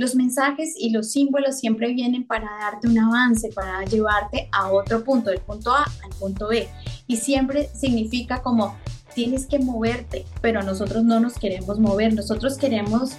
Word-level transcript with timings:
los 0.00 0.14
mensajes 0.14 0.72
y 0.78 0.90
los 0.90 1.12
símbolos 1.12 1.58
siempre 1.58 1.92
vienen 1.92 2.26
para 2.26 2.48
darte 2.58 2.88
un 2.88 2.98
avance, 2.98 3.50
para 3.52 3.84
llevarte 3.84 4.48
a 4.50 4.72
otro 4.72 5.04
punto, 5.04 5.28
del 5.28 5.40
punto 5.40 5.72
A 5.72 5.82
al 5.82 6.10
punto 6.18 6.48
B. 6.48 6.66
Y 7.06 7.18
siempre 7.18 7.68
significa 7.78 8.42
como 8.42 8.74
tienes 9.14 9.44
que 9.44 9.58
moverte, 9.58 10.24
pero 10.40 10.62
nosotros 10.62 11.04
no 11.04 11.20
nos 11.20 11.34
queremos 11.34 11.78
mover, 11.78 12.14
nosotros 12.14 12.56
queremos 12.56 13.10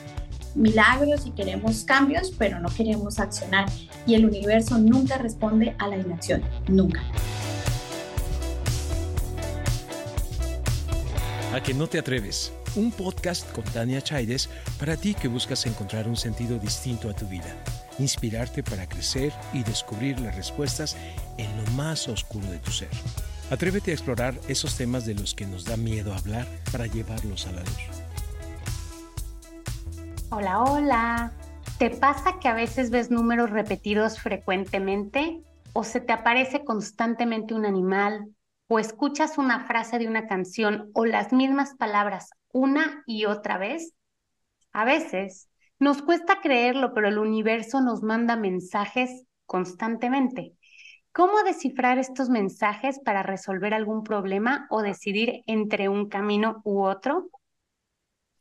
milagros 0.56 1.28
y 1.28 1.32
queremos 1.32 1.84
cambios, 1.84 2.34
pero 2.36 2.60
no 2.60 2.70
queremos 2.70 3.20
accionar. 3.20 3.70
Y 4.08 4.16
el 4.16 4.26
universo 4.26 4.80
nunca 4.80 5.20
responde 5.20 5.76
a 5.78 5.88
la 5.88 5.98
inacción, 5.98 6.42
nunca. 6.68 7.04
A 11.54 11.62
que 11.62 11.76
no 11.76 11.86
te 11.86 12.00
atreves. 12.00 12.52
Un 12.74 12.90
podcast 12.90 13.52
con 13.52 13.66
Tania 13.66 14.02
Chaides 14.02 14.50
para 14.80 14.96
ti 14.96 15.14
que 15.14 15.28
buscas 15.28 15.66
encontrar 15.66 16.08
un 16.08 16.16
sentido 16.16 16.58
distinto 16.58 17.10
a 17.10 17.14
tu 17.14 17.26
vida, 17.26 17.54
inspirarte 18.00 18.64
para 18.64 18.88
crecer 18.88 19.34
y 19.52 19.62
descubrir 19.62 20.18
las 20.22 20.38
respuestas 20.38 20.96
en 21.38 21.50
lo 21.58 21.70
más 21.72 22.08
oscuro 22.08 22.48
de 22.48 22.60
tu 22.60 22.72
ser. 22.72 22.88
Atrévete 23.50 23.92
a 23.92 23.96
explorar 23.96 24.36
esos 24.48 24.78
temas 24.78 25.06
de 25.06 25.16
los 25.16 25.36
que 25.36 25.46
nos 25.46 25.66
da 25.66 25.76
miedo 25.76 26.14
hablar 26.14 26.48
para 26.72 26.88
llevarlos 26.88 27.46
a 27.46 27.52
la 27.52 27.60
luz. 27.60 27.90
Hola, 30.30 30.62
hola. 30.62 31.34
¿Te 31.78 31.90
pasa 31.90 32.40
que 32.40 32.48
a 32.48 32.54
veces 32.54 32.90
ves 32.90 33.12
números 33.12 33.50
repetidos 33.50 34.18
frecuentemente? 34.18 35.42
¿O 35.74 35.84
se 35.84 36.00
te 36.00 36.14
aparece 36.14 36.64
constantemente 36.64 37.54
un 37.54 37.66
animal? 37.66 38.30
¿O 38.70 38.80
escuchas 38.80 39.38
una 39.38 39.66
frase 39.68 40.00
de 40.00 40.08
una 40.08 40.26
canción 40.26 40.90
o 40.94 41.04
las 41.04 41.34
mismas 41.34 41.76
palabras 41.76 42.30
una 42.54 43.04
y 43.06 43.26
otra 43.26 43.58
vez? 43.58 43.94
A 44.72 44.86
veces 44.86 45.50
nos 45.80 46.02
cuesta 46.02 46.42
creerlo, 46.42 46.94
pero 46.94 47.08
el 47.08 47.18
universo 47.18 47.82
nos 47.82 48.04
manda 48.04 48.36
mensajes 48.36 49.26
constantemente. 49.46 50.54
¿Cómo 51.12 51.44
descifrar 51.44 51.98
estos 51.98 52.30
mensajes 52.30 53.00
para 53.00 53.24
resolver 53.24 53.74
algún 53.74 54.04
problema 54.04 54.68
o 54.70 54.82
decidir 54.82 55.42
entre 55.46 55.90
un 55.90 56.08
camino 56.08 56.62
u 56.64 56.84
otro? 56.84 57.30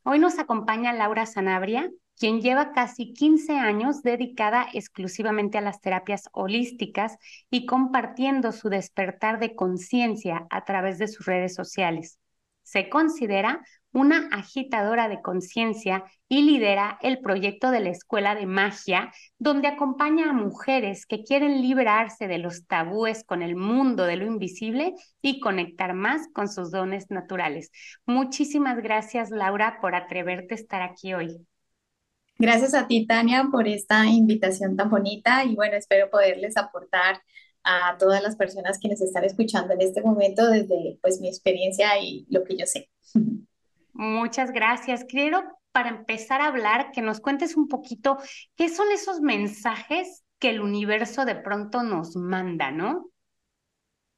Hoy 0.03 0.19
nos 0.19 0.39
acompaña 0.39 0.93
Laura 0.93 1.25
Sanabria, 1.25 1.89
quien 2.17 2.39
lleva 2.39 2.71
casi 2.71 3.13
15 3.13 3.57
años 3.57 4.03
dedicada 4.03 4.67
exclusivamente 4.73 5.57
a 5.57 5.61
las 5.61 5.81
terapias 5.81 6.29
holísticas 6.31 7.17
y 7.49 7.65
compartiendo 7.65 8.51
su 8.51 8.69
despertar 8.69 9.39
de 9.39 9.55
conciencia 9.55 10.47
a 10.49 10.63
través 10.63 10.97
de 10.97 11.07
sus 11.07 11.25
redes 11.25 11.55
sociales. 11.55 12.19
Se 12.63 12.89
considera 12.89 13.61
una 13.93 14.29
agitadora 14.31 15.09
de 15.09 15.21
conciencia 15.21 16.05
y 16.29 16.43
lidera 16.43 16.97
el 17.01 17.19
proyecto 17.19 17.71
de 17.71 17.81
la 17.81 17.89
Escuela 17.89 18.35
de 18.35 18.45
Magia, 18.45 19.11
donde 19.37 19.67
acompaña 19.67 20.29
a 20.29 20.33
mujeres 20.33 21.05
que 21.05 21.23
quieren 21.23 21.61
librarse 21.61 22.27
de 22.27 22.37
los 22.37 22.65
tabúes 22.67 23.23
con 23.25 23.41
el 23.41 23.55
mundo 23.55 24.05
de 24.05 24.15
lo 24.15 24.25
invisible 24.25 24.93
y 25.21 25.39
conectar 25.41 25.93
más 25.93 26.27
con 26.33 26.47
sus 26.47 26.71
dones 26.71 27.09
naturales. 27.09 27.71
Muchísimas 28.05 28.77
gracias, 28.81 29.29
Laura, 29.29 29.79
por 29.81 29.95
atreverte 29.95 30.53
a 30.53 30.57
estar 30.57 30.81
aquí 30.81 31.13
hoy. 31.13 31.45
Gracias 32.37 32.73
a 32.73 32.87
ti, 32.87 33.05
Tania, 33.05 33.49
por 33.51 33.67
esta 33.67 34.05
invitación 34.07 34.75
tan 34.75 34.89
bonita 34.89 35.43
y 35.43 35.53
bueno, 35.53 35.75
espero 35.75 36.09
poderles 36.09 36.57
aportar 36.57 37.21
a 37.63 37.97
todas 37.97 38.21
las 38.23 38.35
personas 38.35 38.79
que 38.79 38.89
nos 38.89 39.01
están 39.01 39.23
escuchando 39.23 39.73
en 39.73 39.81
este 39.81 40.01
momento 40.01 40.47
desde 40.49 40.97
pues 41.01 41.19
mi 41.21 41.27
experiencia 41.27 41.99
y 41.99 42.25
lo 42.29 42.43
que 42.43 42.57
yo 42.57 42.65
sé. 42.65 42.89
Muchas 43.93 44.51
gracias. 44.51 45.05
Quiero, 45.05 45.43
para 45.71 45.89
empezar 45.89 46.41
a 46.41 46.47
hablar, 46.47 46.91
que 46.91 47.01
nos 47.01 47.19
cuentes 47.19 47.55
un 47.55 47.67
poquito 47.67 48.17
qué 48.55 48.69
son 48.69 48.91
esos 48.91 49.21
mensajes 49.21 50.23
que 50.39 50.49
el 50.49 50.61
universo 50.61 51.23
de 51.23 51.35
pronto 51.35 51.83
nos 51.83 52.15
manda, 52.15 52.71
¿no? 52.71 53.11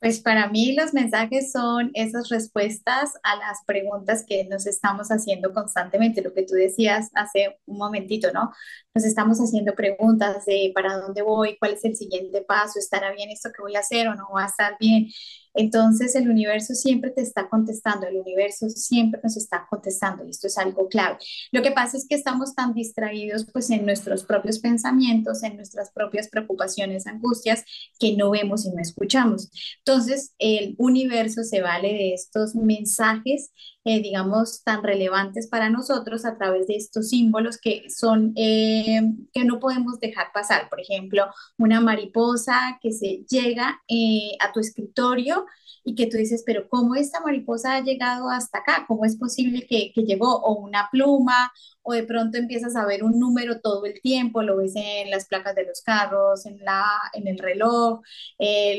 Pues 0.04 0.20
para 0.20 0.50
mí 0.50 0.76
los 0.76 0.94
mensajes 0.94 1.54
son 1.54 1.90
esas 1.94 2.28
respuestas 2.28 3.14
a 3.24 3.38
las 3.38 3.60
preguntas 3.66 4.26
que 4.28 4.44
nos 4.44 4.68
estamos 4.68 5.08
haciendo 5.12 5.54
constantemente, 5.54 6.22
lo 6.22 6.34
que 6.34 6.44
tú 6.44 6.56
decías 6.56 7.10
hace 7.14 7.58
un 7.66 7.78
momentito, 7.78 8.30
¿no? 8.34 8.52
Nos 8.94 9.06
estamos 9.06 9.38
haciendo 9.40 9.74
preguntas 9.76 10.44
de 10.46 10.74
para 10.76 10.98
dónde 10.98 11.22
voy, 11.22 11.56
cuál 11.58 11.76
es 11.76 11.86
el 11.86 11.96
siguiente 11.96 12.42
paso, 12.42 12.80
estará 12.80 13.14
bien 13.14 13.30
esto 13.30 13.50
que 13.56 13.62
voy 13.62 13.78
a 13.78 13.80
hacer 13.80 14.10
o 14.10 14.16
no 14.16 14.28
va 14.36 14.44
a 14.44 14.48
estar 14.48 14.76
bien. 14.78 15.08
Entonces 15.54 16.16
el 16.16 16.30
universo 16.30 16.74
siempre 16.74 17.12
te 17.12 17.22
está 17.22 17.50
contestando, 17.50 18.08
el 18.08 18.18
universo 18.18 18.70
siempre 18.70 19.20
nos 19.24 19.38
está 19.38 19.68
contestando 19.70 20.26
y 20.26 20.30
esto 20.30 20.48
es 20.48 20.58
algo 20.58 20.88
clave. 20.88 21.18
Lo 21.52 21.62
que 21.62 21.72
pasa 21.72 21.98
es 21.98 22.08
que 22.08 22.16
estamos 22.16 22.56
tan 22.56 22.74
distraídos 22.74 23.46
pues 23.52 23.70
en 23.70 23.86
nuestros 23.86 24.24
propios 24.24 24.60
pensamientos, 24.60 25.44
en 25.44 25.56
nuestras 25.56 25.92
propias 25.92 26.30
preocupaciones, 26.30 27.08
angustias, 27.08 27.64
que 28.00 28.16
no 28.16 28.32
vemos 28.32 28.66
y 28.66 28.72
no 28.72 28.82
escuchamos. 28.82 29.50
Entonces 29.80 30.34
el 30.40 30.76
universo 30.78 31.44
se 31.44 31.62
vale 31.62 31.90
de 31.90 32.14
estos 32.14 32.56
mensajes 32.56 33.52
eh, 33.86 34.02
digamos, 34.02 34.64
tan 34.64 34.82
relevantes 34.82 35.48
para 35.48 35.70
nosotros 35.70 36.24
a 36.24 36.38
través 36.38 36.68
de 36.68 36.76
estos 36.78 37.10
símbolos 37.10 37.58
que 37.58 37.90
son, 37.90 38.32
eh, 38.38 39.02
que 39.34 39.44
no 39.44 39.60
podemos 39.60 40.00
dejar 40.00 40.28
pasar. 40.34 40.70
Por 40.70 40.80
ejemplo, 40.80 41.26
una 41.58 41.82
mariposa 41.82 42.80
que 42.82 42.94
se 42.94 43.26
llega 43.30 43.82
eh, 43.90 44.38
a 44.40 44.54
tu 44.54 44.62
escritorio 44.62 45.46
y 45.84 45.96
que 45.96 46.08
tú 46.08 46.16
dices, 46.16 46.44
pero 46.46 46.70
¿cómo 46.70 46.96
esta 46.96 47.20
mariposa 47.20 47.76
ha 47.76 47.82
llegado 47.82 48.30
hasta 48.30 48.60
acá? 48.60 48.86
¿Cómo 48.88 49.04
es 49.04 49.18
posible 49.18 49.68
que, 49.68 49.92
que 49.94 50.04
llegó? 50.04 50.40
O 50.42 50.54
una 50.56 50.88
pluma, 50.90 51.52
o 51.82 51.92
de 51.94 52.04
pronto 52.04 52.38
empiezas 52.38 52.78
a 52.78 52.86
ver 52.86 53.04
un 53.04 53.20
número 53.20 53.60
todo 53.60 53.86
el 53.86 54.00
tiempo, 54.02 54.44
lo 54.44 54.58
ves 54.58 54.74
en 54.76 55.10
las 55.12 55.26
placas 55.28 55.56
de 55.56 55.66
los 55.66 55.82
carros, 55.82 56.46
en, 56.46 56.60
la, 56.60 56.86
en 57.14 57.28
el 57.28 57.38
reloj, 57.38 58.02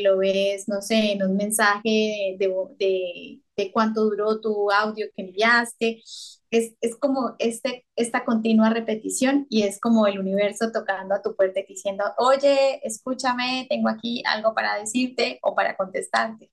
lo 0.02 0.18
ves, 0.18 0.66
no 0.68 0.80
sé, 0.80 1.12
en 1.12 1.22
un 1.24 1.36
mensaje 1.36 2.36
de 2.38 2.48
de 3.56 3.72
cuánto 3.72 4.04
duró 4.04 4.40
tu 4.40 4.70
audio 4.70 5.06
que 5.14 5.22
enviaste. 5.22 6.02
Es, 6.50 6.74
es 6.80 6.96
como 6.96 7.34
este, 7.38 7.86
esta 7.96 8.24
continua 8.24 8.70
repetición 8.70 9.46
y 9.50 9.62
es 9.62 9.80
como 9.80 10.06
el 10.06 10.18
universo 10.18 10.70
tocando 10.72 11.14
a 11.14 11.22
tu 11.22 11.34
puerta 11.34 11.60
diciendo, 11.66 12.04
oye, 12.18 12.80
escúchame, 12.86 13.66
tengo 13.68 13.88
aquí 13.88 14.22
algo 14.26 14.54
para 14.54 14.76
decirte 14.78 15.38
o 15.42 15.54
para 15.54 15.76
contestarte. 15.76 16.50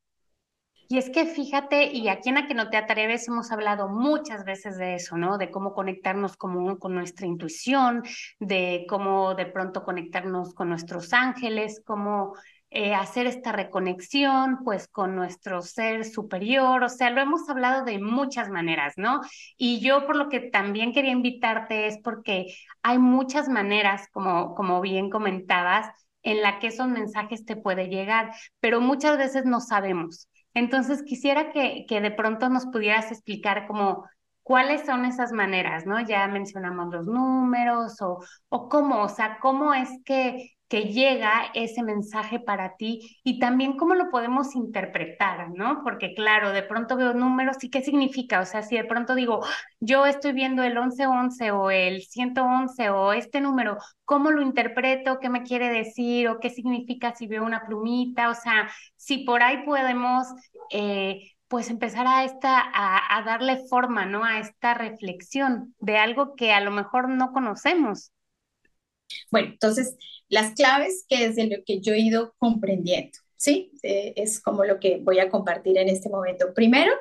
Y 0.91 0.97
es 0.97 1.09
que 1.09 1.25
fíjate, 1.25 1.85
y 1.93 2.09
aquí 2.09 2.27
en 2.27 2.37
A 2.37 2.47
que 2.49 2.53
no 2.53 2.69
te 2.69 2.75
atreves 2.75 3.25
hemos 3.29 3.49
hablado 3.53 3.87
muchas 3.87 4.43
veces 4.43 4.77
de 4.77 4.95
eso, 4.95 5.15
¿no? 5.15 5.37
De 5.37 5.49
cómo 5.49 5.73
conectarnos 5.73 6.35
como, 6.35 6.77
con 6.79 6.93
nuestra 6.93 7.25
intuición, 7.25 8.03
de 8.41 8.85
cómo 8.89 9.33
de 9.33 9.45
pronto 9.45 9.85
conectarnos 9.85 10.53
con 10.53 10.67
nuestros 10.67 11.13
ángeles, 11.13 11.81
cómo 11.85 12.33
eh, 12.71 12.93
hacer 12.95 13.27
esta 13.27 13.51
reconexión 13.51 14.59
pues 14.63 14.87
con 14.87 15.15
nuestro 15.15 15.61
ser 15.61 16.05
superior, 16.05 16.83
o 16.83 16.89
sea, 16.89 17.09
lo 17.09 17.21
hemos 17.21 17.47
hablado 17.49 17.83
de 17.85 17.99
muchas 17.99 18.49
maneras, 18.49 18.93
¿no? 18.97 19.21
Y 19.57 19.81
yo 19.81 20.05
por 20.07 20.15
lo 20.15 20.29
que 20.29 20.39
también 20.39 20.93
quería 20.93 21.11
invitarte 21.11 21.87
es 21.87 21.99
porque 22.01 22.55
hay 22.81 22.97
muchas 22.97 23.49
maneras, 23.49 24.07
como, 24.11 24.55
como 24.55 24.81
bien 24.81 25.09
comentabas, 25.09 25.87
en 26.23 26.41
la 26.41 26.59
que 26.59 26.67
esos 26.67 26.87
mensajes 26.87 27.45
te 27.45 27.55
pueden 27.57 27.89
llegar, 27.89 28.31
pero 28.59 28.79
muchas 28.81 29.17
veces 29.17 29.45
no 29.45 29.59
sabemos. 29.59 30.27
Entonces 30.53 31.03
quisiera 31.03 31.51
que, 31.51 31.85
que 31.87 32.01
de 32.01 32.11
pronto 32.11 32.49
nos 32.49 32.65
pudieras 32.67 33.11
explicar 33.11 33.67
como 33.67 34.05
cuáles 34.43 34.85
son 34.85 35.05
esas 35.05 35.31
maneras, 35.31 35.85
¿no? 35.85 35.99
Ya 36.01 36.27
mencionamos 36.27 36.93
los 36.93 37.05
números 37.07 38.01
o, 38.01 38.19
o 38.49 38.69
cómo, 38.69 39.03
o 39.03 39.09
sea, 39.09 39.39
cómo 39.41 39.73
es 39.73 39.89
que 40.05 40.51
que 40.71 40.85
llega 40.85 41.51
ese 41.53 41.83
mensaje 41.83 42.39
para 42.39 42.77
ti 42.77 43.19
y 43.25 43.39
también 43.39 43.75
cómo 43.75 43.93
lo 43.93 44.09
podemos 44.09 44.55
interpretar, 44.55 45.49
¿no? 45.49 45.81
Porque 45.83 46.13
claro, 46.15 46.53
de 46.53 46.63
pronto 46.63 46.95
veo 46.95 47.13
números 47.13 47.57
y 47.61 47.69
qué 47.69 47.81
significa, 47.81 48.39
o 48.39 48.45
sea, 48.45 48.63
si 48.63 48.77
de 48.77 48.85
pronto 48.85 49.13
digo, 49.13 49.45
yo 49.81 50.05
estoy 50.05 50.31
viendo 50.31 50.63
el 50.63 50.75
1111 50.75 51.51
o 51.51 51.71
el 51.71 52.03
111 52.03 52.89
o 52.89 53.11
este 53.11 53.41
número, 53.41 53.77
¿cómo 54.05 54.31
lo 54.31 54.41
interpreto? 54.41 55.19
¿Qué 55.19 55.27
me 55.27 55.43
quiere 55.43 55.67
decir? 55.67 56.29
¿O 56.29 56.39
qué 56.39 56.49
significa 56.49 57.13
si 57.15 57.27
veo 57.27 57.43
una 57.43 57.65
plumita? 57.65 58.29
O 58.29 58.33
sea, 58.35 58.69
si 58.95 59.25
por 59.25 59.43
ahí 59.43 59.65
podemos... 59.65 60.27
Eh, 60.71 61.33
pues 61.49 61.69
empezar 61.69 62.07
a 62.07 62.23
esta 62.23 62.61
a, 62.61 63.17
a 63.17 63.23
darle 63.23 63.67
forma, 63.67 64.05
¿no? 64.05 64.23
A 64.23 64.39
esta 64.39 64.73
reflexión 64.73 65.75
de 65.79 65.97
algo 65.97 66.33
que 66.37 66.53
a 66.53 66.61
lo 66.61 66.71
mejor 66.71 67.09
no 67.09 67.33
conocemos. 67.33 68.13
Bueno, 69.29 69.49
entonces 69.49 69.97
las 70.31 70.53
claves 70.53 71.05
que 71.07 71.27
desde 71.27 71.45
lo 71.45 71.63
que 71.63 71.81
yo 71.81 71.93
he 71.93 71.99
ido 71.99 72.33
comprendiendo, 72.39 73.19
¿sí? 73.35 73.71
Eh, 73.83 74.13
es 74.15 74.39
como 74.41 74.63
lo 74.63 74.79
que 74.79 74.99
voy 75.03 75.19
a 75.19 75.29
compartir 75.29 75.77
en 75.77 75.89
este 75.89 76.09
momento. 76.09 76.53
Primero, 76.55 76.91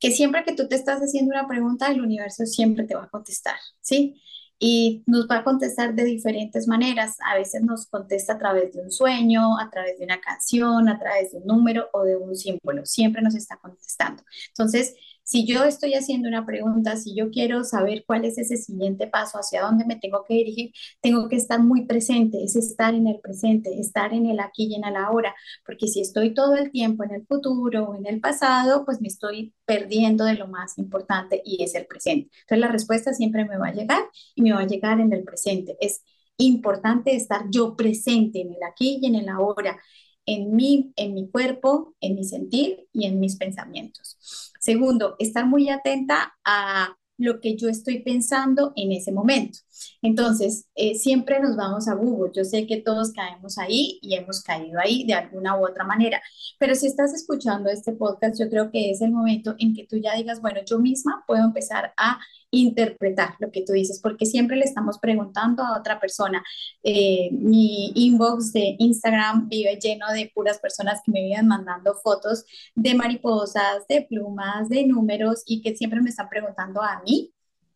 que 0.00 0.10
siempre 0.10 0.44
que 0.44 0.54
tú 0.54 0.66
te 0.66 0.76
estás 0.76 1.00
haciendo 1.00 1.32
una 1.34 1.46
pregunta, 1.46 1.88
el 1.88 2.00
universo 2.00 2.46
siempre 2.46 2.84
te 2.84 2.94
va 2.94 3.04
a 3.04 3.10
contestar, 3.10 3.56
¿sí? 3.82 4.20
Y 4.58 5.02
nos 5.06 5.28
va 5.28 5.38
a 5.38 5.44
contestar 5.44 5.94
de 5.94 6.04
diferentes 6.04 6.66
maneras. 6.66 7.16
A 7.24 7.34
veces 7.36 7.62
nos 7.62 7.86
contesta 7.86 8.34
a 8.34 8.38
través 8.38 8.72
de 8.72 8.80
un 8.80 8.90
sueño, 8.90 9.58
a 9.58 9.68
través 9.70 9.98
de 9.98 10.04
una 10.04 10.20
canción, 10.20 10.88
a 10.88 10.98
través 10.98 11.32
de 11.32 11.38
un 11.38 11.46
número 11.46 11.88
o 11.92 12.02
de 12.02 12.16
un 12.16 12.34
símbolo. 12.34 12.86
Siempre 12.86 13.20
nos 13.20 13.34
está 13.34 13.58
contestando. 13.58 14.22
Entonces, 14.48 14.94
Si 15.22 15.46
yo 15.46 15.64
estoy 15.64 15.94
haciendo 15.94 16.28
una 16.28 16.44
pregunta, 16.44 16.96
si 16.96 17.14
yo 17.14 17.30
quiero 17.30 17.62
saber 17.62 18.04
cuál 18.06 18.24
es 18.24 18.36
ese 18.38 18.56
siguiente 18.56 19.06
paso, 19.06 19.38
hacia 19.38 19.62
dónde 19.62 19.84
me 19.84 19.96
tengo 19.96 20.24
que 20.26 20.34
dirigir, 20.34 20.72
tengo 21.00 21.28
que 21.28 21.36
estar 21.36 21.60
muy 21.62 21.86
presente, 21.86 22.42
es 22.42 22.56
estar 22.56 22.94
en 22.94 23.06
el 23.06 23.20
presente, 23.20 23.78
estar 23.78 24.12
en 24.12 24.26
el 24.26 24.40
aquí 24.40 24.66
y 24.66 24.74
en 24.74 24.84
el 24.84 24.96
ahora, 24.96 25.34
porque 25.64 25.86
si 25.86 26.00
estoy 26.00 26.34
todo 26.34 26.56
el 26.56 26.70
tiempo 26.72 27.04
en 27.04 27.12
el 27.12 27.26
futuro 27.26 27.84
o 27.84 27.94
en 27.94 28.06
el 28.06 28.20
pasado, 28.20 28.84
pues 28.84 29.00
me 29.00 29.08
estoy 29.08 29.54
perdiendo 29.64 30.24
de 30.24 30.34
lo 30.34 30.48
más 30.48 30.78
importante 30.78 31.40
y 31.44 31.62
es 31.62 31.74
el 31.76 31.86
presente. 31.86 32.30
Entonces 32.42 32.58
la 32.58 32.68
respuesta 32.72 33.12
siempre 33.14 33.44
me 33.44 33.56
va 33.56 33.68
a 33.68 33.72
llegar 33.74 34.02
y 34.34 34.42
me 34.42 34.52
va 34.52 34.60
a 34.60 34.66
llegar 34.66 35.00
en 35.00 35.12
el 35.12 35.22
presente. 35.22 35.76
Es 35.80 36.02
importante 36.38 37.14
estar 37.14 37.44
yo 37.50 37.76
presente 37.76 38.40
en 38.40 38.48
el 38.52 38.62
aquí 38.68 38.98
y 39.00 39.06
en 39.06 39.14
el 39.14 39.28
ahora 39.28 39.78
en 40.26 40.54
mí, 40.54 40.92
en 40.96 41.14
mi 41.14 41.28
cuerpo, 41.28 41.94
en 42.00 42.14
mi 42.14 42.24
sentir 42.24 42.88
y 42.92 43.06
en 43.06 43.20
mis 43.20 43.36
pensamientos. 43.36 44.16
Segundo, 44.60 45.16
estar 45.18 45.46
muy 45.46 45.68
atenta 45.70 46.34
a 46.44 46.96
lo 47.20 47.38
que 47.40 47.54
yo 47.54 47.68
estoy 47.68 47.98
pensando 48.02 48.72
en 48.76 48.92
ese 48.92 49.12
momento. 49.12 49.58
Entonces, 50.00 50.66
eh, 50.74 50.94
siempre 50.94 51.38
nos 51.38 51.54
vamos 51.54 51.86
a 51.86 51.94
Google. 51.94 52.32
Yo 52.34 52.44
sé 52.44 52.66
que 52.66 52.78
todos 52.78 53.12
caemos 53.12 53.58
ahí 53.58 53.98
y 54.00 54.14
hemos 54.14 54.42
caído 54.42 54.80
ahí 54.80 55.04
de 55.04 55.12
alguna 55.14 55.58
u 55.58 55.66
otra 55.66 55.84
manera, 55.84 56.22
pero 56.58 56.74
si 56.74 56.86
estás 56.86 57.12
escuchando 57.12 57.68
este 57.68 57.92
podcast, 57.92 58.40
yo 58.40 58.48
creo 58.48 58.70
que 58.70 58.90
es 58.90 59.02
el 59.02 59.12
momento 59.12 59.54
en 59.58 59.74
que 59.74 59.86
tú 59.86 59.98
ya 59.98 60.14
digas, 60.16 60.40
bueno, 60.40 60.60
yo 60.64 60.78
misma 60.78 61.22
puedo 61.26 61.44
empezar 61.44 61.92
a 61.98 62.18
interpretar 62.50 63.34
lo 63.38 63.50
que 63.50 63.62
tú 63.64 63.72
dices, 63.72 64.00
porque 64.02 64.26
siempre 64.26 64.56
le 64.56 64.64
estamos 64.64 64.98
preguntando 64.98 65.62
a 65.62 65.78
otra 65.78 66.00
persona. 66.00 66.42
Eh, 66.82 67.30
mi 67.32 67.92
inbox 67.94 68.52
de 68.52 68.76
Instagram 68.78 69.48
vive 69.48 69.78
lleno 69.80 70.06
de 70.12 70.30
puras 70.34 70.58
personas 70.58 71.00
que 71.04 71.12
me 71.12 71.22
viven 71.22 71.46
mandando 71.46 71.94
fotos 71.94 72.44
de 72.74 72.94
mariposas, 72.94 73.86
de 73.88 74.02
plumas, 74.02 74.68
de 74.68 74.86
números 74.86 75.42
y 75.46 75.62
que 75.62 75.76
siempre 75.76 76.00
me 76.00 76.10
están 76.10 76.28
preguntando 76.28 76.82
a 76.82 77.02
mí 77.04 77.32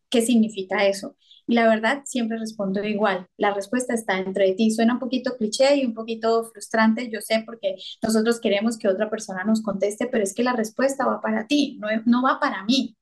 qué 0.09 0.21
significa 0.21 0.85
eso. 0.85 1.15
Y 1.47 1.53
la 1.55 1.67
verdad, 1.67 2.01
siempre 2.05 2.39
respondo 2.39 2.83
igual. 2.83 3.27
La 3.37 3.53
respuesta 3.53 3.93
está 3.93 4.17
entre 4.17 4.53
ti. 4.53 4.71
Suena 4.71 4.93
un 4.93 4.99
poquito 4.99 5.35
cliché 5.37 5.75
y 5.77 5.85
un 5.85 5.93
poquito 5.93 6.45
frustrante, 6.45 7.09
yo 7.11 7.21
sé, 7.21 7.43
porque 7.45 7.75
nosotros 8.01 8.39
queremos 8.39 8.77
que 8.77 8.87
otra 8.87 9.09
persona 9.09 9.43
nos 9.43 9.61
conteste, 9.61 10.07
pero 10.07 10.23
es 10.23 10.33
que 10.33 10.43
la 10.43 10.53
respuesta 10.53 11.05
va 11.05 11.21
para 11.21 11.45
ti, 11.47 11.77
no, 11.79 11.87
no 12.05 12.23
va 12.23 12.39
para 12.39 12.63
mí. 12.63 12.95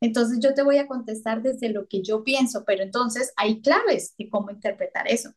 Entonces 0.00 0.38
yo 0.40 0.54
te 0.54 0.62
voy 0.62 0.78
a 0.78 0.86
contestar 0.86 1.42
desde 1.42 1.70
lo 1.70 1.88
que 1.88 2.02
yo 2.02 2.24
pienso, 2.24 2.64
pero 2.64 2.82
entonces 2.82 3.32
hay 3.36 3.60
claves 3.60 4.14
de 4.16 4.28
cómo 4.28 4.50
interpretar 4.50 5.08
eso. 5.08 5.30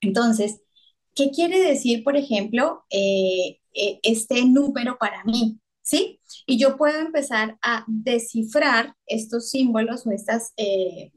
Entonces, 0.00 0.60
¿qué 1.14 1.30
quiere 1.30 1.60
decir, 1.60 2.04
por 2.04 2.16
ejemplo, 2.16 2.84
eh, 2.90 3.60
eh, 3.74 4.00
este 4.02 4.44
número 4.44 4.98
para 4.98 5.24
mí? 5.24 5.58
¿Sí? 5.82 6.20
Y 6.46 6.58
yo 6.58 6.76
puedo 6.76 6.98
empezar 6.98 7.58
a 7.62 7.84
descifrar 7.86 8.94
estos 9.06 9.50
símbolos 9.50 10.06
o 10.06 10.10
estas 10.12 10.52
eh, 10.56 11.12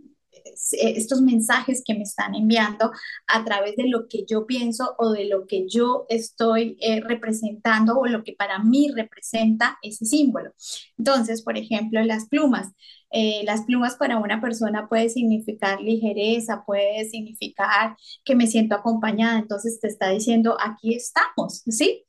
estos 0.72 1.22
mensajes 1.22 1.84
que 1.86 1.94
me 1.94 2.04
están 2.04 2.36
enviando 2.36 2.92
a 3.28 3.44
través 3.46 3.76
de 3.76 3.88
lo 3.88 4.08
que 4.08 4.26
yo 4.28 4.46
pienso 4.46 4.96
o 4.98 5.12
de 5.12 5.26
lo 5.26 5.46
que 5.46 5.68
yo 5.68 6.06
estoy 6.10 6.78
eh, 6.82 7.02
representando 7.02 7.98
o 7.98 8.06
lo 8.08 8.24
que 8.24 8.34
para 8.34 8.60
mí 8.60 8.90
representa 8.96 9.78
ese 9.82 10.06
símbolo. 10.06 10.52
Entonces, 10.98 11.42
por 11.42 11.58
ejemplo, 11.58 12.02
las 12.04 12.28
plumas. 12.28 12.70
Eh, 13.10 13.42
las 13.46 13.64
plumas 13.64 13.96
para 13.96 14.18
una 14.18 14.42
persona 14.42 14.90
puede 14.90 15.10
significar 15.10 15.80
ligereza, 15.82 16.64
puede 16.66 17.06
significar 17.06 17.96
que 18.26 18.36
me 18.36 18.48
siento 18.48 18.76
acompañada, 18.76 19.40
entonces 19.40 19.80
te 19.80 19.88
está 19.88 20.10
diciendo, 20.10 20.58
aquí 20.60 20.94
estamos, 20.94 21.64
¿sí? 21.68 22.07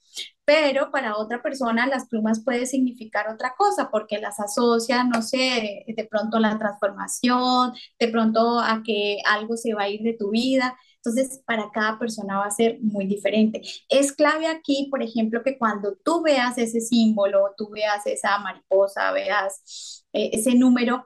Pero 0.49 0.91
para 0.91 1.19
otra 1.19 1.43
persona 1.43 1.87
las 1.87 2.07
plumas 2.09 2.43
puede 2.43 2.65
significar 2.65 3.29
otra 3.29 3.55
cosa 3.55 3.91
porque 3.91 4.17
las 4.17 4.41
asocia, 4.41 5.05
no 5.05 5.21
sé, 5.21 5.85
de 5.87 6.05
pronto 6.11 6.39
a 6.39 6.41
la 6.41 6.59
transformación, 6.59 7.75
de 7.99 8.09
pronto 8.09 8.59
a 8.59 8.83
que 8.83 9.19
algo 9.27 9.59
se 9.59 9.75
va 9.75 9.83
a 9.83 9.91
ir 9.91 10.01
de 10.01 10.15
tu 10.15 10.31
vida. 10.31 10.75
Entonces, 10.97 11.43
para 11.45 11.71
cada 11.71 11.99
persona 11.99 12.39
va 12.39 12.47
a 12.47 12.51
ser 12.51 12.79
muy 12.81 13.07
diferente. 13.07 13.61
Es 13.91 14.13
clave 14.15 14.47
aquí, 14.47 14.89
por 14.91 15.03
ejemplo, 15.03 15.43
que 15.45 15.59
cuando 15.59 15.99
tú 16.03 16.23
veas 16.23 16.57
ese 16.57 16.81
símbolo, 16.81 17.53
tú 17.59 17.69
veas 17.69 18.07
esa 18.07 18.39
mariposa, 18.39 19.13
veas 19.13 20.07
eh, 20.15 20.31
ese 20.33 20.55
número, 20.55 21.05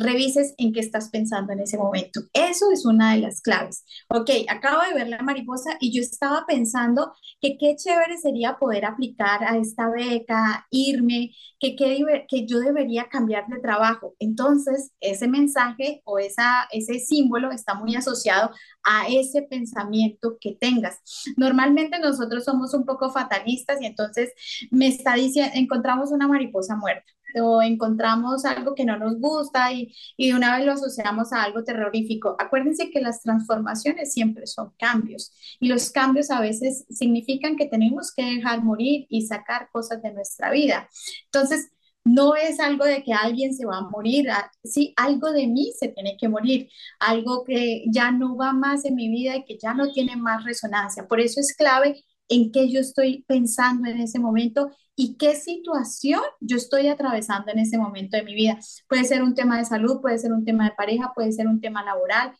revises 0.00 0.54
en 0.58 0.72
qué 0.72 0.80
estás 0.80 1.10
pensando 1.10 1.52
en 1.52 1.60
ese 1.60 1.78
momento. 1.78 2.20
Eso 2.32 2.70
es 2.72 2.84
una 2.84 3.14
de 3.14 3.20
las 3.20 3.40
claves. 3.40 3.84
Ok, 4.08 4.30
acabo 4.48 4.82
de 4.82 4.94
ver 4.94 5.08
la 5.08 5.22
mariposa 5.22 5.76
y 5.80 5.92
yo 5.92 6.02
estaba 6.02 6.44
pensando 6.46 7.12
que 7.40 7.56
qué 7.58 7.76
chévere 7.76 8.18
sería 8.18 8.58
poder 8.58 8.84
aplicar 8.84 9.44
a 9.44 9.56
esta 9.56 9.88
beca, 9.88 10.66
irme, 10.70 11.32
que, 11.58 11.76
que 11.76 12.46
yo 12.46 12.60
debería 12.60 13.08
cambiar 13.08 13.46
de 13.48 13.60
trabajo. 13.60 14.14
Entonces, 14.18 14.92
ese 15.00 15.28
mensaje 15.28 16.02
o 16.04 16.18
ese 16.18 16.98
símbolo 17.00 17.50
está 17.52 17.74
muy 17.74 17.94
asociado 17.94 18.50
a 18.82 19.08
ese 19.08 19.42
pensamiento 19.42 20.38
que 20.40 20.56
tengas. 20.58 20.98
Normalmente 21.36 21.98
nosotros 21.98 22.44
somos 22.44 22.74
un 22.74 22.84
poco 22.84 23.10
fatalistas 23.10 23.80
y 23.80 23.86
entonces 23.86 24.32
me 24.70 24.88
está 24.88 25.14
diciendo, 25.14 25.52
encontramos 25.54 26.12
una 26.12 26.26
mariposa 26.28 26.76
muerta 26.76 27.12
o 27.40 27.62
encontramos 27.62 28.44
algo 28.44 28.74
que 28.74 28.84
no 28.84 28.98
nos 28.98 29.18
gusta 29.18 29.72
y, 29.72 29.94
y 30.16 30.28
de 30.28 30.36
una 30.36 30.56
vez 30.56 30.66
lo 30.66 30.72
asociamos 30.72 31.32
a 31.32 31.42
algo 31.42 31.64
terrorífico. 31.64 32.36
Acuérdense 32.38 32.90
que 32.90 33.00
las 33.00 33.22
transformaciones 33.22 34.12
siempre 34.12 34.46
son 34.46 34.72
cambios 34.78 35.32
y 35.60 35.68
los 35.68 35.90
cambios 35.90 36.30
a 36.30 36.40
veces 36.40 36.84
significan 36.90 37.56
que 37.56 37.66
tenemos 37.66 38.12
que 38.14 38.24
dejar 38.24 38.62
morir 38.62 39.06
y 39.08 39.26
sacar 39.26 39.68
cosas 39.72 40.02
de 40.02 40.12
nuestra 40.12 40.50
vida. 40.50 40.88
Entonces, 41.26 41.70
no 42.04 42.34
es 42.34 42.60
algo 42.60 42.84
de 42.84 43.02
que 43.02 43.12
alguien 43.12 43.54
se 43.54 43.66
va 43.66 43.78
a 43.78 43.88
morir, 43.88 44.30
ah, 44.30 44.50
sí, 44.64 44.94
algo 44.96 45.32
de 45.32 45.46
mí 45.46 45.72
se 45.78 45.88
tiene 45.88 46.16
que 46.18 46.28
morir, 46.28 46.70
algo 46.98 47.44
que 47.44 47.84
ya 47.92 48.10
no 48.10 48.36
va 48.36 48.52
más 48.52 48.84
en 48.84 48.94
mi 48.94 49.08
vida 49.08 49.36
y 49.36 49.44
que 49.44 49.58
ya 49.58 49.74
no 49.74 49.92
tiene 49.92 50.16
más 50.16 50.44
resonancia. 50.44 51.06
Por 51.06 51.20
eso 51.20 51.40
es 51.40 51.54
clave 51.54 52.02
en 52.30 52.50
qué 52.52 52.70
yo 52.70 52.80
estoy 52.80 53.24
pensando 53.28 53.88
en 53.90 54.00
ese 54.00 54.18
momento 54.18 54.70
y 54.96 55.16
qué 55.16 55.34
situación 55.34 56.20
yo 56.40 56.56
estoy 56.56 56.88
atravesando 56.88 57.52
en 57.52 57.58
ese 57.58 57.76
momento 57.76 58.16
de 58.16 58.22
mi 58.22 58.34
vida. 58.34 58.58
Puede 58.88 59.04
ser 59.04 59.22
un 59.22 59.34
tema 59.34 59.58
de 59.58 59.64
salud, 59.66 60.00
puede 60.00 60.18
ser 60.18 60.32
un 60.32 60.44
tema 60.44 60.64
de 60.64 60.76
pareja, 60.76 61.12
puede 61.14 61.32
ser 61.32 61.48
un 61.48 61.60
tema 61.60 61.84
laboral, 61.84 62.32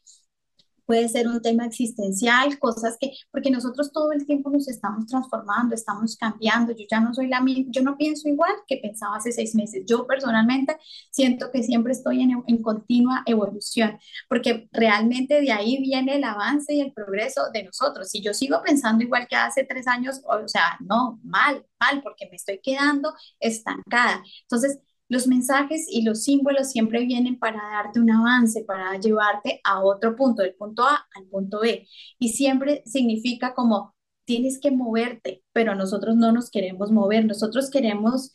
puede 0.90 1.08
ser 1.08 1.28
un 1.28 1.40
tema 1.40 1.66
existencial, 1.66 2.58
cosas 2.58 2.96
que, 2.98 3.12
porque 3.30 3.48
nosotros 3.48 3.92
todo 3.92 4.10
el 4.10 4.26
tiempo 4.26 4.50
nos 4.50 4.66
estamos 4.66 5.06
transformando, 5.06 5.72
estamos 5.72 6.16
cambiando, 6.16 6.72
yo 6.72 6.84
ya 6.90 6.98
no 6.98 7.14
soy 7.14 7.28
la 7.28 7.40
misma, 7.40 7.66
yo 7.68 7.82
no 7.82 7.96
pienso 7.96 8.28
igual 8.28 8.50
que 8.66 8.78
pensaba 8.78 9.14
hace 9.14 9.30
seis 9.30 9.54
meses, 9.54 9.84
yo 9.86 10.04
personalmente 10.04 10.76
siento 11.12 11.52
que 11.52 11.62
siempre 11.62 11.92
estoy 11.92 12.22
en, 12.22 12.42
en 12.44 12.60
continua 12.60 13.22
evolución, 13.24 14.00
porque 14.28 14.68
realmente 14.72 15.40
de 15.40 15.52
ahí 15.52 15.80
viene 15.80 16.16
el 16.16 16.24
avance 16.24 16.74
y 16.74 16.80
el 16.80 16.92
progreso 16.92 17.42
de 17.52 17.62
nosotros. 17.62 18.08
Si 18.08 18.20
yo 18.20 18.34
sigo 18.34 18.60
pensando 18.60 19.04
igual 19.04 19.28
que 19.28 19.36
hace 19.36 19.62
tres 19.62 19.86
años, 19.86 20.20
o 20.24 20.48
sea, 20.48 20.76
no, 20.80 21.20
mal, 21.22 21.64
mal, 21.78 22.02
porque 22.02 22.26
me 22.28 22.34
estoy 22.34 22.58
quedando 22.60 23.14
estancada. 23.38 24.24
Entonces, 24.42 24.80
los 25.10 25.26
mensajes 25.26 25.86
y 25.90 26.02
los 26.02 26.22
símbolos 26.24 26.70
siempre 26.70 27.04
vienen 27.04 27.38
para 27.38 27.58
darte 27.58 28.00
un 28.00 28.10
avance, 28.10 28.64
para 28.64 28.98
llevarte 28.98 29.60
a 29.64 29.82
otro 29.82 30.14
punto, 30.16 30.42
del 30.42 30.54
punto 30.54 30.84
A 30.84 31.06
al 31.16 31.26
punto 31.26 31.60
B. 31.60 31.86
Y 32.18 32.30
siempre 32.30 32.82
significa 32.86 33.52
como 33.54 33.94
tienes 34.24 34.60
que 34.60 34.70
moverte, 34.70 35.42
pero 35.52 35.74
nosotros 35.74 36.16
no 36.16 36.30
nos 36.32 36.50
queremos 36.50 36.92
mover, 36.92 37.26
nosotros 37.26 37.70
queremos 37.70 38.32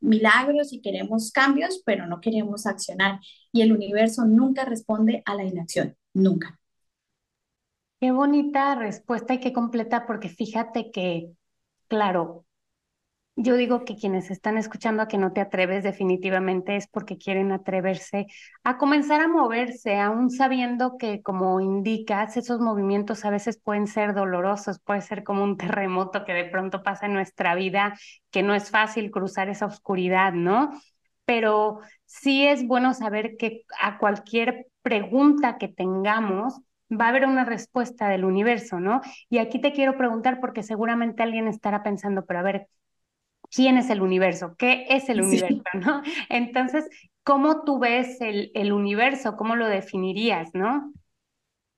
milagros 0.00 0.72
y 0.72 0.82
queremos 0.82 1.30
cambios, 1.30 1.82
pero 1.86 2.06
no 2.08 2.20
queremos 2.20 2.66
accionar. 2.66 3.20
Y 3.52 3.62
el 3.62 3.72
universo 3.72 4.24
nunca 4.24 4.64
responde 4.64 5.22
a 5.26 5.36
la 5.36 5.44
inacción, 5.44 5.96
nunca. 6.12 6.58
Qué 8.00 8.10
bonita 8.10 8.74
respuesta 8.74 9.34
y 9.34 9.40
qué 9.40 9.52
completa, 9.52 10.06
porque 10.06 10.28
fíjate 10.28 10.90
que, 10.90 11.30
claro, 11.86 12.45
yo 13.36 13.56
digo 13.56 13.84
que 13.84 13.96
quienes 13.96 14.30
están 14.30 14.56
escuchando 14.56 15.02
a 15.02 15.08
que 15.08 15.18
no 15.18 15.32
te 15.32 15.42
atreves 15.42 15.84
definitivamente 15.84 16.76
es 16.76 16.86
porque 16.88 17.18
quieren 17.18 17.52
atreverse 17.52 18.26
a 18.64 18.78
comenzar 18.78 19.20
a 19.20 19.28
moverse, 19.28 19.98
aún 20.00 20.30
sabiendo 20.30 20.96
que, 20.96 21.22
como 21.22 21.60
indicas, 21.60 22.36
esos 22.38 22.60
movimientos 22.60 23.24
a 23.26 23.30
veces 23.30 23.60
pueden 23.62 23.86
ser 23.88 24.14
dolorosos, 24.14 24.80
puede 24.80 25.02
ser 25.02 25.22
como 25.22 25.44
un 25.44 25.56
terremoto 25.58 26.24
que 26.24 26.32
de 26.32 26.46
pronto 26.46 26.82
pasa 26.82 27.06
en 27.06 27.12
nuestra 27.12 27.54
vida, 27.54 27.94
que 28.30 28.42
no 28.42 28.54
es 28.54 28.70
fácil 28.70 29.10
cruzar 29.10 29.48
esa 29.50 29.66
oscuridad, 29.66 30.32
¿no? 30.32 30.70
Pero 31.26 31.80
sí 32.06 32.46
es 32.46 32.66
bueno 32.66 32.94
saber 32.94 33.36
que 33.36 33.62
a 33.80 33.98
cualquier 33.98 34.66
pregunta 34.82 35.58
que 35.58 35.68
tengamos, 35.68 36.60
va 36.90 37.06
a 37.06 37.08
haber 37.08 37.26
una 37.26 37.44
respuesta 37.44 38.08
del 38.08 38.24
universo, 38.24 38.80
¿no? 38.80 39.00
Y 39.28 39.38
aquí 39.38 39.60
te 39.60 39.72
quiero 39.72 39.96
preguntar 39.96 40.40
porque 40.40 40.62
seguramente 40.62 41.22
alguien 41.22 41.48
estará 41.48 41.82
pensando, 41.82 42.24
pero 42.26 42.38
a 42.40 42.42
ver, 42.42 42.68
quién 43.56 43.78
es 43.78 43.90
el 43.90 44.02
universo, 44.02 44.56
qué 44.58 44.86
es 44.90 45.10
el 45.10 45.22
universo, 45.22 45.64
¿no? 45.74 46.02
Entonces, 46.30 46.86
¿cómo 47.24 47.64
tú 47.64 47.80
ves 47.80 48.20
el, 48.22 48.52
el 48.56 48.72
universo? 48.74 49.36
¿Cómo 49.38 49.56
lo 49.56 49.68
definirías, 49.68 50.50
no? 50.54 50.92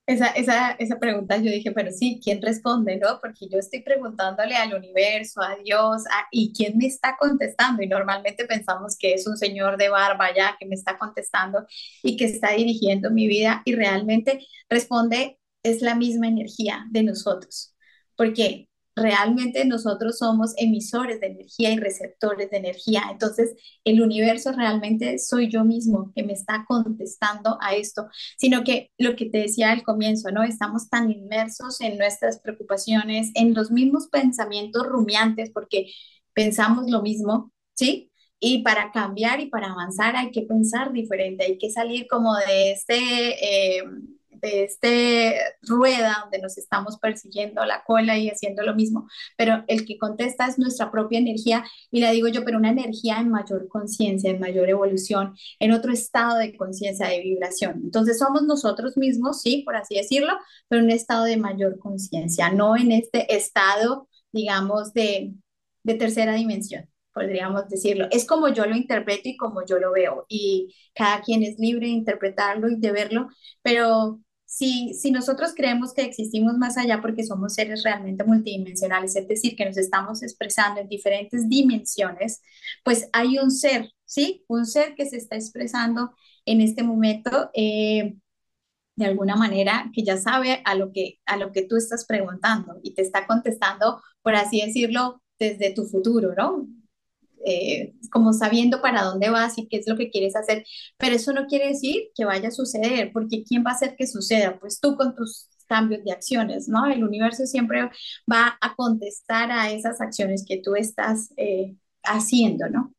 Esa, 0.07 0.29
esa, 0.29 0.71
esa 0.79 0.97
pregunta 0.99 1.37
yo 1.37 1.51
dije, 1.51 1.71
pero 1.71 1.91
sí, 1.91 2.19
¿quién 2.23 2.41
responde, 2.41 2.97
no? 2.97 3.19
Porque 3.21 3.47
yo 3.47 3.59
estoy 3.59 3.81
preguntándole 3.83 4.55
al 4.55 4.73
universo, 4.73 5.39
a 5.41 5.55
Dios, 5.63 6.03
a- 6.11 6.25
¿y 6.31 6.51
quién 6.51 6.77
me 6.79 6.87
está 6.87 7.15
contestando? 7.19 7.83
Y 7.83 7.87
normalmente 7.87 8.45
pensamos 8.45 8.97
que 8.97 9.13
es 9.13 9.27
un 9.27 9.37
señor 9.37 9.77
de 9.77 9.89
barba 9.89 10.33
ya 10.35 10.57
que 10.59 10.65
me 10.65 10.73
está 10.75 10.97
contestando 10.97 11.67
y 12.01 12.17
que 12.17 12.25
está 12.25 12.51
dirigiendo 12.53 13.11
mi 13.11 13.27
vida 13.27 13.61
y 13.65 13.75
realmente 13.75 14.39
responde, 14.67 15.39
es 15.63 15.81
la 15.83 15.93
misma 15.95 16.27
energía 16.27 16.85
de 16.89 17.03
nosotros. 17.03 17.75
Porque 18.15 18.68
realmente 18.99 19.65
nosotros 19.65 20.17
somos 20.17 20.53
emisores 20.57 21.19
de 21.19 21.27
energía 21.27 21.71
y 21.71 21.77
receptores 21.77 22.49
de 22.51 22.57
energía. 22.57 23.03
Entonces, 23.11 23.55
el 23.83 24.01
universo 24.01 24.51
realmente 24.51 25.17
soy 25.19 25.49
yo 25.49 25.63
mismo 25.63 26.11
que 26.15 26.23
me 26.23 26.33
está 26.33 26.65
contestando 26.67 27.57
a 27.61 27.75
esto 27.75 28.07
sino 28.37 28.63
que 28.63 28.91
lo 28.97 29.15
que 29.15 29.29
te 29.29 29.39
decía 29.39 29.71
al 29.71 29.83
comienzo, 29.83 30.31
¿no? 30.31 30.43
Estamos 30.43 30.89
tan 30.89 31.11
inmersos 31.11 31.81
en 31.81 31.97
nuestras 31.97 32.39
preocupaciones, 32.39 33.31
en 33.35 33.53
los 33.53 33.71
mismos 33.71 34.07
pensamientos 34.07 34.85
rumiantes, 34.87 35.51
porque 35.51 35.91
pensamos 36.33 36.89
lo 36.89 37.01
mismo, 37.01 37.51
¿sí? 37.75 38.11
Y 38.39 38.63
para 38.63 38.91
cambiar 38.91 39.41
y 39.41 39.47
para 39.47 39.71
avanzar 39.71 40.15
hay 40.15 40.31
que 40.31 40.43
pensar 40.43 40.93
diferente, 40.93 41.43
hay 41.45 41.57
que 41.57 41.69
salir 41.69 42.07
como 42.07 42.35
de 42.35 42.71
este, 42.71 43.77
eh, 43.77 43.83
de 44.41 44.63
este 44.63 45.39
rueda 45.61 46.19
donde 46.21 46.39
nos 46.39 46.57
estamos 46.57 46.97
persiguiendo 46.99 47.63
la 47.65 47.83
cola 47.83 48.17
y 48.17 48.29
haciendo 48.29 48.63
lo 48.63 48.75
mismo, 48.75 49.07
pero 49.37 49.63
el 49.67 49.85
que 49.85 49.97
contesta 49.97 50.47
es 50.47 50.57
nuestra 50.59 50.91
propia 50.91 51.19
energía 51.19 51.63
y 51.91 52.01
la 52.01 52.11
digo 52.11 52.27
yo, 52.27 52.43
pero 52.45 52.57
una 52.57 52.69
energía 52.71 53.19
en 53.19 53.29
mayor 53.29 53.67
conciencia, 53.67 54.29
en 54.31 54.39
mayor 54.39 54.69
evolución, 54.69 55.35
en 55.59 55.71
otro 55.71 55.91
estado 55.93 56.37
de 56.37 56.55
conciencia, 56.55 57.07
de 57.07 57.21
vibración. 57.21 57.81
Entonces 57.83 58.19
somos 58.19 58.43
nosotros 58.43 58.97
mismos, 58.97 59.41
sí, 59.41 59.63
por 59.65 59.75
así 59.75 59.95
decirlo, 59.95 60.33
pero 60.67 60.83
un 60.83 60.89
estado 60.91 61.25
de 61.25 61.37
mayor 61.37 61.79
conciencia, 61.79 62.51
no 62.51 62.75
en 62.77 62.91
este 62.91 63.35
estado, 63.35 64.07
digamos, 64.31 64.93
de, 64.93 65.33
de 65.83 65.93
tercera 65.95 66.33
dimensión, 66.33 66.89
podríamos 67.13 67.67
decirlo. 67.69 68.07
Es 68.11 68.25
como 68.25 68.49
yo 68.49 68.65
lo 68.65 68.75
interpreto 68.75 69.29
y 69.29 69.37
como 69.37 69.65
yo 69.65 69.79
lo 69.79 69.91
veo, 69.91 70.25
y 70.29 70.75
cada 70.93 71.21
quien 71.21 71.43
es 71.43 71.57
libre 71.59 71.87
de 71.87 71.93
interpretarlo 71.93 72.69
y 72.69 72.75
de 72.77 72.91
verlo, 72.91 73.27
pero 73.61 74.19
si, 74.49 74.93
si 74.95 75.11
nosotros 75.11 75.53
creemos 75.55 75.93
que 75.93 76.01
existimos 76.03 76.57
más 76.57 76.77
allá 76.77 77.01
porque 77.01 77.23
somos 77.23 77.53
seres 77.53 77.83
realmente 77.83 78.23
multidimensionales, 78.23 79.15
es 79.15 79.27
decir, 79.27 79.55
que 79.55 79.65
nos 79.65 79.77
estamos 79.77 80.23
expresando 80.23 80.81
en 80.81 80.89
diferentes 80.89 81.47
dimensiones, 81.47 82.41
pues 82.83 83.09
hay 83.13 83.37
un 83.37 83.51
ser, 83.51 83.91
¿sí? 84.05 84.43
Un 84.47 84.65
ser 84.65 84.95
que 84.95 85.05
se 85.05 85.17
está 85.17 85.35
expresando 85.35 86.11
en 86.45 86.61
este 86.61 86.83
momento. 86.83 87.51
eh, 87.53 88.15
de 88.95 89.05
alguna 89.05 89.35
manera 89.35 89.89
que 89.93 90.03
ya 90.03 90.17
sabe 90.17 90.61
a 90.65 90.75
lo 90.75 90.91
que, 90.91 91.19
a 91.25 91.37
lo 91.37 91.51
que 91.51 91.63
tú 91.65 91.77
estás 91.77 92.05
preguntando 92.05 92.79
y 92.83 92.93
te 92.93 93.01
está 93.01 93.25
contestando, 93.27 94.01
por 94.21 94.35
así 94.35 94.61
decirlo, 94.61 95.21
desde 95.39 95.73
tu 95.73 95.85
futuro, 95.85 96.33
¿no? 96.35 96.67
Eh, 97.45 97.93
como 98.11 98.33
sabiendo 98.33 98.81
para 98.81 99.03
dónde 99.03 99.29
vas 99.29 99.57
y 99.57 99.67
qué 99.67 99.77
es 99.77 99.87
lo 99.87 99.97
que 99.97 100.09
quieres 100.09 100.35
hacer, 100.35 100.65
pero 100.97 101.15
eso 101.15 101.33
no 101.33 101.47
quiere 101.47 101.69
decir 101.69 102.09
que 102.15 102.25
vaya 102.25 102.49
a 102.49 102.51
suceder, 102.51 103.11
porque 103.13 103.43
¿quién 103.43 103.63
va 103.65 103.71
a 103.71 103.73
hacer 103.75 103.95
que 103.95 104.07
suceda? 104.07 104.59
Pues 104.59 104.79
tú 104.79 104.95
con 104.97 105.15
tus 105.15 105.47
cambios 105.67 106.03
de 106.03 106.11
acciones, 106.11 106.67
¿no? 106.67 106.85
El 106.87 107.03
universo 107.03 107.45
siempre 107.45 107.89
va 108.31 108.57
a 108.61 108.75
contestar 108.75 109.51
a 109.51 109.71
esas 109.71 110.01
acciones 110.01 110.43
que 110.47 110.61
tú 110.61 110.75
estás 110.75 111.31
eh, 111.37 111.75
haciendo, 112.03 112.67
¿no? 112.69 112.93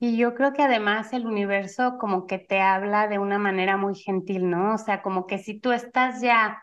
Y 0.00 0.16
yo 0.16 0.34
creo 0.34 0.52
que 0.52 0.62
además 0.62 1.12
el 1.12 1.26
universo 1.26 1.98
como 1.98 2.26
que 2.26 2.38
te 2.38 2.60
habla 2.60 3.08
de 3.08 3.18
una 3.18 3.38
manera 3.38 3.76
muy 3.76 3.96
gentil, 3.96 4.48
¿no? 4.48 4.74
O 4.74 4.78
sea, 4.78 5.02
como 5.02 5.26
que 5.26 5.38
si 5.38 5.58
tú 5.58 5.72
estás 5.72 6.20
ya 6.22 6.62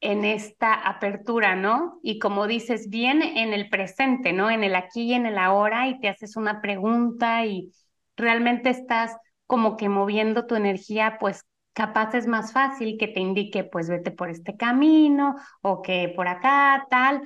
en 0.00 0.24
esta 0.24 0.74
apertura, 0.74 1.56
¿no? 1.56 1.98
Y 2.02 2.18
como 2.18 2.46
dices, 2.46 2.88
bien 2.88 3.22
en 3.22 3.52
el 3.52 3.68
presente, 3.68 4.32
¿no? 4.32 4.50
En 4.50 4.64
el 4.64 4.74
aquí 4.76 5.02
y 5.04 5.14
en 5.14 5.26
el 5.26 5.38
ahora 5.38 5.88
y 5.88 5.98
te 6.00 6.08
haces 6.08 6.36
una 6.36 6.60
pregunta 6.60 7.44
y 7.46 7.72
realmente 8.16 8.70
estás 8.70 9.16
como 9.46 9.76
que 9.76 9.88
moviendo 9.88 10.46
tu 10.46 10.54
energía, 10.54 11.16
pues 11.18 11.44
capaz 11.72 12.14
es 12.14 12.26
más 12.26 12.52
fácil 12.52 12.96
que 12.98 13.08
te 13.08 13.20
indique, 13.20 13.64
pues 13.64 13.88
vete 13.88 14.10
por 14.10 14.30
este 14.30 14.56
camino 14.56 15.36
o 15.62 15.82
que 15.82 16.12
por 16.14 16.28
acá, 16.28 16.86
tal. 16.90 17.22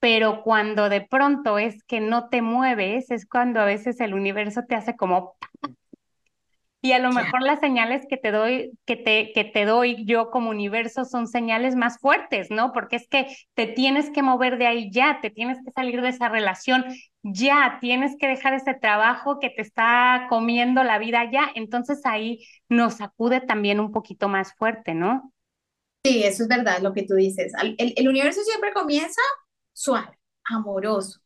Pero 0.00 0.42
cuando 0.42 0.88
de 0.88 1.02
pronto 1.02 1.58
es 1.58 1.84
que 1.84 2.00
no 2.00 2.28
te 2.30 2.42
mueves, 2.42 3.10
es 3.10 3.26
cuando 3.26 3.60
a 3.60 3.64
veces 3.66 4.00
el 4.00 4.14
universo 4.14 4.62
te 4.68 4.74
hace 4.74 4.96
como 4.96 5.36
y 6.82 6.92
a 6.92 6.98
lo 6.98 7.12
mejor 7.12 7.42
las 7.42 7.60
señales 7.60 8.06
que 8.08 8.16
te 8.16 8.30
doy, 8.32 8.72
que 8.86 8.96
te, 8.96 9.32
que 9.34 9.44
te 9.44 9.64
doy 9.66 10.04
yo 10.06 10.30
como 10.30 10.50
universo 10.50 11.04
son 11.04 11.26
señales 11.28 11.76
más 11.76 11.98
fuertes, 11.98 12.50
¿no? 12.50 12.72
Porque 12.72 12.96
es 12.96 13.06
que 13.08 13.26
te 13.54 13.66
tienes 13.66 14.10
que 14.10 14.22
mover 14.22 14.56
de 14.58 14.66
ahí 14.66 14.90
ya, 14.90 15.20
te 15.20 15.30
tienes 15.30 15.58
que 15.64 15.72
salir 15.72 16.00
de 16.02 16.08
esa 16.08 16.28
relación 16.28 16.84
ya, 17.22 17.78
tienes 17.80 18.16
que 18.18 18.28
dejar 18.28 18.54
ese 18.54 18.74
trabajo 18.74 19.38
que 19.40 19.50
te 19.50 19.62
está 19.62 20.26
comiendo 20.30 20.82
la 20.82 20.98
vida 20.98 21.30
ya. 21.30 21.50
Entonces 21.54 22.00
ahí 22.04 22.46
nos 22.68 23.00
acude 23.00 23.40
también 23.42 23.78
un 23.80 23.92
poquito 23.92 24.28
más 24.28 24.54
fuerte, 24.54 24.94
¿no? 24.94 25.32
Sí, 26.04 26.22
eso 26.24 26.44
es 26.44 26.48
verdad 26.48 26.80
lo 26.80 26.92
que 26.94 27.02
tú 27.04 27.14
dices. 27.14 27.52
El, 27.60 27.92
el 27.96 28.08
universo 28.08 28.40
siempre 28.42 28.72
comienza 28.72 29.20
suave, 29.72 30.18
amoroso, 30.44 31.20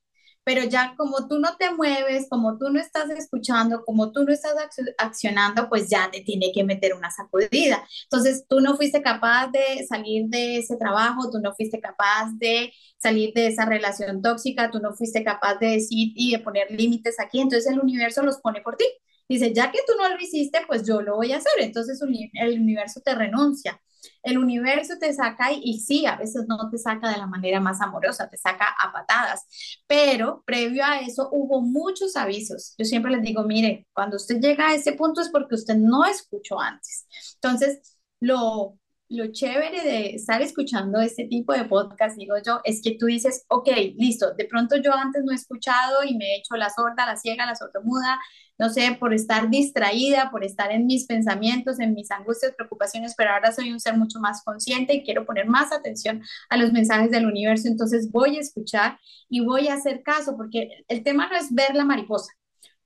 pero 0.44 0.62
ya 0.64 0.94
como 0.96 1.26
tú 1.28 1.38
no 1.38 1.56
te 1.56 1.72
mueves, 1.72 2.26
como 2.28 2.58
tú 2.58 2.70
no 2.70 2.78
estás 2.80 3.10
escuchando, 3.10 3.82
como 3.84 4.12
tú 4.12 4.24
no 4.24 4.32
estás 4.32 4.54
accio- 4.56 4.92
accionando, 4.98 5.68
pues 5.68 5.88
ya 5.88 6.10
te 6.10 6.20
tiene 6.20 6.52
que 6.52 6.64
meter 6.64 6.94
una 6.94 7.10
sacudida. 7.10 7.82
Entonces, 8.04 8.44
tú 8.48 8.60
no 8.60 8.76
fuiste 8.76 9.02
capaz 9.02 9.48
de 9.50 9.86
salir 9.88 10.26
de 10.28 10.58
ese 10.58 10.76
trabajo, 10.76 11.30
tú 11.30 11.38
no 11.40 11.54
fuiste 11.54 11.80
capaz 11.80 12.30
de 12.38 12.72
salir 12.98 13.32
de 13.34 13.48
esa 13.48 13.64
relación 13.66 14.22
tóxica, 14.22 14.70
tú 14.70 14.78
no 14.80 14.94
fuiste 14.94 15.24
capaz 15.24 15.56
de 15.56 15.68
decir 15.72 16.12
y 16.14 16.32
de 16.32 16.38
poner 16.40 16.70
límites 16.70 17.18
aquí, 17.20 17.40
entonces 17.40 17.70
el 17.72 17.80
universo 17.80 18.22
los 18.22 18.38
pone 18.38 18.60
por 18.62 18.76
ti. 18.76 18.84
Dice, 19.28 19.52
ya 19.54 19.70
que 19.72 19.78
tú 19.86 19.94
no 19.98 20.08
lo 20.08 20.20
hiciste, 20.20 20.60
pues 20.66 20.86
yo 20.86 21.00
lo 21.00 21.16
voy 21.16 21.32
a 21.32 21.38
hacer. 21.38 21.52
Entonces 21.60 22.00
el 22.34 22.60
universo 22.60 23.00
te 23.02 23.14
renuncia. 23.14 23.80
El 24.23 24.38
universo 24.38 24.94
te 24.99 25.12
saca 25.12 25.52
y, 25.52 25.80
sí, 25.80 26.06
a 26.06 26.16
veces 26.16 26.46
no 26.49 26.70
te 26.70 26.78
saca 26.78 27.11
de 27.11 27.18
la 27.18 27.26
manera 27.26 27.61
más 27.61 27.80
amorosa, 27.80 28.28
te 28.28 28.37
saca 28.37 28.66
a 28.80 28.92
patadas, 28.92 29.46
pero 29.87 30.42
previo 30.46 30.84
a 30.84 31.00
eso 31.00 31.28
hubo 31.32 31.61
muchos 31.61 32.16
avisos. 32.16 32.75
Yo 32.78 32.84
siempre 32.84 33.12
les 33.12 33.23
digo, 33.23 33.44
mire, 33.44 33.87
cuando 33.92 34.16
usted 34.16 34.40
llega 34.40 34.68
a 34.68 34.75
ese 34.75 34.92
punto 34.92 35.20
es 35.20 35.28
porque 35.30 35.54
usted 35.54 35.76
no 35.76 36.04
escuchó 36.04 36.61
antes. 36.61 37.06
Entonces, 37.37 37.99
lo, 38.20 38.78
lo 39.08 39.30
chévere 39.32 39.82
de 39.82 40.14
estar 40.14 40.40
escuchando 40.42 41.00
este 41.00 41.25
tipo 41.26 41.52
de 41.52 41.64
podcast, 41.64 42.16
digo 42.16 42.34
yo, 42.44 42.61
es 42.64 42.80
que 42.82 42.96
tú 42.99 43.06
dices, 43.06 43.44
ok, 43.49 43.68
listo, 43.96 44.34
de 44.34 44.46
pronto 44.46 44.76
yo 44.76 44.92
antes 44.94 45.23
no 45.25 45.32
he 45.32 45.34
escuchado 45.34 46.02
y 46.04 46.16
me 46.16 46.25
he 46.34 46.38
hecho 46.38 46.56
la 46.56 46.70
sorda, 46.70 47.06
la 47.06 47.16
ciega, 47.16 47.46
la 47.46 47.54
sordomuda, 47.54 48.18
no 48.58 48.70
sé, 48.70 48.96
por 48.99 49.12
estar 49.12 49.50
distraída, 49.50 50.30
por 50.30 50.44
estar 50.44 50.73
en 50.73 50.87
mis 50.87 51.06
pensamientos, 51.06 51.80
en 51.80 51.94
mis 51.94 52.11
angustias, 52.11 52.54
preocupaciones, 52.56 53.14
pero 53.16 53.32
ahora 53.32 53.52
soy 53.52 53.73
un 53.73 53.80
ser 53.80 53.96
mucho 53.96 54.20
más 54.20 54.42
consciente 54.42 54.94
y 54.94 55.04
quiero 55.04 55.26
poner 55.26 55.46
más 55.46 55.73
atención 55.73 56.23
a 56.49 56.56
los 56.56 56.73
mensajes 56.73 57.11
del 57.11 57.26
universo, 57.26 57.68
entonces 57.68 58.11
voy 58.11 58.37
a 58.37 58.40
escuchar 58.40 58.99
y 59.28 59.44
voy 59.44 59.68
a 59.68 59.75
hacer 59.75 60.02
caso, 60.02 60.37
porque 60.37 60.84
el 60.88 61.02
tema 61.02 61.28
no 61.28 61.37
es 61.37 61.52
ver 61.52 61.75
la 61.75 61.84
mariposa 61.84 62.32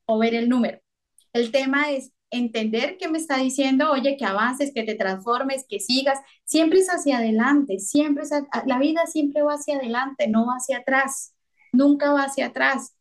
o 0.06 0.18
ver 0.18 0.34
el 0.34 0.48
número, 0.48 0.80
el 1.32 1.52
tema 1.52 1.90
es 1.92 2.12
entender 2.30 2.96
qué 2.98 3.08
me 3.08 3.18
está 3.18 3.38
diciendo, 3.38 3.90
oye, 3.90 4.16
que 4.16 4.24
avances, 4.24 4.72
que 4.74 4.84
te 4.84 4.94
transformes, 4.94 5.64
que 5.68 5.80
sigas, 5.80 6.18
siempre 6.44 6.80
es 6.80 6.88
hacia 6.88 7.18
adelante, 7.18 7.78
siempre 7.78 8.24
es, 8.24 8.30
la 8.66 8.78
vida 8.78 9.06
siempre 9.06 9.42
va 9.42 9.54
hacia 9.54 9.76
adelante, 9.76 10.28
no 10.28 10.46
va 10.46 10.54
hacia 10.54 10.78
atrás, 10.78 11.34
nunca 11.72 12.12
va 12.12 12.24
hacia 12.24 12.46
atrás. 12.46 12.94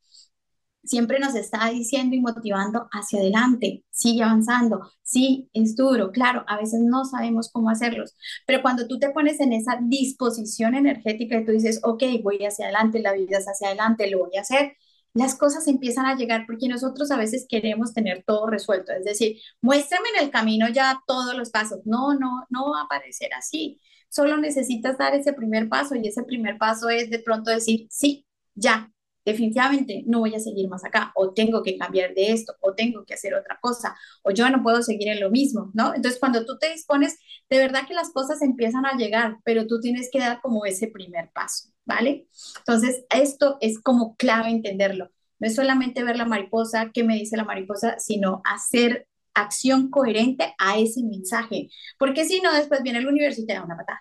Siempre 0.84 1.20
nos 1.20 1.36
está 1.36 1.70
diciendo 1.70 2.16
y 2.16 2.22
motivando 2.22 2.88
hacia 2.92 3.20
adelante, 3.20 3.84
sigue 3.90 4.24
avanzando, 4.24 4.90
sí, 5.02 5.50
es 5.52 5.76
duro, 5.76 6.12
claro, 6.12 6.46
a 6.48 6.56
veces 6.56 6.80
no 6.82 7.04
sabemos 7.04 7.52
cómo 7.52 7.70
hacerlos, 7.70 8.16
pero 8.46 8.62
cuando 8.62 8.88
tú 8.88 8.98
te 8.98 9.10
pones 9.10 9.42
en 9.42 9.52
esa 9.52 9.80
disposición 9.82 10.76
energética 10.76 11.40
y 11.40 11.46
tú 11.46 11.52
dices, 11.52 11.82
ok, 11.84 12.04
voy 12.24 12.38
hacia 12.46 12.66
adelante, 12.66 13.00
la 13.00 13.12
vida 13.12 13.40
es 13.40 13.48
hacia 13.48 13.68
adelante, 13.68 14.10
lo 14.10 14.20
voy 14.20 14.38
a 14.38 14.42
hacer, 14.42 14.78
las 15.14 15.36
cosas 15.36 15.68
empiezan 15.68 16.06
a 16.06 16.16
llegar 16.16 16.46
porque 16.46 16.68
nosotros 16.68 17.12
a 17.12 17.18
veces 17.18 17.46
queremos 17.50 17.94
tener 17.94 18.24
todo 18.26 18.48
resuelto, 18.48 18.92
es 18.94 19.06
decir, 19.06 19.38
muéstrame 19.62 20.10
en 20.16 20.26
el 20.26 20.32
camino 20.32 20.68
ya 20.70 21.02
todos 21.08 21.36
los 21.36 21.50
pasos, 21.50 21.80
no, 21.86 22.14
no, 22.14 22.46
no 22.50 22.72
va 22.72 22.82
a 22.82 22.84
aparecer 22.84 23.34
así, 23.34 23.82
solo 24.10 24.38
necesitas 24.38 24.98
dar 24.98 25.16
ese 25.16 25.34
primer 25.34 25.70
paso 25.70 25.96
y 25.96 26.08
ese 26.08 26.24
primer 26.24 26.58
paso 26.58 26.90
es 26.90 27.10
de 27.10 27.20
pronto 27.20 27.52
decir, 27.52 27.88
sí, 27.90 28.26
ya, 28.56 28.92
definitivamente 29.28 30.04
no 30.08 30.20
voy 30.20 30.34
a 30.34 30.40
seguir 30.40 30.70
más 30.70 30.86
acá, 30.86 31.12
o 31.14 31.34
tengo 31.34 31.62
que 31.62 31.78
cambiar 31.78 32.14
de 32.14 32.32
esto, 32.32 32.56
o 32.62 32.74
tengo 32.74 33.04
que 33.04 33.14
hacer 33.14 33.34
otra 33.34 33.60
cosa, 33.62 33.94
o 34.24 34.32
yo 34.32 34.50
no 34.50 34.64
puedo 34.64 34.82
seguir 34.82 35.10
en 35.10 35.20
lo 35.20 35.30
mismo, 35.30 35.70
¿no? 35.74 35.94
Entonces, 35.94 36.18
cuando 36.18 36.46
tú 36.46 36.58
te 36.58 36.72
dispones, 36.72 37.20
de 37.50 37.58
verdad 37.58 37.86
que 37.86 37.94
las 37.94 38.12
cosas 38.12 38.42
empiezan 38.42 38.86
a 38.86 38.96
llegar, 38.96 39.36
pero 39.44 39.68
tú 39.68 39.82
tienes 39.82 40.10
que 40.10 40.20
dar 40.20 40.40
como 40.42 40.66
ese 40.66 40.88
primer 40.88 41.30
paso, 41.32 41.70
¿vale? 41.84 42.28
Entonces, 42.60 43.04
esto 43.10 43.58
es 43.60 43.82
como 43.82 44.16
clave 44.16 44.50
entenderlo. 44.50 45.12
No 45.40 45.48
es 45.48 45.56
solamente 45.56 46.06
ver 46.06 46.16
la 46.16 46.26
mariposa, 46.26 46.92
qué 46.94 47.04
me 47.04 47.16
dice 47.16 47.36
la 47.36 47.44
mariposa, 47.44 48.00
sino 48.00 48.42
hacer 48.46 49.10
acción 49.34 49.90
coherente 49.90 50.56
a 50.58 50.80
ese 50.80 51.04
mensaje, 51.04 51.68
porque 52.00 52.24
si 52.24 52.40
no, 52.40 52.54
después 52.54 52.82
viene 52.82 53.00
el 53.00 53.08
universo 53.08 53.42
y 53.42 53.46
te 53.46 53.54
da 53.54 53.66
una 53.66 53.76
patada. 53.76 54.00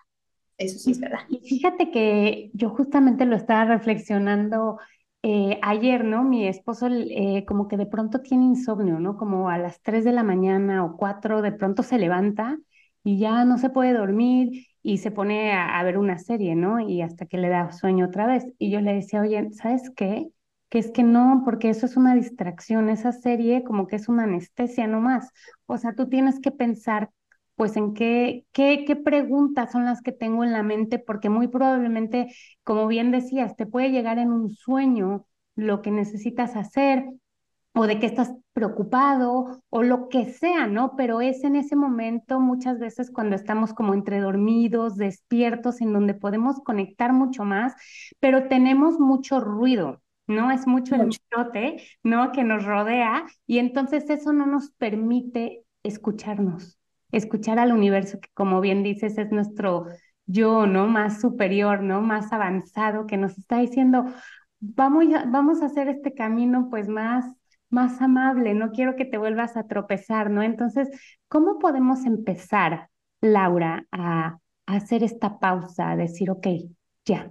Eso 0.56 0.78
sí 0.78 0.92
es 0.92 1.00
verdad. 1.00 1.18
Y 1.28 1.40
fíjate 1.46 1.90
que 1.90 2.50
yo 2.54 2.70
justamente 2.70 3.26
lo 3.26 3.36
estaba 3.36 3.64
reflexionando 3.66 4.78
eh, 5.28 5.58
ayer, 5.62 6.04
¿no? 6.04 6.22
Mi 6.22 6.46
esposo 6.46 6.86
eh, 6.88 7.44
como 7.48 7.66
que 7.66 7.76
de 7.76 7.86
pronto 7.86 8.20
tiene 8.20 8.44
insomnio, 8.44 9.00
¿no? 9.00 9.16
Como 9.16 9.50
a 9.50 9.58
las 9.58 9.82
3 9.82 10.04
de 10.04 10.12
la 10.12 10.22
mañana 10.22 10.84
o 10.84 10.96
4 10.96 11.42
de 11.42 11.50
pronto 11.50 11.82
se 11.82 11.98
levanta 11.98 12.58
y 13.02 13.18
ya 13.18 13.44
no 13.44 13.58
se 13.58 13.70
puede 13.70 13.92
dormir 13.92 14.66
y 14.82 14.98
se 14.98 15.10
pone 15.10 15.52
a, 15.52 15.82
ver 15.82 15.98
una 15.98 16.18
serie, 16.18 16.54
¿no? 16.54 16.78
Y 16.78 17.02
hasta 17.02 17.26
que 17.26 17.38
le 17.38 17.48
da 17.48 17.72
sueño 17.72 18.06
otra 18.06 18.26
vez. 18.28 18.44
Y 18.58 18.70
yo 18.70 18.80
le 18.80 18.94
decía, 18.94 19.20
oye, 19.20 19.50
¿sabes 19.52 19.90
qué? 19.96 20.28
que 20.68 20.78
es 20.78 20.90
que 20.92 21.02
no, 21.02 21.42
porque 21.44 21.70
eso 21.70 21.86
es 21.86 21.96
una 21.96 22.14
distracción, 22.14 22.88
esa 22.88 23.12
serie 23.12 23.62
como 23.64 23.86
que 23.88 23.96
es 23.96 24.08
una 24.08 24.24
anestesia 24.24 24.86
nomás. 24.86 25.30
O 25.66 25.76
sea, 25.78 25.94
tú 25.94 26.08
tienes 26.08 26.40
que 26.40 26.52
pensar 26.52 27.10
pues 27.56 27.76
en 27.76 27.94
qué, 27.94 28.46
qué, 28.52 28.84
qué 28.86 28.96
preguntas 28.96 29.72
son 29.72 29.84
las 29.84 30.02
que 30.02 30.12
tengo 30.12 30.44
en 30.44 30.52
la 30.52 30.62
mente, 30.62 30.98
porque 30.98 31.30
muy 31.30 31.48
probablemente, 31.48 32.34
como 32.64 32.86
bien 32.86 33.10
decías, 33.10 33.56
te 33.56 33.66
puede 33.66 33.90
llegar 33.90 34.18
en 34.18 34.32
un 34.32 34.50
sueño 34.50 35.26
lo 35.56 35.82
que 35.82 35.90
necesitas 35.90 36.54
hacer 36.56 37.06
o 37.74 37.86
de 37.86 37.98
qué 37.98 38.06
estás 38.06 38.32
preocupado 38.54 39.62
o 39.68 39.82
lo 39.82 40.08
que 40.08 40.32
sea, 40.32 40.66
¿no? 40.66 40.96
Pero 40.96 41.20
es 41.20 41.44
en 41.44 41.56
ese 41.56 41.76
momento 41.76 42.40
muchas 42.40 42.78
veces 42.78 43.10
cuando 43.10 43.36
estamos 43.36 43.74
como 43.74 43.92
entre 43.94 44.20
dormidos, 44.20 44.96
despiertos, 44.96 45.80
en 45.82 45.92
donde 45.92 46.14
podemos 46.14 46.60
conectar 46.60 47.12
mucho 47.12 47.44
más, 47.44 47.74
pero 48.20 48.48
tenemos 48.48 48.98
mucho 48.98 49.40
ruido. 49.40 50.02
¿no? 50.26 50.50
Es 50.50 50.66
mucho 50.66 50.96
el 50.96 51.10
chote, 51.10 51.82
¿no? 52.02 52.32
Que 52.32 52.44
nos 52.44 52.64
rodea 52.64 53.26
y 53.46 53.58
entonces 53.58 54.10
eso 54.10 54.32
no 54.32 54.46
nos 54.46 54.70
permite 54.72 55.62
escucharnos, 55.82 56.78
escuchar 57.12 57.58
al 57.58 57.72
universo 57.72 58.20
que 58.20 58.28
como 58.34 58.60
bien 58.60 58.82
dices 58.82 59.18
es 59.18 59.30
nuestro 59.30 59.86
yo, 60.26 60.66
¿no? 60.66 60.86
Más 60.88 61.20
superior, 61.20 61.82
¿no? 61.82 62.00
Más 62.02 62.32
avanzado 62.32 63.06
que 63.06 63.16
nos 63.16 63.38
está 63.38 63.58
diciendo, 63.58 64.04
vamos, 64.60 65.04
vamos 65.28 65.62
a 65.62 65.66
hacer 65.66 65.88
este 65.88 66.14
camino 66.14 66.68
pues 66.70 66.88
más 66.88 67.24
más 67.68 68.00
amable, 68.00 68.54
no 68.54 68.70
quiero 68.70 68.96
que 68.96 69.04
te 69.04 69.18
vuelvas 69.18 69.56
a 69.56 69.66
tropezar, 69.66 70.30
¿no? 70.30 70.42
Entonces, 70.42 70.88
¿cómo 71.28 71.58
podemos 71.58 72.04
empezar, 72.04 72.90
Laura, 73.20 73.86
a, 73.90 74.38
a 74.66 74.74
hacer 74.76 75.02
esta 75.02 75.38
pausa, 75.38 75.90
a 75.90 75.96
decir, 75.96 76.30
ok, 76.30 76.46
ya, 77.04 77.30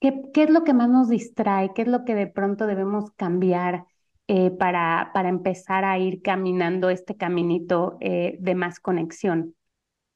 ¿Qué, 0.00 0.22
¿Qué, 0.32 0.44
es 0.44 0.50
lo 0.50 0.64
que 0.64 0.74
más 0.74 0.88
nos 0.88 1.08
distrae? 1.08 1.72
¿Qué 1.74 1.82
es 1.82 1.88
lo 1.88 2.04
que 2.04 2.14
de 2.14 2.28
pronto 2.28 2.66
debemos 2.66 3.10
cambiar 3.16 3.86
eh, 4.28 4.50
para, 4.50 5.10
para 5.14 5.30
empezar 5.30 5.84
a 5.84 5.98
ir 5.98 6.22
caminando 6.22 6.90
este 6.90 7.16
caminito 7.16 7.96
eh, 8.00 8.36
de 8.40 8.54
más 8.54 8.78
conexión? 8.78 9.54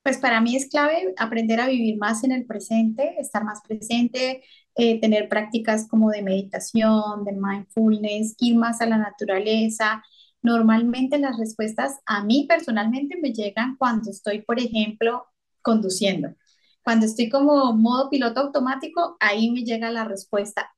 Pues 0.02 0.19
para 0.19 0.40
mí 0.40 0.57
es 0.57 0.69
clave 0.69 1.14
aprender 1.16 1.61
a 1.61 1.69
vivir 1.69 1.97
más 1.97 2.25
en 2.25 2.33
el 2.33 2.45
presente, 2.45 3.14
estar 3.19 3.45
más 3.45 3.62
presente, 3.66 4.42
eh, 4.75 5.00
tener 5.00 5.28
prácticas 5.28 5.88
como 5.88 6.11
de 6.11 6.23
meditación, 6.23 7.25
de 7.25 7.33
mindfulness, 7.33 8.35
ir 8.38 8.57
más 8.57 8.81
a 8.81 8.87
la 8.87 8.99
naturaleza. 8.99 10.02
Normalmente 10.42 11.19
las 11.19 11.38
respuestas 11.38 12.00
a 12.04 12.25
mí 12.25 12.47
personalmente 12.49 13.16
me 13.16 13.33
llegan 13.33 13.76
cuando 13.76 14.11
estoy, 14.11 14.42
por 14.42 14.59
ejemplo, 14.59 15.25
conduciendo. 15.62 16.35
Cuando 16.83 17.07
estoy 17.07 17.28
como 17.31 17.73
modo 17.73 18.11
piloto 18.11 18.40
automático, 18.40 19.16
ahí 19.21 19.50
me 19.52 19.62
llega 19.62 19.90
la 19.90 20.04
respuesta. 20.04 20.69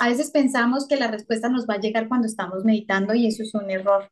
A 0.00 0.08
veces 0.08 0.30
pensamos 0.30 0.88
que 0.88 0.96
la 0.96 1.08
respuesta 1.08 1.48
nos 1.50 1.66
va 1.68 1.74
a 1.74 1.80
llegar 1.80 2.08
cuando 2.08 2.26
estamos 2.26 2.64
meditando 2.64 3.14
y 3.14 3.26
eso 3.26 3.42
es 3.42 3.54
un 3.54 3.70
error. 3.70 4.10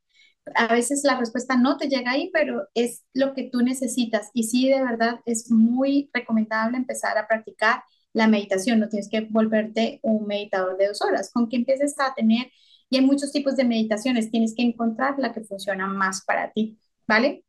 A 0.54 0.68
veces 0.74 1.02
la 1.04 1.18
respuesta 1.18 1.56
no 1.56 1.78
te 1.78 1.88
llega 1.88 2.12
ahí, 2.12 2.30
pero 2.32 2.68
es 2.74 3.04
lo 3.14 3.34
que 3.34 3.48
tú 3.50 3.60
necesitas. 3.62 4.30
Y 4.34 4.44
sí, 4.44 4.68
de 4.68 4.82
verdad, 4.82 5.20
es 5.24 5.50
muy 5.50 6.10
recomendable 6.12 6.76
empezar 6.76 7.16
a 7.18 7.26
practicar 7.26 7.82
la 8.12 8.28
meditación. 8.28 8.80
No 8.80 8.88
tienes 8.88 9.08
que 9.10 9.22
volverte 9.30 10.00
un 10.02 10.26
meditador 10.26 10.76
de 10.76 10.88
dos 10.88 11.00
horas. 11.02 11.30
Con 11.32 11.48
que 11.48 11.56
empieces 11.56 11.94
a 11.98 12.14
tener, 12.14 12.50
y 12.90 12.98
hay 12.98 13.04
muchos 13.06 13.32
tipos 13.32 13.56
de 13.56 13.64
meditaciones, 13.64 14.30
tienes 14.30 14.54
que 14.54 14.62
encontrar 14.62 15.18
la 15.18 15.32
que 15.32 15.42
funciona 15.42 15.86
más 15.86 16.22
para 16.24 16.52
ti, 16.52 16.78
¿vale? 17.06 17.44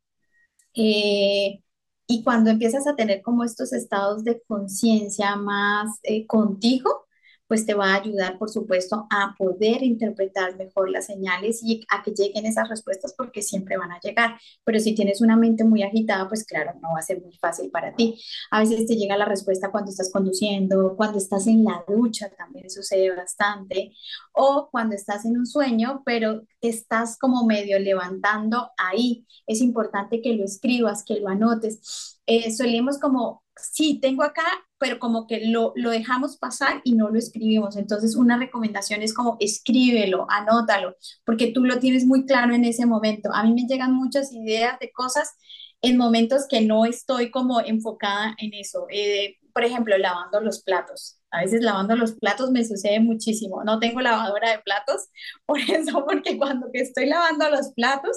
Eh, 0.74 1.62
y 2.06 2.24
cuando 2.24 2.50
empiezas 2.50 2.86
a 2.86 2.96
tener 2.96 3.22
como 3.22 3.44
estos 3.44 3.72
estados 3.72 4.24
de 4.24 4.42
conciencia 4.46 5.36
más 5.36 6.00
eh, 6.04 6.26
contigo, 6.26 7.06
pues 7.50 7.66
te 7.66 7.74
va 7.74 7.94
a 7.94 7.96
ayudar, 7.96 8.38
por 8.38 8.48
supuesto, 8.48 9.08
a 9.10 9.34
poder 9.36 9.82
interpretar 9.82 10.56
mejor 10.56 10.88
las 10.88 11.06
señales 11.06 11.64
y 11.64 11.84
a 11.90 12.00
que 12.00 12.12
lleguen 12.12 12.46
esas 12.46 12.68
respuestas 12.68 13.12
porque 13.18 13.42
siempre 13.42 13.76
van 13.76 13.90
a 13.90 13.98
llegar. 13.98 14.38
Pero 14.62 14.78
si 14.78 14.94
tienes 14.94 15.20
una 15.20 15.36
mente 15.36 15.64
muy 15.64 15.82
agitada, 15.82 16.28
pues 16.28 16.44
claro, 16.44 16.74
no 16.80 16.92
va 16.92 17.00
a 17.00 17.02
ser 17.02 17.20
muy 17.20 17.36
fácil 17.38 17.68
para 17.72 17.92
ti. 17.96 18.22
A 18.52 18.60
veces 18.60 18.86
te 18.86 18.94
llega 18.94 19.16
la 19.16 19.24
respuesta 19.24 19.72
cuando 19.72 19.90
estás 19.90 20.12
conduciendo, 20.12 20.94
cuando 20.96 21.18
estás 21.18 21.48
en 21.48 21.64
la 21.64 21.84
ducha, 21.88 22.30
también 22.38 22.70
sucede 22.70 23.10
bastante, 23.16 23.94
o 24.32 24.68
cuando 24.70 24.94
estás 24.94 25.24
en 25.24 25.36
un 25.36 25.46
sueño, 25.46 26.02
pero 26.06 26.42
estás 26.60 27.18
como 27.18 27.44
medio 27.46 27.80
levantando 27.80 28.70
ahí. 28.76 29.26
Es 29.48 29.60
importante 29.60 30.22
que 30.22 30.34
lo 30.34 30.44
escribas, 30.44 31.02
que 31.04 31.18
lo 31.18 31.28
anotes. 31.28 32.20
Eh, 32.26 32.52
solemos 32.52 33.00
como 33.00 33.42
sí, 33.72 33.98
tengo 34.00 34.22
acá, 34.22 34.44
pero 34.78 34.98
como 34.98 35.26
que 35.26 35.46
lo, 35.46 35.72
lo 35.76 35.90
dejamos 35.90 36.36
pasar 36.38 36.80
y 36.84 36.94
no 36.94 37.08
lo 37.10 37.18
escribimos. 37.18 37.76
Entonces, 37.76 38.16
una 38.16 38.38
recomendación 38.38 39.02
es 39.02 39.14
como 39.14 39.36
escríbelo, 39.40 40.26
anótalo, 40.30 40.96
porque 41.24 41.52
tú 41.52 41.64
lo 41.64 41.78
tienes 41.78 42.06
muy 42.06 42.24
claro 42.26 42.54
en 42.54 42.64
ese 42.64 42.86
momento. 42.86 43.30
A 43.32 43.44
mí 43.44 43.52
me 43.54 43.66
llegan 43.68 43.92
muchas 43.94 44.32
ideas 44.32 44.78
de 44.80 44.90
cosas 44.92 45.34
en 45.82 45.96
momentos 45.96 46.46
que 46.48 46.60
no 46.60 46.84
estoy 46.84 47.30
como 47.30 47.60
enfocada 47.60 48.34
en 48.38 48.54
eso. 48.54 48.86
Eh, 48.90 49.36
por 49.52 49.64
ejemplo, 49.64 49.96
lavando 49.98 50.40
los 50.40 50.62
platos. 50.62 51.18
A 51.30 51.42
veces 51.42 51.62
lavando 51.62 51.96
los 51.96 52.12
platos 52.12 52.50
me 52.50 52.64
sucede 52.64 53.00
muchísimo. 53.00 53.62
No 53.64 53.78
tengo 53.78 54.00
lavadora 54.00 54.50
de 54.50 54.58
platos, 54.60 55.08
por 55.46 55.58
eso, 55.60 56.04
porque 56.04 56.38
cuando 56.38 56.68
estoy 56.72 57.06
lavando 57.06 57.48
los 57.50 57.72
platos 57.74 58.16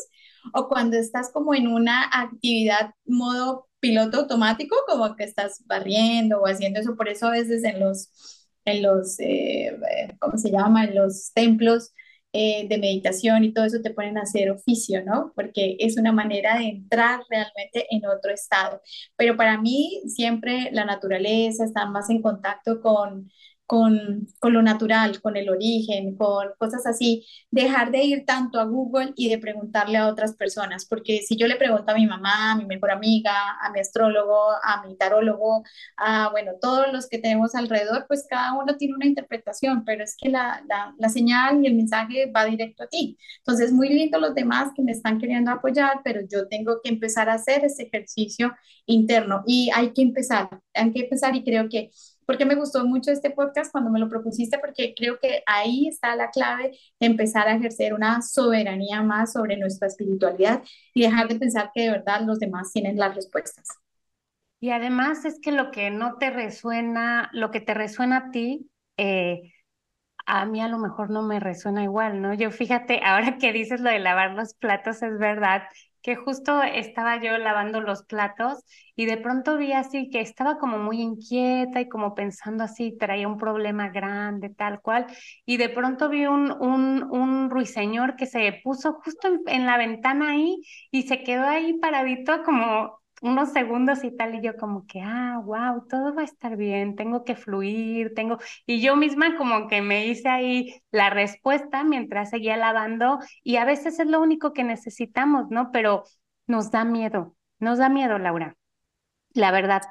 o 0.53 0.67
cuando 0.67 0.97
estás 0.97 1.31
como 1.31 1.53
en 1.53 1.67
una 1.67 2.09
actividad 2.11 2.91
modo 3.05 3.67
piloto 3.83 4.19
automático, 4.21 4.77
como 4.87 5.15
que 5.17 5.25
estás 5.25 5.61
barriendo 5.67 6.39
o 6.39 6.47
haciendo 6.47 6.79
eso. 6.79 6.95
Por 6.95 7.09
eso 7.09 7.27
a 7.27 7.31
veces 7.31 7.65
en 7.65 7.81
los, 7.81 8.09
en 8.65 8.81
los 8.81 9.19
eh, 9.19 9.67
eh, 9.67 10.15
¿cómo 10.19 10.37
se 10.37 10.51
llama? 10.51 10.85
En 10.85 10.95
los 10.95 11.33
templos 11.33 11.91
eh, 12.31 12.65
de 12.69 12.77
meditación 12.77 13.43
y 13.43 13.53
todo 13.53 13.65
eso 13.65 13.81
te 13.83 13.93
ponen 13.93 14.17
a 14.17 14.21
hacer 14.21 14.49
oficio, 14.51 15.03
¿no? 15.05 15.33
Porque 15.35 15.75
es 15.79 15.97
una 15.97 16.13
manera 16.13 16.57
de 16.57 16.69
entrar 16.69 17.21
realmente 17.29 17.85
en 17.91 18.05
otro 18.05 18.31
estado. 18.31 18.81
Pero 19.17 19.35
para 19.35 19.59
mí 19.59 20.01
siempre 20.07 20.69
la 20.71 20.85
naturaleza, 20.85 21.65
está 21.65 21.85
más 21.85 22.09
en 22.09 22.21
contacto 22.21 22.81
con 22.81 23.29
con, 23.73 24.27
con, 24.39 24.53
lo 24.53 24.61
natural, 24.61 25.19
con 25.19 25.35
el 25.35 25.49
origen, 25.49 26.15
con 26.15 26.49
cosas 26.59 26.85
así, 26.85 27.25
dejar 27.49 27.89
de 27.89 28.03
ir 28.03 28.23
tanto 28.23 28.59
a 28.59 28.65
Google 28.65 29.13
y 29.15 29.29
de 29.29 29.39
preguntarle 29.39 29.97
a 29.97 30.09
otras 30.09 30.35
personas, 30.35 30.85
porque 30.85 31.23
si 31.23 31.37
yo 31.37 31.47
le 31.47 31.55
pregunto 31.55 31.91
a 31.91 31.95
mi 31.95 32.05
mamá, 32.05 32.51
a 32.51 32.55
mi 32.55 32.65
mejor 32.65 32.91
amiga, 32.91 33.33
a 33.59 33.71
mi 33.71 33.79
astrólogo, 33.79 34.51
a 34.63 34.85
mi 34.85 34.95
tarólogo, 34.95 35.63
a, 35.97 36.29
bueno, 36.29 36.51
todos 36.61 36.93
los 36.93 37.09
que 37.09 37.17
tenemos 37.17 37.55
alrededor, 37.55 38.05
pues 38.07 38.27
cada 38.29 38.53
uno 38.53 38.77
tiene 38.77 38.93
una 38.93 39.07
interpretación, 39.07 39.83
pero 39.85 40.03
es 40.03 40.15
que 40.21 40.29
la, 40.29 40.63
la, 40.69 40.93
la 40.99 41.09
señal 41.09 41.63
y 41.63 41.67
el 41.67 41.73
mensaje 41.73 42.31
va 42.31 42.45
directo 42.45 42.83
a 42.83 42.87
ti. 42.87 43.17
Entonces, 43.39 43.71
muy 43.71 43.89
lindo 43.89 44.19
los 44.19 44.35
demás 44.35 44.71
que 44.75 44.83
me 44.83 44.91
están 44.91 45.17
queriendo 45.17 45.49
apoyar, 45.49 46.01
pero 46.03 46.21
yo 46.31 46.47
tengo 46.47 46.79
que 46.83 46.89
empezar 46.89 47.27
a 47.27 47.33
hacer 47.33 47.65
ese 47.65 47.83
ejercicio 47.83 48.53
interno 48.85 49.43
y 49.47 49.71
hay 49.73 49.93
que 49.93 50.03
empezar, 50.03 50.61
hay 50.75 50.91
que 50.91 50.99
empezar 51.01 51.35
y 51.35 51.43
creo 51.43 51.69
que 51.69 51.89
porque 52.25 52.45
me 52.45 52.55
gustó 52.55 52.85
mucho 52.85 53.11
este 53.11 53.31
podcast 53.31 53.71
cuando 53.71 53.89
me 53.89 53.99
lo 53.99 54.09
propusiste, 54.09 54.57
porque 54.59 54.93
creo 54.95 55.19
que 55.19 55.43
ahí 55.45 55.87
está 55.87 56.15
la 56.15 56.29
clave 56.29 56.77
empezar 56.99 57.47
a 57.47 57.55
ejercer 57.55 57.93
una 57.93 58.21
soberanía 58.21 59.01
más 59.01 59.33
sobre 59.33 59.57
nuestra 59.57 59.87
espiritualidad 59.87 60.63
y 60.93 61.03
dejar 61.03 61.27
de 61.27 61.39
pensar 61.39 61.71
que 61.73 61.83
de 61.83 61.91
verdad 61.91 62.21
los 62.21 62.39
demás 62.39 62.71
tienen 62.71 62.97
las 62.97 63.15
respuestas. 63.15 63.67
Y 64.59 64.69
además 64.69 65.25
es 65.25 65.39
que 65.41 65.51
lo 65.51 65.71
que 65.71 65.89
no 65.91 66.17
te 66.17 66.29
resuena, 66.29 67.29
lo 67.33 67.51
que 67.51 67.59
te 67.59 67.73
resuena 67.73 68.17
a 68.17 68.31
ti, 68.31 68.69
eh, 68.97 69.51
a 70.25 70.45
mí 70.45 70.61
a 70.61 70.67
lo 70.67 70.77
mejor 70.77 71.09
no 71.09 71.21
me 71.21 71.39
resuena 71.39 71.83
igual, 71.83 72.21
¿no? 72.21 72.33
Yo 72.33 72.51
fíjate, 72.51 73.01
ahora 73.05 73.37
que 73.37 73.53
dices 73.53 73.81
lo 73.81 73.89
de 73.89 73.99
lavar 73.99 74.31
los 74.31 74.53
platos, 74.53 75.01
es 75.03 75.17
verdad 75.19 75.63
que 76.03 76.15
justo 76.17 76.61
estaba 76.63 77.21
yo 77.21 77.37
lavando 77.39 77.81
los 77.81 78.03
platos 78.05 78.63
y 78.95 79.05
de 79.07 79.17
pronto 79.17 79.57
vi 79.57 79.73
así 79.73 80.09
que 80.11 80.21
estaba 80.21 80.57
como 80.59 80.77
muy 80.77 81.01
inquieta 81.01 81.81
y 81.81 81.89
como 81.89 82.13
pensando 82.15 82.63
así, 82.63 82.97
traía 82.99 83.27
un 83.27 83.37
problema 83.37 83.89
grande, 83.89 84.49
tal 84.51 84.81
cual, 84.81 85.07
y 85.45 85.57
de 85.57 85.69
pronto 85.69 86.09
vi 86.09 86.25
un, 86.27 86.51
un, 86.51 87.03
un 87.11 87.49
ruiseñor 87.49 88.15
que 88.15 88.25
se 88.27 88.61
puso 88.63 88.93
justo 89.03 89.27
en, 89.29 89.41
en 89.47 89.65
la 89.65 89.77
ventana 89.77 90.31
ahí 90.31 90.61
y 90.91 91.03
se 91.03 91.23
quedó 91.23 91.45
ahí 91.47 91.73
paradito 91.79 92.43
como 92.43 92.99
unos 93.23 93.49
segundos 93.53 94.03
y 94.03 94.11
tal, 94.15 94.35
y 94.35 94.41
yo 94.43 94.55
como 94.57 94.85
que, 94.87 95.01
ah, 95.01 95.41
wow, 95.43 95.87
todo 95.87 96.13
va 96.15 96.21
a 96.23 96.25
estar 96.25 96.57
bien, 96.57 96.95
tengo 96.95 97.23
que 97.23 97.35
fluir, 97.35 98.13
tengo, 98.15 98.37
y 98.67 98.81
yo 98.81 98.95
misma 98.95 99.37
como 99.37 99.67
que 99.67 99.81
me 99.81 100.07
hice 100.07 100.29
ahí 100.29 100.81
la 100.91 101.09
respuesta 101.09 101.83
mientras 101.83 102.29
seguía 102.31 102.57
lavando, 102.57 103.19
y 103.43 103.57
a 103.57 103.65
veces 103.65 103.99
es 103.99 104.07
lo 104.07 104.21
único 104.21 104.53
que 104.53 104.63
necesitamos, 104.63 105.49
¿no? 105.49 105.71
Pero 105.71 106.03
nos 106.47 106.71
da 106.71 106.85
miedo, 106.85 107.35
nos 107.59 107.79
da 107.79 107.89
miedo, 107.89 108.19
Laura, 108.19 108.55
la 109.33 109.51
verdad. 109.51 109.83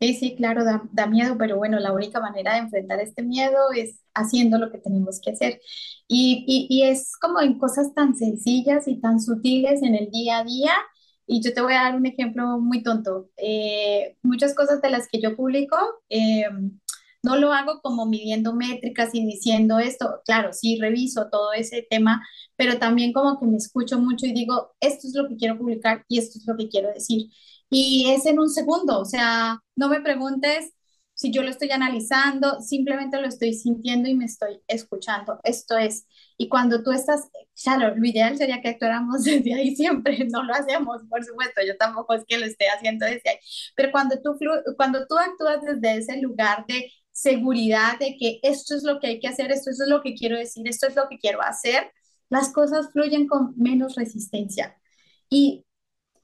Sí, 0.00 0.14
sí, 0.14 0.34
claro, 0.36 0.64
da, 0.64 0.82
da 0.92 1.06
miedo, 1.06 1.36
pero 1.38 1.56
bueno, 1.56 1.78
la 1.78 1.92
única 1.92 2.18
manera 2.20 2.54
de 2.54 2.58
enfrentar 2.60 2.98
este 2.98 3.22
miedo 3.22 3.56
es 3.76 4.00
haciendo 4.14 4.58
lo 4.58 4.72
que 4.72 4.78
tenemos 4.78 5.20
que 5.20 5.30
hacer. 5.30 5.60
Y, 6.08 6.44
y, 6.48 6.66
y 6.68 6.82
es 6.88 7.16
como 7.20 7.40
en 7.40 7.56
cosas 7.56 7.94
tan 7.94 8.16
sencillas 8.16 8.88
y 8.88 9.00
tan 9.00 9.20
sutiles 9.20 9.80
en 9.82 9.94
el 9.94 10.10
día 10.10 10.38
a 10.38 10.44
día. 10.44 10.72
Y 11.32 11.40
yo 11.42 11.54
te 11.54 11.62
voy 11.62 11.72
a 11.72 11.84
dar 11.84 11.96
un 11.96 12.04
ejemplo 12.04 12.58
muy 12.58 12.82
tonto. 12.82 13.30
Eh, 13.38 14.16
muchas 14.22 14.54
cosas 14.54 14.82
de 14.82 14.90
las 14.90 15.08
que 15.08 15.18
yo 15.18 15.34
publico, 15.34 15.76
eh, 16.10 16.44
no 17.22 17.36
lo 17.36 17.52
hago 17.54 17.80
como 17.80 18.04
midiendo 18.04 18.52
métricas 18.54 19.14
y 19.14 19.24
diciendo 19.24 19.78
esto. 19.78 20.20
Claro, 20.26 20.52
sí, 20.52 20.78
reviso 20.78 21.28
todo 21.30 21.54
ese 21.54 21.86
tema, 21.88 22.22
pero 22.56 22.78
también 22.78 23.14
como 23.14 23.40
que 23.40 23.46
me 23.46 23.56
escucho 23.56 23.98
mucho 23.98 24.26
y 24.26 24.34
digo, 24.34 24.72
esto 24.80 25.08
es 25.08 25.14
lo 25.14 25.26
que 25.26 25.36
quiero 25.36 25.56
publicar 25.56 26.04
y 26.06 26.18
esto 26.18 26.38
es 26.38 26.46
lo 26.46 26.54
que 26.56 26.68
quiero 26.68 26.88
decir. 26.92 27.30
Y 27.70 28.10
es 28.10 28.26
en 28.26 28.38
un 28.38 28.50
segundo, 28.50 29.00
o 29.00 29.06
sea, 29.06 29.58
no 29.76 29.88
me 29.88 30.02
preguntes 30.02 30.74
si 31.22 31.30
yo 31.30 31.44
lo 31.44 31.50
estoy 31.50 31.70
analizando, 31.70 32.60
simplemente 32.60 33.20
lo 33.20 33.28
estoy 33.28 33.54
sintiendo 33.54 34.08
y 34.08 34.14
me 34.14 34.24
estoy 34.24 34.60
escuchando. 34.66 35.38
Esto 35.44 35.78
es. 35.78 36.04
Y 36.36 36.48
cuando 36.48 36.82
tú 36.82 36.90
estás, 36.90 37.28
claro, 37.62 37.94
lo 37.94 38.04
ideal 38.04 38.36
sería 38.36 38.60
que 38.60 38.70
actuáramos 38.70 39.22
desde 39.24 39.54
ahí 39.54 39.76
siempre, 39.76 40.26
no 40.32 40.42
lo 40.42 40.52
hacemos, 40.52 41.02
por 41.08 41.24
supuesto, 41.24 41.62
yo 41.64 41.76
tampoco 41.76 42.14
es 42.14 42.24
que 42.26 42.38
lo 42.38 42.46
esté 42.46 42.66
haciendo 42.68 43.06
desde 43.06 43.30
ahí, 43.30 43.36
pero 43.76 43.92
cuando 43.92 44.20
tú, 44.20 44.36
cuando 44.76 45.06
tú 45.06 45.16
actúas 45.16 45.62
desde 45.62 45.98
ese 45.98 46.16
lugar 46.20 46.64
de 46.66 46.90
seguridad 47.12 48.00
de 48.00 48.16
que 48.18 48.40
esto 48.42 48.74
es 48.74 48.82
lo 48.82 48.98
que 48.98 49.06
hay 49.06 49.20
que 49.20 49.28
hacer, 49.28 49.52
esto 49.52 49.70
es 49.70 49.78
lo 49.86 50.02
que 50.02 50.14
quiero 50.14 50.36
decir, 50.36 50.66
esto 50.66 50.88
es 50.88 50.96
lo 50.96 51.08
que 51.08 51.18
quiero 51.18 51.40
hacer, 51.40 51.92
las 52.30 52.52
cosas 52.52 52.90
fluyen 52.90 53.28
con 53.28 53.54
menos 53.56 53.94
resistencia. 53.94 54.76
Y 55.30 55.64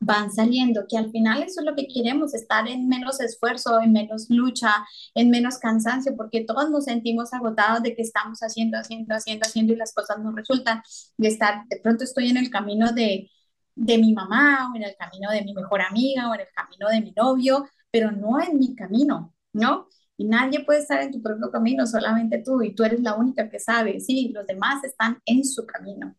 van 0.01 0.31
saliendo, 0.33 0.87
que 0.89 0.97
al 0.97 1.11
final 1.11 1.43
eso 1.43 1.61
es 1.61 1.67
lo 1.67 1.75
que 1.75 1.89
queremos, 1.89 2.35
estar 2.35 2.69
en 2.69 2.89
menos 2.89 3.21
esfuerzo, 3.21 3.81
en 3.81 3.93
menos 3.93 4.27
lucha, 4.31 4.73
en 5.15 5.31
menos 5.31 5.59
cansancio, 5.59 6.17
porque 6.17 6.45
todos 6.45 6.71
nos 6.71 6.85
sentimos 6.85 7.33
agotados 7.33 7.83
de 7.83 7.95
que 7.95 8.03
estamos 8.03 8.41
haciendo, 8.41 8.79
haciendo, 8.79 9.15
haciendo, 9.15 9.47
haciendo 9.47 9.73
y 9.73 9.77
las 9.77 9.93
cosas 9.93 10.19
no 10.21 10.33
resultan, 10.33 10.83
de 11.17 11.29
estar, 11.29 11.65
de 11.69 11.81
pronto 11.81 12.05
estoy 12.05 12.31
en 12.31 12.37
el 12.37 12.51
camino 12.51 12.93
de, 12.93 13.31
de 13.75 13.99
mi 13.99 14.13
mamá 14.13 14.71
o 14.73 14.77
en 14.77 14.85
el 14.85 14.97
camino 14.97 15.31
de 15.31 15.43
mi 15.43 15.55
mejor 15.55 15.83
amiga 15.83 16.31
o 16.31 16.35
en 16.35 16.41
el 16.41 16.49
camino 16.55 16.89
de 16.89 17.01
mi 17.01 17.13
novio, 17.13 17.67
pero 17.91 18.11
no 18.13 18.41
en 18.41 18.59
mi 18.59 18.75
camino, 18.75 19.35
¿no? 19.53 19.89
Y 20.17 20.27
nadie 20.27 20.65
puede 20.65 20.81
estar 20.81 21.01
en 21.01 21.13
tu 21.13 21.23
propio 21.23 21.51
camino, 21.51 21.87
solamente 21.87 22.43
tú, 22.45 22.63
y 22.63 22.75
tú 22.75 22.85
eres 22.85 23.01
la 23.01 23.15
única 23.15 23.49
que 23.49 23.61
sabe, 23.61 24.01
sí, 24.01 24.31
los 24.35 24.47
demás 24.47 24.83
están 24.85 25.21
en 25.25 25.45
su 25.45 25.65
camino. 25.67 26.17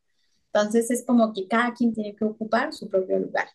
Entonces 0.54 0.90
es 0.92 1.06
como 1.06 1.34
que 1.34 1.48
cada 1.48 1.74
quien 1.74 1.94
tiene 1.94 2.16
que 2.16 2.26
ocupar 2.26 2.74
su 2.74 2.90
propio 2.90 3.20
lugar. 3.20 3.48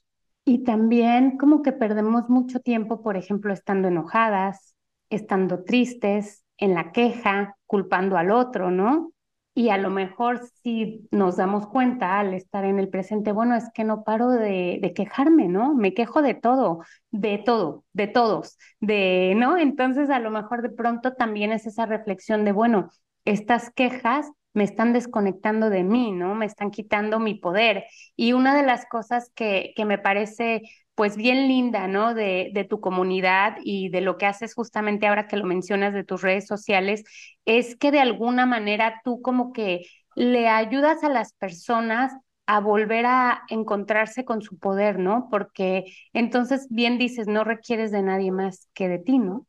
Y 0.45 0.65
también 0.65 1.39
como 1.39 1.63
que 1.63 1.73
perdemos 1.73 2.29
mucho 2.29 2.61
tiempo, 2.61 3.03
por 3.03 3.17
ejemplo, 3.17 3.53
estando 3.53 3.89
enojadas, 3.89 4.75
estando 5.09 5.65
tristes, 5.65 6.45
en 6.59 6.75
la 6.75 6.93
queja, 6.93 7.57
culpando 7.67 8.17
al 8.17 8.31
otro, 8.31 8.71
¿no? 8.71 9.13
Y 9.57 9.69
a 9.69 9.79
lo 9.79 9.89
mejor 9.89 10.41
si 10.63 11.07
nos 11.13 11.37
damos 11.37 11.69
cuenta 11.69 12.19
al 12.19 12.35
estar 12.35 12.65
en 12.65 12.81
el 12.81 12.89
presente, 12.89 13.31
bueno, 13.31 13.55
es 13.55 13.71
que 13.73 13.85
no 13.85 14.03
paro 14.03 14.31
de, 14.31 14.93
quejarme, 14.97 15.49
¿no? 15.49 15.75
Me 15.75 15.95
quejo 15.95 16.23
de 16.23 16.35
todo, 16.35 16.81
de 17.13 17.39
todo, 17.39 17.85
de 17.93 18.09
todos, 18.09 18.59
de, 18.81 19.35
¿no? 19.37 19.57
Entonces 19.57 20.11
a 20.11 20.19
lo 20.19 20.31
mejor 20.31 20.63
de 20.63 20.71
pronto 20.71 21.15
también 21.15 21.53
es 21.53 21.67
esa 21.67 21.87
reflexión 21.87 22.45
de, 22.45 22.51
bueno, 22.53 22.91
estas 23.25 23.71
quejas 23.71 24.29
me 24.55 24.65
están 24.65 24.93
desconectando 24.93 25.71
de 25.71 25.85
mí, 25.85 26.13
¿no? 26.13 26.35
Me 26.35 26.47
están 26.47 26.71
quitando 26.71 27.21
mi 27.21 27.35
poder. 27.35 27.85
Y 28.17 28.33
una 28.33 28.57
de 28.57 28.63
las 28.65 28.87
cosas 28.87 29.31
que, 29.35 29.73
que 29.77 29.85
me 29.85 29.99
parece 29.99 30.63
pues 30.95 31.17
bien 31.17 31.49
linda, 31.49 31.89
¿no? 31.89 32.15
De, 32.15 32.51
de 32.55 32.65
tu 32.65 32.81
comunidad 32.81 33.57
y 33.65 33.89
de 33.91 34.01
lo 34.01 34.17
que 34.17 34.27
haces 34.27 34.55
justamente 34.55 35.07
ahora 35.09 35.27
que 35.29 35.37
lo 35.37 35.45
mencionas 35.45 35.93
de 35.93 36.05
tus 36.05 36.23
redes 36.23 36.47
sociales, 36.47 37.03
es 37.45 37.77
que 37.77 37.91
de 37.91 38.01
alguna 38.01 38.47
manera 38.47 39.01
tú 39.05 39.21
como 39.21 39.53
que 39.53 39.87
le 40.15 40.49
ayudas 40.49 41.03
a 41.05 41.09
las 41.09 41.33
personas 41.35 42.13
a 42.47 42.61
volver 42.61 43.07
a 43.07 43.43
encontrarse 43.49 44.25
con 44.25 44.43
su 44.43 44.59
poder, 44.59 44.99
¿no? 44.99 45.29
Porque 45.31 45.85
entonces 46.13 46.67
bien 46.71 46.99
dices, 46.99 47.27
no 47.27 47.43
requieres 47.45 47.91
de 47.91 48.03
nadie 48.03 48.31
más 48.31 48.69
que 48.75 48.89
de 48.89 48.99
ti, 48.99 49.19
¿no? 49.19 49.47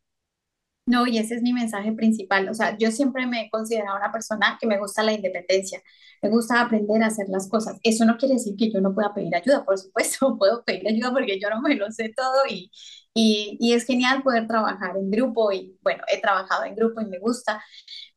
No, 0.88 1.08
y 1.08 1.18
ese 1.18 1.36
es 1.36 1.42
mi 1.42 1.52
mensaje 1.52 1.92
principal. 1.94 2.48
O 2.50 2.54
sea, 2.54 2.78
yo 2.78 2.92
siempre 2.92 3.26
me 3.26 3.42
he 3.42 3.50
considerado 3.50 3.98
una 3.98 4.12
persona 4.12 4.58
que 4.62 4.68
me 4.68 4.78
gusta 4.78 5.02
la 5.02 5.14
independencia, 5.14 5.82
me 6.22 6.30
gusta 6.30 6.62
aprender 6.62 7.02
a 7.02 7.08
hacer 7.08 7.26
las 7.30 7.50
cosas. 7.50 7.80
Eso 7.84 8.06
no 8.06 8.18
quiere 8.18 8.36
decir 8.36 8.56
que 8.56 8.72
yo 8.72 8.82
no 8.82 8.94
pueda 8.94 9.12
pedir 9.14 9.36
ayuda, 9.36 9.66
por 9.66 9.80
supuesto, 9.80 10.38
puedo 10.38 10.64
pedir 10.64 10.88
ayuda 10.88 11.12
porque 11.12 11.40
yo 11.40 11.50
no 11.50 11.62
me 11.62 11.76
lo 11.76 11.92
sé 11.92 12.14
todo 12.16 12.36
y, 12.48 12.70
y, 13.16 13.58
y 13.60 13.74
es 13.74 13.86
genial 13.86 14.22
poder 14.22 14.48
trabajar 14.48 14.96
en 14.98 15.10
grupo 15.10 15.52
y 15.52 15.76
bueno, 15.82 16.04
he 16.08 16.22
trabajado 16.22 16.66
en 16.66 16.76
grupo 16.76 17.02
y 17.02 17.06
me 17.06 17.18
gusta, 17.20 17.64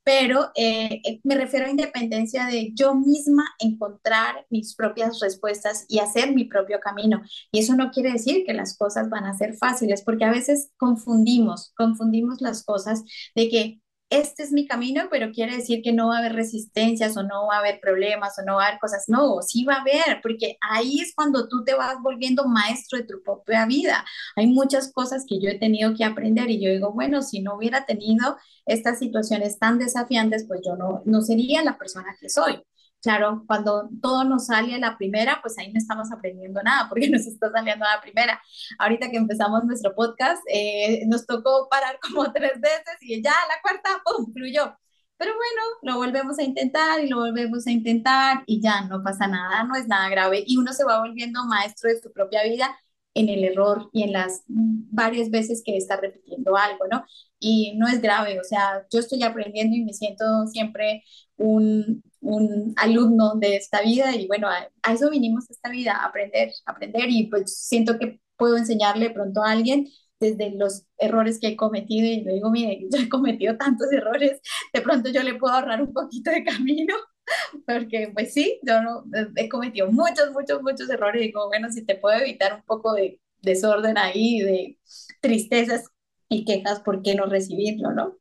pero 0.09 0.53
eh, 0.55 1.03
eh, 1.05 1.21
me 1.23 1.35
refiero 1.35 1.67
a 1.67 1.71
independencia 1.71 2.47
de 2.47 2.71
yo 2.73 2.95
misma 2.95 3.45
encontrar 3.59 4.47
mis 4.49 4.75
propias 4.75 5.21
respuestas 5.21 5.85
y 5.87 5.99
hacer 5.99 6.35
mi 6.35 6.47
propio 6.47 6.81
camino. 6.81 7.21
Y 7.53 7.59
eso 7.59 7.77
no 7.77 7.91
quiere 7.91 8.13
decir 8.13 8.47
que 8.47 8.55
las 8.55 8.79
cosas 8.79 9.11
van 9.11 9.27
a 9.27 9.37
ser 9.37 9.59
fáciles, 9.59 10.01
porque 10.03 10.25
a 10.25 10.31
veces 10.31 10.71
confundimos, 10.79 11.75
confundimos 11.77 12.41
las 12.41 12.65
cosas 12.65 13.05
de 13.35 13.51
que 13.51 13.83
este 14.11 14.43
es 14.43 14.53
mi 14.53 14.67
camino, 14.67 15.09
pero 15.11 15.33
quiere 15.33 15.57
decir 15.57 15.83
que 15.83 15.93
no 15.93 16.09
va 16.09 16.17
a 16.17 16.19
haber 16.21 16.33
resistencias 16.35 17.17
o 17.17 17.23
no 17.23 17.47
va 17.47 17.57
a 17.57 17.59
haber 17.59 17.81
problemas 17.81 18.39
o 18.39 18.43
no 18.45 18.57
va 18.57 18.65
a 18.65 18.69
haber 18.69 18.81
cosas. 18.81 19.05
No, 19.09 19.43
sí 19.43 19.65
va 19.65 19.75
a 19.77 19.81
haber, 19.83 20.21
porque 20.23 20.57
ahí 20.61 21.01
es 21.01 21.15
cuando 21.15 21.49
tú 21.49 21.65
te 21.65 21.75
vas 21.75 21.97
volviendo 22.03 22.47
maestro 22.49 22.99
de 22.99 23.05
tu 23.05 23.23
propia 23.23 23.67
vida. 23.67 24.05
Hay 24.37 24.47
muchas 24.47 24.93
cosas 24.93 25.25
que 25.29 25.41
yo 25.41 25.51
he 25.51 25.59
tenido 25.59 25.95
que 25.95 26.05
aprender 26.05 26.51
y 26.51 26.61
yo 26.63 26.71
digo, 26.71 26.93
bueno, 26.93 27.23
si 27.23 27.41
no 27.43 27.57
hubiera 27.57 27.85
tenido 27.87 28.37
estas 28.67 28.99
situaciones 28.99 29.59
tan 29.59 29.79
desafiantes, 29.79 30.47
pues 30.47 30.61
yo 30.65 30.77
no, 30.77 31.03
no 31.05 31.21
sería 31.23 31.63
la 31.63 31.79
persona 31.79 32.17
que 32.21 32.29
soy. 32.31 32.63
Claro, 33.01 33.45
cuando 33.47 33.89
todo 34.03 34.25
nos 34.25 34.47
sale 34.47 34.75
a 34.75 34.79
la 34.79 34.97
primera, 34.99 35.39
pues 35.41 35.57
ahí 35.59 35.73
no 35.73 35.79
estamos 35.79 36.11
aprendiendo 36.11 36.61
nada 36.63 36.89
porque 36.89 37.09
nos 37.11 37.27
está 37.27 37.51
saliendo 37.53 37.85
a 37.85 37.95
la 37.97 38.01
primera. 38.01 38.43
Ahorita 38.79 39.11
que 39.11 39.17
empezamos 39.17 39.65
nuestro 39.65 39.95
podcast, 39.95 40.43
eh, 40.53 41.05
nos 41.07 41.27
tocó 41.27 41.69
parar 41.71 41.99
como 42.03 42.33
tres 42.33 42.61
veces 42.61 42.97
y 43.01 43.23
ya 43.23 43.31
la 43.31 43.61
cuarta, 43.63 44.03
¡pum!, 44.05 44.33
fluyó. 44.33 44.77
Pero 45.17 45.33
bueno, 45.35 45.63
lo 45.83 45.97
volvemos 45.97 46.39
a 46.39 46.43
intentar 46.45 47.01
y 47.03 47.09
lo 47.09 47.19
volvemos 47.19 47.67
a 47.67 47.71
intentar 47.73 48.43
y 48.47 48.61
ya 48.61 48.83
no 48.83 49.03
pasa 49.03 49.27
nada, 49.27 49.65
no 49.65 49.75
es 49.77 49.89
nada 49.89 50.09
grave 50.09 50.45
y 50.47 50.57
uno 50.59 50.73
se 50.73 50.85
va 50.85 51.01
volviendo 51.01 51.45
maestro 51.45 51.91
de 51.91 52.01
su 52.01 52.13
propia 52.13 52.45
vida 52.45 52.77
en 53.15 53.29
el 53.29 53.43
error 53.45 53.91
y 53.93 54.05
en 54.05 54.13
las 54.13 54.45
varias 54.47 55.31
veces 55.31 55.63
que 55.65 55.77
está 55.77 55.97
repitiendo 55.97 56.57
algo, 56.57 56.87
¿no? 56.91 57.05
Y 57.41 57.75
no 57.77 57.89
es 57.89 58.01
grave, 58.01 58.39
o 58.41 58.45
sea, 58.45 58.87
yo 58.93 59.01
estoy 59.01 59.23
aprendiendo 59.25 59.77
y 59.77 59.85
me 59.85 59.93
siento 59.93 60.47
siempre 60.47 61.03
un, 61.37 62.03
un 62.21 62.75
alumno 62.77 63.35
de 63.37 63.57
esta 63.57 63.83
vida 63.83 64.15
y 64.15 64.27
bueno, 64.27 64.49
a, 64.49 64.93
eso 64.93 65.11
vinimos 65.11 65.49
a 65.49 65.53
esta 65.53 65.71
vida, 65.71 65.93
a 65.93 66.07
aprender, 66.07 66.53
aprender 66.67 67.09
y 67.09 67.27
pues 67.29 67.57
siento 67.57 67.99
que 67.99 68.21
puedo 68.37 68.57
enseñarle 68.57 69.11
pronto 69.11 69.43
a 69.43 69.53
alguien 69.53 69.89
desde 70.21 70.51
los 70.51 70.85
errores 70.99 71.39
que 71.41 71.49
he 71.49 71.57
cometido 71.57 72.07
y 72.07 72.23
le 72.23 72.35
digo, 72.35 72.51
mire, 72.51 72.87
yo 72.91 72.99
he 72.99 73.09
cometido 73.09 73.57
tantos 73.57 73.93
errores, 73.93 74.41
de 74.73 74.81
pronto 74.81 75.11
yo 75.11 75.23
le 75.23 75.35
puedo 75.35 75.55
ahorrar 75.55 75.83
un 75.83 75.93
poquito 75.93 76.31
de 76.31 76.45
camino, 76.45 76.95
porque 77.67 78.11
pues 78.13 78.33
sí, 78.33 78.59
yo 78.63 78.83
no, 78.83 79.05
he 79.37 79.49
cometido 79.49 79.91
muchos, 79.93 80.33
muchos, 80.33 80.63
muchos 80.63 80.91
errores 80.91 81.23
y 81.23 81.27
digo, 81.27 81.47
bueno, 81.49 81.71
si 81.71 81.85
te 81.85 81.95
puedo 81.97 82.19
evitar 82.19 82.55
un 82.55 82.63
poco 82.63 82.95
de 82.95 83.21
desorden 83.43 83.97
ahí, 83.99 84.41
de 84.41 84.79
tristezas 85.21 85.85
y 86.29 86.45
quejas, 86.45 86.81
¿por 86.81 87.03
qué 87.03 87.15
no 87.15 87.27
recibirlo, 87.27 87.93
no? 87.93 88.19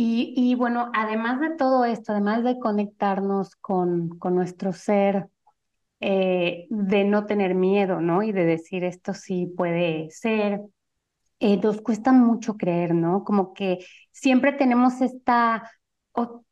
Y, 0.00 0.32
y, 0.36 0.54
bueno, 0.54 0.90
además 0.94 1.40
de 1.40 1.56
todo 1.56 1.84
esto, 1.84 2.12
además 2.12 2.44
de 2.44 2.60
conectarnos 2.60 3.56
con, 3.56 4.10
con 4.20 4.36
nuestro 4.36 4.72
ser, 4.72 5.28
eh, 6.00 6.66
de 6.70 7.04
no 7.04 7.26
tener 7.26 7.54
miedo, 7.54 8.00
¿no? 8.00 8.22
Y 8.22 8.32
de 8.32 8.44
decir 8.46 8.84
esto 8.84 9.14
sí 9.14 9.46
puede 9.56 10.10
ser, 10.10 10.62
eh, 11.40 11.58
nos 11.58 11.80
cuesta 11.82 12.12
mucho 12.12 12.56
creer, 12.56 12.94
¿no? 12.94 13.24
Como 13.24 13.54
que 13.54 13.78
siempre 14.12 14.52
tenemos 14.52 15.00
esta, 15.02 15.70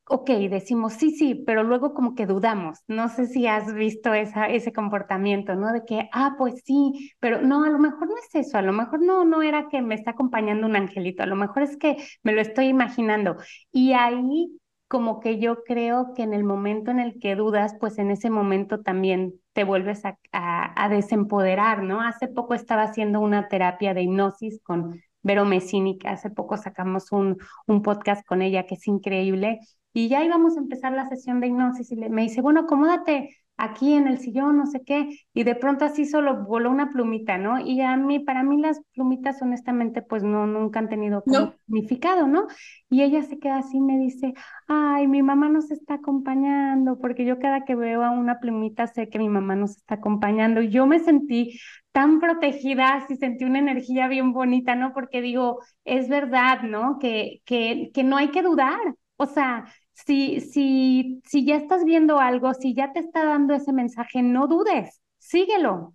ok, 0.09 0.31
decimos 0.51 0.95
sí, 0.95 1.11
sí, 1.11 1.35
pero 1.47 1.63
luego 1.65 1.93
como 1.95 2.15
que 2.15 2.27
dudamos. 2.27 2.81
No 2.89 3.09
sé 3.09 3.27
si 3.27 3.47
has 3.47 3.73
visto 3.75 4.15
esa, 4.15 4.47
ese 4.47 4.73
comportamiento, 4.73 5.55
¿no? 5.55 5.73
De 5.73 5.85
que, 5.85 6.09
ah, 6.13 6.35
pues 6.39 6.63
sí, 6.65 7.13
pero 7.21 7.43
no, 7.43 7.65
a 7.65 7.71
lo 7.71 7.79
mejor 7.79 8.09
no 8.09 8.15
es 8.17 8.35
eso, 8.35 8.59
a 8.59 8.63
lo 8.63 8.73
mejor 8.73 9.03
no, 9.03 9.25
no 9.25 9.43
era 9.43 9.69
que 9.69 9.83
me 9.83 9.95
está 9.95 10.13
acompañando 10.13 10.67
un 10.67 10.77
angelito, 10.77 11.23
a 11.23 11.27
lo 11.27 11.37
mejor 11.37 11.63
es 11.63 11.77
que 11.77 11.97
me 12.23 12.33
lo 12.33 12.41
estoy 12.41 12.67
imaginando. 12.67 13.37
Y 13.73 13.93
ahí 13.93 14.59
como 14.89 15.21
que 15.21 15.39
yo 15.41 15.65
creo 15.65 16.15
que 16.15 16.23
en 16.23 16.33
el 16.33 16.45
momento 16.45 16.91
en 16.91 17.01
el 17.01 17.19
que 17.19 17.35
dudas, 17.35 17.75
pues 17.81 17.99
en 17.99 18.11
ese 18.11 18.31
momento 18.31 18.83
también 18.83 19.35
te 19.53 19.65
vuelves 19.65 20.03
a, 20.05 20.89
desempoderar, 20.91 21.83
¿no? 21.83 22.01
Hace 22.01 22.29
poco 22.29 22.55
estaba 22.55 22.83
haciendo 22.85 23.21
una 23.21 23.49
terapia 23.49 23.95
de 23.95 24.03
hipnosis 24.03 24.61
con 24.63 25.01
Vero 25.23 25.45
Messini, 25.45 25.99
que 25.99 26.09
hace 26.09 26.31
poco 26.31 26.57
sacamos 26.57 27.11
un, 27.11 27.39
un 27.67 27.83
podcast 27.83 28.25
con 28.25 28.43
ella 28.43 28.67
que 28.67 28.77
es 28.77 28.87
increíble, 28.87 29.59
y 29.97 30.09
ya 30.09 30.23
íbamos 30.23 30.57
a 30.57 30.61
empezar 30.61 30.93
la 30.93 31.09
sesión 31.09 31.41
de 31.41 31.47
hipnosis 31.47 31.91
y 31.91 31.97
le, 31.97 32.11
me 32.11 32.21
dice, 32.21 32.43
bueno, 32.43 32.61
acomódate 32.61 33.35
aquí 33.57 33.95
en 33.95 34.07
el 34.07 34.19
sillón, 34.19 34.59
no 34.59 34.67
sé 34.67 34.83
qué, 34.85 35.09
y 35.33 35.45
de 35.45 35.55
pronto 35.55 35.87
así 35.87 36.05
solo 36.05 36.45
voló 36.45 36.71
una 36.71 36.91
plumita, 36.91 37.39
¿no? 37.39 37.59
Y 37.59 37.81
a 37.81 37.97
mí, 37.97 38.19
para 38.19 38.43
mí 38.43 38.61
las 38.61 38.79
plumitas 38.95 39.41
honestamente 39.41 40.03
pues 40.03 40.23
no, 40.23 40.47
nunca 40.47 40.81
han 40.81 40.91
tenido 40.91 41.25
significado, 41.67 42.27
¿no? 42.27 42.47
Y 42.91 43.03
ella 43.03 43.23
se 43.23 43.39
queda 43.39 43.57
así 43.59 43.79
y 43.79 43.81
me 43.81 43.97
dice, 43.97 44.35
ay, 44.69 45.07
mi 45.07 45.23
mamá 45.23 45.49
nos 45.49 45.71
está 45.71 45.95
acompañando, 45.95 46.99
porque 46.99 47.25
yo 47.25 47.39
cada 47.39 47.65
que 47.65 47.75
veo 47.75 48.03
a 48.03 48.11
una 48.11 48.39
plumita 48.39 48.87
sé 48.89 49.09
que 49.09 49.19
mi 49.19 49.31
mamá 49.31 49.57
nos 49.57 49.79
está 49.79 49.95
acompañando. 49.95 50.61
Y 50.61 50.69
yo 50.69 50.87
me 50.87 50.99
sentí 50.99 51.59
tan 51.93 52.21
protegida, 52.21 52.97
así 52.97 53.17
sentí 53.17 53.47
una 53.47 53.61
energía 53.61 54.09
bien 54.09 54.35
bonita, 54.35 54.75
¿no? 54.75 54.93
Porque 54.93 55.23
digo, 55.23 55.61
es 55.85 56.11
verdad, 56.11 56.61
¿no? 56.63 56.99
Que, 56.99 57.41
que, 57.47 57.91
que 57.95 58.05
no 58.05 58.19
hay 58.19 58.29
que 58.31 58.43
dudar. 58.43 58.79
O 59.17 59.25
sea, 59.25 59.65
si, 59.97 60.41
si, 60.41 61.23
si 61.27 61.45
ya 61.47 61.57
estás 61.57 61.85
viendo 61.85 62.21
algo, 62.21 62.55
si 62.55 62.75
ya 62.75 62.93
te 62.93 63.01
está 63.01 63.25
dando 63.25 63.55
ese 63.55 63.73
mensaje, 63.73 64.23
no 64.23 64.47
dudes, 64.47 65.01
síguelo. 65.19 65.95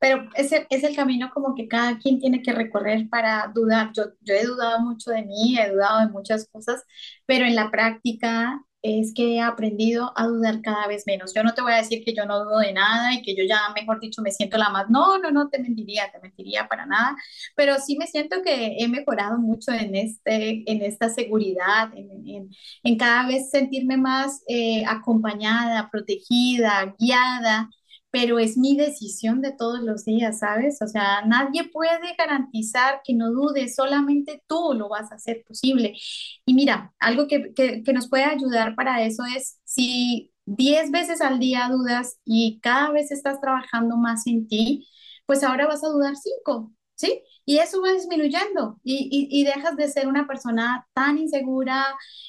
Pero 0.00 0.28
ese 0.34 0.66
es 0.70 0.84
el 0.84 0.94
camino 0.94 1.30
como 1.34 1.54
que 1.54 1.66
cada 1.68 1.98
quien 1.98 2.20
tiene 2.20 2.40
que 2.42 2.52
recorrer 2.52 3.08
para 3.08 3.48
dudar. 3.54 3.90
Yo, 3.94 4.04
yo 4.20 4.34
he 4.34 4.44
dudado 4.44 4.80
mucho 4.80 5.10
de 5.10 5.22
mí, 5.24 5.58
he 5.58 5.70
dudado 5.70 6.00
de 6.00 6.12
muchas 6.12 6.48
cosas, 6.50 6.84
pero 7.26 7.44
en 7.46 7.56
la 7.56 7.70
práctica 7.70 8.62
es 9.00 9.12
que 9.14 9.34
he 9.36 9.40
aprendido 9.40 10.12
a 10.16 10.26
dudar 10.26 10.60
cada 10.62 10.86
vez 10.88 11.04
menos. 11.06 11.34
Yo 11.34 11.42
no 11.42 11.54
te 11.54 11.62
voy 11.62 11.72
a 11.72 11.76
decir 11.76 12.04
que 12.04 12.14
yo 12.14 12.24
no 12.26 12.44
dudo 12.44 12.58
de 12.58 12.72
nada 12.72 13.14
y 13.14 13.22
que 13.22 13.36
yo 13.36 13.44
ya, 13.48 13.58
mejor 13.74 14.00
dicho, 14.00 14.22
me 14.22 14.30
siento 14.32 14.58
la 14.58 14.70
más. 14.70 14.88
No, 14.90 15.18
no, 15.18 15.30
no 15.30 15.48
te 15.48 15.58
mentiría, 15.58 16.10
te 16.12 16.18
mentiría 16.20 16.68
para 16.68 16.86
nada, 16.86 17.16
pero 17.56 17.76
sí 17.78 17.96
me 17.98 18.06
siento 18.06 18.42
que 18.42 18.76
he 18.78 18.88
mejorado 18.88 19.38
mucho 19.38 19.72
en, 19.72 19.94
este, 19.94 20.62
en 20.70 20.82
esta 20.82 21.08
seguridad, 21.08 21.90
en, 21.94 22.50
en, 22.82 22.98
cada 22.98 23.26
vez 23.28 23.50
sentirme 23.50 23.96
más 23.96 24.42
eh, 24.48 24.84
acompañada, 24.86 25.88
protegida, 25.90 26.94
guiada 26.98 27.70
pero 28.10 28.38
es 28.38 28.56
mi 28.56 28.76
decisión 28.76 29.42
de 29.42 29.52
todos 29.52 29.80
los 29.82 30.04
días, 30.04 30.38
¿sabes? 30.40 30.80
O 30.82 30.86
sea, 30.86 31.22
nadie 31.26 31.68
puede 31.70 32.14
garantizar 32.16 33.00
que 33.04 33.14
no 33.14 33.30
dudes, 33.30 33.74
solamente 33.74 34.42
tú 34.46 34.72
lo 34.74 34.88
vas 34.88 35.12
a 35.12 35.16
hacer 35.16 35.44
posible. 35.46 35.94
Y 36.46 36.54
mira, 36.54 36.94
algo 36.98 37.26
que, 37.28 37.52
que, 37.54 37.82
nos 37.92 38.08
puede 38.08 38.24
ayudar 38.24 38.74
para 38.74 39.02
eso 39.02 39.24
es 39.24 39.58
si 39.64 40.32
10 40.46 40.90
veces 40.90 41.20
al 41.20 41.38
día 41.38 41.68
dudas 41.70 42.18
y 42.24 42.60
cada 42.60 42.90
vez 42.92 43.10
estás 43.10 43.40
trabajando 43.40 43.96
más 43.96 44.26
en 44.26 44.48
ti, 44.48 44.88
pues 45.26 45.42
ahora 45.44 45.66
vas 45.66 45.84
a 45.84 45.88
dudar 45.88 46.14
5, 46.16 46.72
¿sí? 46.98 47.22
Y 47.44 47.58
eso 47.58 47.80
va 47.80 47.92
disminuyendo 47.92 48.78
y, 48.84 49.28
y, 49.30 49.44
dejas 49.44 49.76
de 49.76 49.88
ser 49.88 50.08
una 50.08 50.26
persona 50.26 50.86
tan 50.92 51.16
insegura 51.16 51.86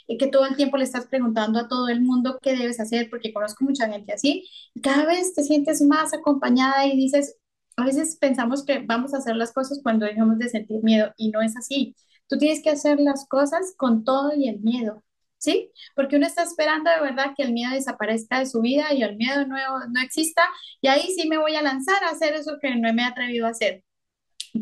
y 0.08 0.18
que 0.18 0.28
todo 0.28 0.46
el 0.46 0.56
tiempo 0.56 0.78
le 0.78 0.86
estás 0.86 1.08
preguntando 1.08 1.60
a 1.60 1.68
todo 1.68 1.90
el 1.90 2.02
mundo 2.02 2.40
qué 2.42 2.56
debes 2.56 2.80
hacer, 2.80 3.10
porque 3.10 3.34
conozco 3.34 3.66
mucha 3.66 3.90
gente 3.90 4.14
así. 4.14 4.48
Y 4.74 4.82
cada 4.82 5.06
vez 5.06 5.34
te 5.34 5.44
sientes 5.44 5.82
más 5.82 6.14
acompañada 6.14 6.86
y 6.88 6.96
dices, 6.96 7.38
a 7.76 7.84
veces 7.84 8.18
pensamos 8.18 8.64
que 8.64 8.80
vamos 8.80 9.14
a 9.14 9.18
hacer 9.18 9.36
las 9.36 9.52
cosas 9.54 9.82
cuando 9.84 10.06
dejamos 10.06 10.38
de 10.40 10.50
sentir 10.50 10.84
miedo 10.84 11.14
y 11.18 11.32
no 11.32 11.42
es 11.42 11.58
así. 11.58 11.96
Tú 12.28 12.38
tienes 12.38 12.64
que 12.64 12.70
hacer 12.70 13.00
las 13.00 13.28
cosas 13.28 13.74
con 13.78 14.04
todo 14.04 14.34
y 14.36 14.48
el 14.50 14.60
miedo. 14.62 15.04
¿Sí? 15.38 15.72
Porque 15.96 16.18
uno 16.18 16.28
está 16.28 16.44
esperando 16.44 16.92
de 16.92 17.00
verdad 17.00 17.34
que 17.36 17.44
el 17.44 17.54
miedo 17.54 17.74
desaparezca 17.74 18.40
de 18.40 18.46
su 18.46 18.60
vida 18.60 18.94
y 18.94 19.04
el 19.04 19.16
miedo 19.16 19.48
no, 19.48 19.56
no 19.90 20.02
exista, 20.02 20.42
y 20.82 20.90
ahí 20.90 21.14
sí 21.16 21.30
me 21.30 21.38
voy 21.38 21.56
a 21.56 21.62
lanzar 21.62 22.04
a 22.04 22.10
hacer 22.10 22.34
eso 22.34 22.58
que 22.62 22.76
no 22.76 22.94
me 22.94 23.04
he 23.04 23.06
atrevido 23.06 23.48
a 23.48 23.52
hacer 23.52 23.86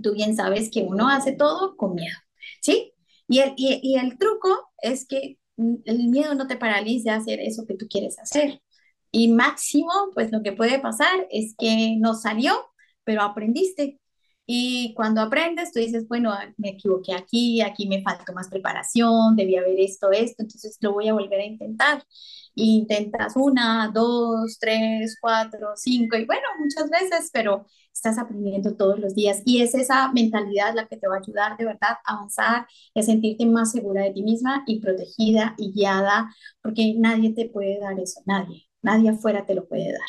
tú 0.01 0.13
bien 0.13 0.35
sabes 0.35 0.69
que 0.71 0.83
uno 0.83 1.09
hace 1.09 1.33
todo 1.33 1.75
con 1.77 1.95
miedo, 1.95 2.17
¿sí? 2.61 2.93
Y 3.27 3.39
el, 3.39 3.53
y, 3.57 3.95
el 3.97 4.17
truco 4.17 4.71
es 4.81 5.05
que 5.07 5.37
el 5.57 6.07
miedo 6.09 6.35
no 6.35 6.47
te 6.47 6.57
paralice 6.57 7.09
a 7.09 7.17
hacer 7.17 7.39
eso 7.39 7.65
que 7.67 7.75
tú 7.75 7.87
quieres 7.89 8.19
hacer. 8.19 8.61
Y 9.11 9.29
máximo, 9.29 9.91
pues 10.13 10.31
lo 10.31 10.43
que 10.43 10.53
puede 10.53 10.79
pasar 10.79 11.27
es 11.31 11.55
que 11.57 11.95
no 11.99 12.13
salió, 12.13 12.53
pero 13.03 13.21
aprendiste. 13.23 13.99
Y 14.45 14.93
cuando 14.95 15.21
aprendes, 15.21 15.73
tú 15.73 15.79
dices, 15.79 16.07
bueno, 16.07 16.33
me 16.57 16.69
equivoqué 16.69 17.13
aquí, 17.13 17.61
aquí 17.61 17.87
me 17.87 18.01
faltó 18.01 18.33
más 18.33 18.49
preparación, 18.49 19.35
debía 19.35 19.59
haber 19.59 19.79
esto, 19.79 20.11
esto, 20.11 20.43
entonces 20.43 20.77
lo 20.81 20.93
voy 20.93 21.09
a 21.09 21.13
volver 21.13 21.41
a 21.41 21.45
intentar. 21.45 22.03
intentas 22.55 23.33
una, 23.35 23.91
dos, 23.93 24.57
tres, 24.59 25.17
cuatro, 25.21 25.73
cinco, 25.75 26.17
y 26.17 26.25
bueno, 26.25 26.43
muchas 26.59 26.89
veces, 26.89 27.29
pero 27.33 27.65
estás 27.97 28.17
aprendiendo 28.17 28.75
todos 28.75 28.99
los 28.99 29.15
días 29.15 29.41
y 29.45 29.61
es 29.61 29.75
esa 29.75 30.11
mentalidad 30.13 30.73
la 30.75 30.87
que 30.87 30.97
te 30.97 31.07
va 31.07 31.15
a 31.15 31.19
ayudar 31.19 31.57
de 31.57 31.65
verdad 31.65 31.97
a 32.05 32.13
avanzar 32.15 32.67
a 32.95 33.01
sentirte 33.01 33.45
más 33.45 33.71
segura 33.71 34.03
de 34.03 34.11
ti 34.13 34.23
misma 34.23 34.63
y 34.67 34.79
protegida 34.81 35.55
y 35.57 35.71
guiada, 35.73 36.33
porque 36.61 36.95
nadie 36.97 37.33
te 37.33 37.49
puede 37.49 37.79
dar 37.79 37.99
eso, 37.99 38.21
nadie, 38.25 38.69
nadie 38.81 39.09
afuera 39.09 39.45
te 39.45 39.55
lo 39.55 39.67
puede 39.67 39.91
dar. 39.93 40.01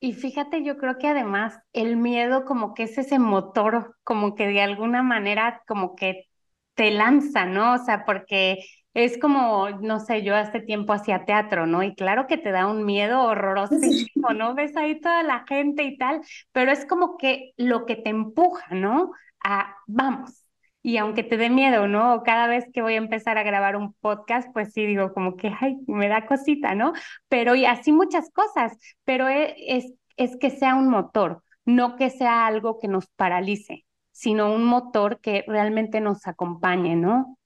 Y 0.00 0.12
fíjate, 0.12 0.64
yo 0.64 0.78
creo 0.78 0.98
que 0.98 1.08
además 1.08 1.58
el 1.72 1.96
miedo 1.96 2.44
como 2.44 2.74
que 2.74 2.84
es 2.84 2.98
ese 2.98 3.18
motor, 3.18 3.96
como 4.04 4.34
que 4.36 4.46
de 4.48 4.60
alguna 4.62 5.02
manera 5.02 5.62
como 5.66 5.96
que 5.96 6.26
te 6.74 6.90
lanza, 6.92 7.46
¿no? 7.46 7.74
O 7.74 7.78
sea, 7.78 8.04
porque 8.04 8.58
es 8.94 9.18
como, 9.18 9.70
no 9.80 10.00
sé, 10.00 10.22
yo 10.22 10.34
hace 10.34 10.60
tiempo 10.60 10.92
hacía 10.92 11.24
teatro, 11.24 11.66
¿no? 11.66 11.82
Y 11.82 11.94
claro 11.94 12.26
que 12.26 12.36
te 12.38 12.50
da 12.50 12.66
un 12.66 12.84
miedo 12.84 13.22
horrorosísimo, 13.22 14.30
¿no? 14.34 14.54
Ves 14.54 14.76
ahí 14.76 15.00
toda 15.00 15.22
la 15.22 15.44
gente 15.46 15.84
y 15.84 15.96
tal, 15.98 16.20
pero 16.52 16.72
es 16.72 16.84
como 16.86 17.16
que 17.16 17.52
lo 17.56 17.86
que 17.86 17.96
te 17.96 18.10
empuja, 18.10 18.74
¿no? 18.74 19.12
A, 19.44 19.76
vamos. 19.86 20.44
Y 20.82 20.96
aunque 20.96 21.22
te 21.22 21.36
dé 21.36 21.50
miedo, 21.50 21.86
¿no? 21.86 22.22
Cada 22.24 22.46
vez 22.46 22.66
que 22.72 22.82
voy 22.82 22.94
a 22.94 22.98
empezar 22.98 23.36
a 23.36 23.42
grabar 23.42 23.76
un 23.76 23.92
podcast, 23.94 24.48
pues 24.52 24.72
sí 24.72 24.86
digo 24.86 25.12
como 25.12 25.36
que, 25.36 25.52
ay, 25.60 25.78
me 25.86 26.08
da 26.08 26.26
cosita, 26.26 26.74
¿no? 26.74 26.92
Pero 27.28 27.54
y 27.54 27.66
así 27.66 27.92
muchas 27.92 28.30
cosas, 28.30 28.76
pero 29.04 29.28
e, 29.28 29.54
es, 29.76 29.92
es 30.16 30.36
que 30.38 30.50
sea 30.50 30.74
un 30.76 30.88
motor, 30.88 31.42
no 31.64 31.96
que 31.96 32.10
sea 32.10 32.46
algo 32.46 32.78
que 32.78 32.88
nos 32.88 33.06
paralice, 33.08 33.84
sino 34.12 34.52
un 34.52 34.64
motor 34.64 35.20
que 35.20 35.44
realmente 35.46 36.00
nos 36.00 36.26
acompañe, 36.26 36.96
¿no? 36.96 37.38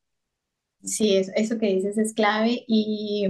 Sí, 0.84 1.16
eso, 1.16 1.58
que 1.58 1.66
dices 1.66 1.96
es 1.98 2.12
clave 2.12 2.64
y, 2.66 3.28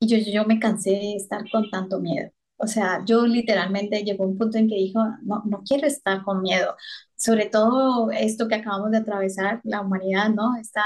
y 0.00 0.06
yo, 0.08 0.18
yo 0.32 0.46
me 0.46 0.58
cansé 0.60 0.90
de 0.90 1.16
estar 1.16 1.42
con 1.50 1.70
tanto 1.70 2.00
miedo. 2.00 2.30
O 2.56 2.66
sea, 2.68 3.04
yo 3.06 3.26
literalmente 3.26 4.04
llegó 4.04 4.24
un 4.24 4.38
punto 4.38 4.58
en 4.58 4.68
que 4.68 4.76
dijo, 4.76 5.00
no, 5.22 5.42
no 5.46 5.62
quiero 5.64 5.86
estar 5.86 6.22
con 6.24 6.42
miedo. 6.42 6.76
Sobre 7.16 7.46
todo 7.48 8.10
esto 8.12 8.48
que 8.48 8.56
acabamos 8.56 8.90
de 8.92 8.98
atravesar, 8.98 9.60
la 9.64 9.80
humanidad, 9.82 10.30
¿no? 10.30 10.56
Está 10.56 10.82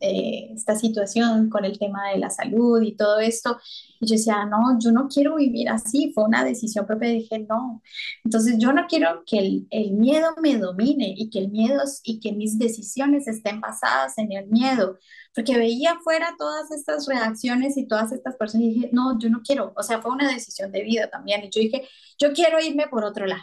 eh, 0.00 0.50
esta 0.54 0.76
situación 0.76 1.50
con 1.50 1.64
el 1.66 1.78
tema 1.78 2.10
de 2.10 2.18
la 2.18 2.30
salud 2.30 2.80
y 2.82 2.96
todo 2.96 3.20
esto. 3.20 3.58
Y 4.00 4.06
yo 4.06 4.14
decía, 4.16 4.46
no, 4.46 4.78
yo 4.78 4.92
no 4.92 5.08
quiero 5.08 5.36
vivir 5.36 5.68
así, 5.68 6.12
fue 6.14 6.24
una 6.24 6.42
decisión 6.42 6.86
propia, 6.86 7.10
dije, 7.10 7.40
no. 7.40 7.82
Entonces 8.24 8.56
yo 8.58 8.72
no 8.72 8.86
quiero 8.88 9.22
que 9.26 9.66
el, 9.70 9.92
miedo 9.92 10.28
me 10.42 10.56
domine 10.56 11.14
y 11.16 11.28
que 11.30 11.40
el 11.40 11.50
miedo 11.50 11.82
y 12.04 12.20
que 12.20 12.32
mis 12.32 12.58
decisiones 12.58 13.28
estén 13.28 13.60
basadas 13.60 14.16
en 14.18 14.32
el 14.32 14.46
miedo, 14.48 14.98
porque 15.34 15.58
veía 15.58 15.92
afuera 15.92 16.34
todas 16.38 16.70
estas 16.70 17.06
reacciones 17.06 17.76
y 17.76 17.86
todas 17.86 18.12
estas 18.12 18.36
personas 18.36 18.66
y 18.68 18.74
dije, 18.74 18.90
no, 18.92 19.18
yo 19.18 19.28
no 19.30 19.42
quiero, 19.42 19.72
o 19.76 19.82
sea, 19.82 20.00
fue 20.00 20.12
una 20.12 20.32
decisión 20.32 20.72
de 20.72 20.82
vida 20.82 21.10
también. 21.10 21.44
Y 21.44 21.50
yo 21.50 21.60
dije, 21.60 21.86
yo 22.18 22.32
quiero 22.32 22.58
irme 22.60 22.88
por 22.88 23.04
otro 23.04 23.26
lado. 23.26 23.42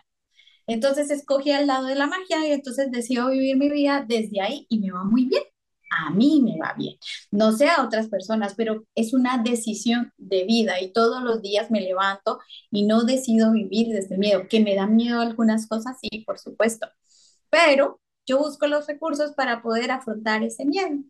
Entonces 0.67 1.11
escogí 1.11 1.51
al 1.51 1.67
lado 1.67 1.85
de 1.87 1.95
la 1.95 2.07
magia 2.07 2.47
y 2.47 2.51
entonces 2.51 2.91
decido 2.91 3.29
vivir 3.29 3.57
mi 3.57 3.69
vida 3.69 4.05
desde 4.07 4.41
ahí 4.41 4.65
y 4.69 4.79
me 4.79 4.91
va 4.91 5.03
muy 5.03 5.25
bien 5.25 5.43
a 5.89 6.11
mí 6.11 6.41
me 6.43 6.57
va 6.59 6.73
bien. 6.77 6.97
No 7.31 7.51
sé 7.51 7.69
a 7.69 7.83
otras 7.83 8.07
personas, 8.09 8.55
pero 8.55 8.85
es 8.95 9.13
una 9.13 9.41
decisión 9.41 10.11
de 10.17 10.45
vida 10.45 10.81
y 10.81 10.91
todos 10.91 11.23
los 11.23 11.41
días 11.41 11.71
me 11.71 11.81
levanto 11.81 12.39
y 12.71 12.85
no 12.85 13.03
decido 13.03 13.51
vivir 13.51 13.87
desde 13.89 14.15
el 14.15 14.19
miedo. 14.19 14.43
Que 14.49 14.59
me 14.59 14.75
da 14.75 14.87
miedo 14.87 15.21
algunas 15.21 15.67
cosas, 15.67 15.97
sí, 16.01 16.23
por 16.25 16.39
supuesto, 16.39 16.87
pero 17.49 17.99
yo 18.25 18.39
busco 18.39 18.67
los 18.67 18.87
recursos 18.87 19.33
para 19.33 19.61
poder 19.61 19.91
afrontar 19.91 20.43
ese 20.43 20.65
miedo. 20.65 21.03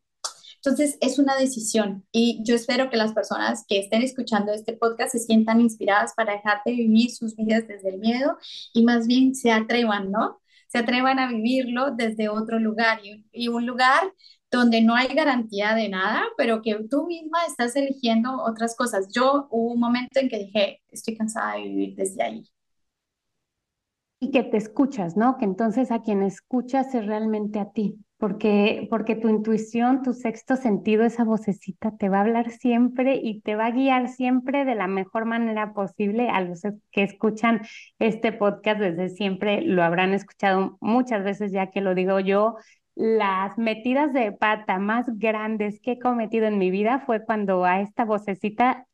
Entonces, 0.57 0.97
es 1.01 1.19
una 1.19 1.37
decisión 1.37 2.05
y 2.11 2.41
yo 2.43 2.55
espero 2.55 2.89
que 2.89 2.97
las 2.97 3.13
personas 3.13 3.63
que 3.67 3.79
estén 3.79 4.01
escuchando 4.01 4.51
este 4.51 4.73
podcast 4.73 5.11
se 5.13 5.19
sientan 5.19 5.61
inspiradas 5.61 6.13
para 6.15 6.33
dejar 6.33 6.61
de 6.65 6.73
vivir 6.73 7.11
sus 7.11 7.35
vidas 7.35 7.67
desde 7.67 7.89
el 7.89 7.99
miedo 7.99 8.37
y 8.73 8.83
más 8.83 9.07
bien 9.07 9.35
se 9.35 9.51
atrevan, 9.51 10.11
¿no? 10.11 10.39
Se 10.67 10.79
atrevan 10.79 11.19
a 11.19 11.29
vivirlo 11.29 11.91
desde 11.91 12.27
otro 12.27 12.59
lugar 12.59 12.99
y 13.31 13.47
un 13.47 13.65
lugar 13.65 14.11
donde 14.51 14.81
no 14.81 14.95
hay 14.95 15.07
garantía 15.09 15.75
de 15.75 15.89
nada, 15.89 16.23
pero 16.37 16.61
que 16.61 16.75
tú 16.89 17.07
misma 17.07 17.39
estás 17.47 17.75
eligiendo 17.75 18.41
otras 18.43 18.75
cosas. 18.75 19.07
Yo 19.13 19.47
hubo 19.51 19.73
un 19.73 19.79
momento 19.79 20.19
en 20.19 20.29
que 20.29 20.39
dije, 20.39 20.81
estoy 20.89 21.15
cansada 21.17 21.55
de 21.55 21.63
vivir 21.63 21.95
desde 21.95 22.23
ahí. 22.23 22.43
Y 24.19 24.31
que 24.31 24.43
te 24.43 24.57
escuchas, 24.57 25.15
¿no? 25.15 25.37
Que 25.37 25.45
entonces 25.45 25.91
a 25.91 26.01
quien 26.01 26.23
escuchas 26.23 26.93
es 26.95 27.05
realmente 27.05 27.59
a 27.59 27.71
ti. 27.71 27.99
porque, 28.17 28.87
porque 28.89 29.15
tu 29.15 29.29
intuición, 29.29 30.01
tu 30.01 30.13
sexto 30.13 30.55
sentido, 30.55 31.03
esa 31.05 31.23
vocecita 31.23 31.95
te 31.97 32.09
va 32.09 32.17
a 32.17 32.21
hablar 32.21 32.49
siempre 32.49 33.19
y 33.21 33.41
te 33.41 33.55
va 33.55 33.67
a 33.67 33.71
guiar 33.71 34.07
siempre 34.09 34.65
de 34.65 34.73
la 34.75 34.87
mejor 34.87 35.25
manera 35.25 35.73
posible. 35.73 36.29
A 36.29 36.41
los 36.41 36.61
que 36.91 37.03
escuchan 37.03 37.61
este 37.99 38.31
podcast 38.31 38.79
desde 38.79 39.09
siempre 39.09 39.61
lo 39.61 39.83
habrán 39.83 40.13
escuchado 40.13 40.77
muchas 40.81 41.23
veces 41.23 41.51
ya 41.51 41.69
que 41.69 41.81
lo 41.81 41.93
digo 41.93 42.19
yo. 42.19 42.55
Las 42.97 43.59
metidas 43.59 44.11
de 44.11 44.31
pata 44.31 44.79
más 44.79 45.05
grandes 45.19 45.79
que 45.81 45.91
he 45.93 45.99
cometido 45.99 46.47
en 46.47 46.57
mi 46.57 46.71
vida 46.71 46.99
fue 47.05 47.23
cuando 47.23 47.63
a 47.63 47.79
esta 47.81 48.05
vocecita 48.05 48.87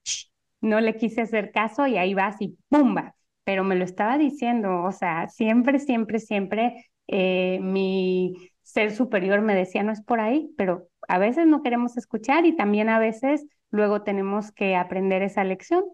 no 0.60 0.82
le 0.82 0.98
quise 0.98 1.22
hacer 1.22 1.52
caso 1.54 1.88
y 1.88 1.96
ahí 1.98 2.14
vas 2.14 2.36
y 2.42 2.58
¡pumba! 2.68 3.16
Pero 3.46 3.64
me 3.64 3.76
lo 3.78 3.86
estaba 3.86 4.18
diciendo, 4.18 4.84
o 4.84 4.92
sea, 4.92 5.30
siempre, 5.30 5.80
siempre, 5.80 6.20
siempre 6.20 6.86
eh, 7.08 7.60
mi 7.62 8.36
ser 8.62 8.92
superior 8.94 9.40
me 9.40 9.56
decía, 9.56 9.84
no 9.84 9.94
es 9.94 10.02
por 10.02 10.20
ahí, 10.20 10.54
pero 10.58 10.90
a 11.08 11.18
veces 11.18 11.48
no 11.48 11.64
queremos 11.64 11.96
escuchar 11.96 12.46
y 12.46 12.58
también 12.58 12.90
a 12.90 13.00
veces 13.00 13.46
luego 13.72 14.04
tenemos 14.04 14.52
que 14.52 14.76
aprender 14.76 15.22
esa 15.22 15.46
lección. 15.46 15.86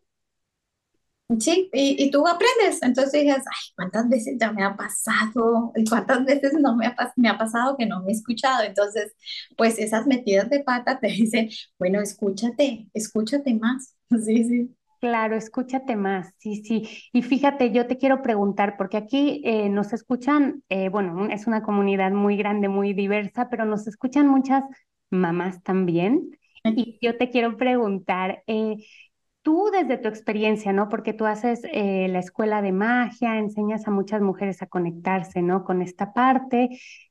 Sí, 1.38 1.70
y, 1.74 2.10
tú 2.10 2.28
aprendes. 2.28 2.82
Entonces 2.82 3.24
dices, 3.24 3.44
ay, 3.46 3.74
¿cuántas 3.76 4.10
veces 4.10 4.36
ya 4.40 4.52
me 4.52 4.64
ha 4.64 4.76
pasado? 4.76 5.72
¿Y 5.76 5.86
cuántas 5.86 6.26
veces 6.26 6.54
no 6.60 6.76
me 6.76 6.88
ha, 6.88 6.96
me 7.18 7.30
ha 7.30 7.38
pasado 7.38 7.78
que 7.78 7.86
no 7.86 8.02
me 8.02 8.10
he 8.10 8.16
escuchado? 8.16 8.64
Entonces, 8.64 9.14
pues 9.56 9.78
esas 9.78 10.08
metidas 10.08 10.50
de 10.50 10.62
pata 10.64 11.00
te 11.00 11.08
dicen, 11.08 11.50
bueno, 11.78 12.02
escúchate, 12.02 12.88
escúchate 12.94 13.54
más. 13.54 13.96
Sí, 14.26 14.44
sí. 14.44 14.76
Claro, 15.00 15.36
escúchate 15.36 15.96
más, 15.96 16.34
sí, 16.40 16.64
sí. 16.64 16.90
Y 17.14 17.22
fíjate, 17.22 17.72
yo 17.72 17.86
te 17.86 17.98
quiero 17.98 18.22
preguntar, 18.24 18.76
porque 18.76 18.98
aquí 18.98 19.42
eh, 19.46 19.70
nos 19.70 19.94
escuchan, 19.94 20.64
eh, 20.68 20.90
bueno, 20.90 21.30
es 21.30 21.46
una 21.48 21.62
comunidad 21.62 22.12
muy 22.12 22.36
grande, 22.36 22.68
muy 22.70 22.94
diversa, 22.94 23.50
pero 23.50 23.66
nos 23.66 23.88
escuchan 23.88 24.28
muchas 24.28 24.64
mamás 25.12 25.62
también. 25.64 26.32
Y 26.66 26.98
yo 27.02 27.18
te 27.18 27.30
quiero 27.30 27.56
preguntar, 27.56 28.44
eh, 28.48 28.76
tú 29.50 29.72
desde 29.72 29.98
tu 29.98 30.08
experiencia, 30.08 30.74
¿no? 30.74 30.90
Porque 30.90 31.12
tú 31.12 31.26
haces 31.26 31.64
la 31.64 32.20
escuela 32.20 32.62
de 32.62 32.72
magia, 32.72 33.40
enseñas 33.40 33.88
a 33.88 33.92
muchas 33.92 34.22
mujeres 34.22 34.62
a 34.62 34.68
conectarse, 34.68 35.42
¿no? 35.42 35.64
Con 35.64 35.82
esta 35.82 36.14
parte. 36.14 36.70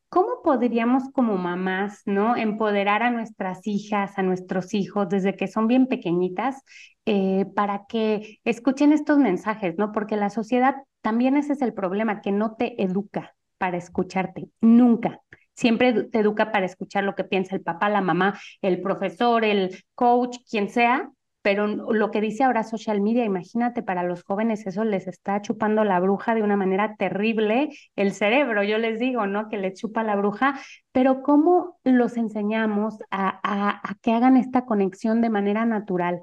¿Cómo 0.08 0.40
podríamos 0.44 1.10
como 1.12 1.36
mamás, 1.36 2.02
¿no? 2.06 2.36
Empoderar 2.36 3.02
a 3.02 3.10
nuestras 3.10 3.66
hijas, 3.66 4.16
a 4.16 4.22
nuestros 4.22 4.72
hijos 4.72 5.08
desde 5.08 5.34
que 5.34 5.48
son 5.48 5.66
bien 5.66 5.88
pequeñitas 5.88 6.62
eh, 7.06 7.44
para 7.56 7.86
que 7.88 8.38
escuchen 8.44 8.92
estos 8.92 9.18
mensajes, 9.18 9.76
¿no? 9.76 9.90
Porque 9.90 10.14
la 10.16 10.30
sociedad 10.30 10.76
también 11.00 11.36
ese 11.36 11.54
es 11.54 11.60
el 11.60 11.74
problema, 11.74 12.20
que 12.20 12.30
no 12.30 12.54
te 12.54 12.80
educa 12.80 13.34
para 13.58 13.78
escucharte, 13.78 14.48
nunca. 14.60 15.22
Siempre 15.54 16.04
te 16.04 16.20
educa 16.20 16.52
para 16.52 16.66
escuchar 16.66 17.02
lo 17.02 17.16
que 17.16 17.24
piensa 17.24 17.56
el 17.56 17.62
papá, 17.62 17.88
la 17.88 18.00
mamá, 18.00 18.38
el 18.62 18.80
profesor, 18.80 19.44
el 19.44 19.82
coach, 19.96 20.36
quien 20.48 20.68
sea, 20.68 21.10
pero 21.48 21.66
lo 21.66 22.10
que 22.10 22.20
dice 22.20 22.44
ahora 22.44 22.62
social 22.62 23.00
media, 23.00 23.24
imagínate, 23.24 23.82
para 23.82 24.02
los 24.02 24.22
jóvenes 24.22 24.66
eso 24.66 24.84
les 24.84 25.06
está 25.06 25.40
chupando 25.40 25.82
la 25.82 25.98
bruja 25.98 26.34
de 26.34 26.42
una 26.42 26.56
manera 26.56 26.94
terrible 26.98 27.70
el 27.96 28.12
cerebro, 28.12 28.62
yo 28.64 28.76
les 28.76 28.98
digo, 28.98 29.26
¿no? 29.26 29.48
Que 29.48 29.56
les 29.56 29.80
chupa 29.80 30.02
la 30.02 30.14
bruja, 30.14 30.60
pero 30.92 31.22
¿cómo 31.22 31.78
los 31.84 32.18
enseñamos 32.18 32.98
a, 33.10 33.40
a, 33.42 33.94
que 34.02 34.12
hagan 34.12 34.36
esta 34.36 34.66
conexión 34.66 35.22
de 35.22 35.30
manera 35.30 35.64
natural? 35.64 36.20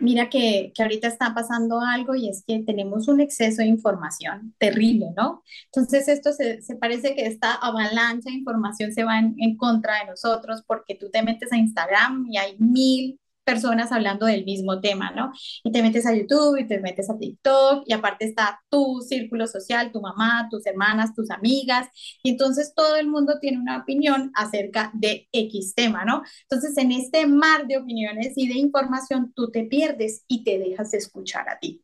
Mira 0.00 0.28
que, 0.28 0.70
que, 0.74 0.82
ahorita 0.82 1.08
está 1.08 1.32
pasando 1.32 1.80
algo 1.80 2.14
y 2.14 2.28
es 2.28 2.44
que 2.46 2.62
tenemos 2.66 3.08
un 3.08 3.22
exceso 3.22 3.62
de 3.62 3.68
información 3.68 4.54
terrible, 4.58 5.06
¿no? 5.16 5.42
Entonces 5.72 6.08
esto 6.08 6.32
se, 6.34 6.60
se 6.60 6.76
parece 6.76 7.14
que 7.14 7.24
esta 7.24 7.54
avalancha 7.54 8.28
de 8.28 8.36
información 8.36 8.92
se 8.92 9.04
va 9.04 9.18
en, 9.18 9.34
en, 9.38 9.56
contra 9.56 10.00
de 10.00 10.10
nosotros 10.10 10.62
porque 10.66 10.94
tú 10.94 11.08
te 11.10 11.22
metes 11.22 11.50
a 11.52 11.56
Instagram 11.56 12.26
y 12.28 12.36
hay 12.36 12.58
mil 12.58 13.18
personas 13.44 13.92
hablando 13.92 14.26
del 14.26 14.44
mismo 14.44 14.80
tema, 14.80 15.10
¿no? 15.10 15.32
Y 15.64 15.72
te 15.72 15.82
metes 15.82 16.06
a 16.06 16.14
YouTube 16.14 16.58
y 16.58 16.66
te 16.66 16.80
metes 16.80 17.10
a 17.10 17.18
TikTok 17.18 17.84
y 17.86 17.92
aparte 17.92 18.24
está 18.24 18.60
tu 18.68 19.00
círculo 19.00 19.46
social, 19.46 19.92
tu 19.92 20.00
mamá, 20.00 20.48
tus 20.50 20.66
hermanas, 20.66 21.14
tus 21.14 21.30
amigas, 21.30 21.88
y 22.22 22.30
entonces 22.30 22.72
todo 22.74 22.96
el 22.96 23.08
mundo 23.08 23.38
tiene 23.40 23.58
una 23.58 23.78
opinión 23.78 24.30
acerca 24.34 24.90
de 24.94 25.28
X 25.32 25.74
tema, 25.74 26.04
¿no? 26.04 26.22
Entonces 26.42 26.76
en 26.78 26.92
este 26.92 27.26
mar 27.26 27.66
de 27.66 27.78
opiniones 27.78 28.32
y 28.36 28.48
de 28.48 28.54
información 28.54 29.32
tú 29.34 29.50
te 29.50 29.64
pierdes 29.64 30.24
y 30.28 30.44
te 30.44 30.58
dejas 30.58 30.90
de 30.92 30.98
escuchar 30.98 31.48
a 31.48 31.58
ti. 31.58 31.82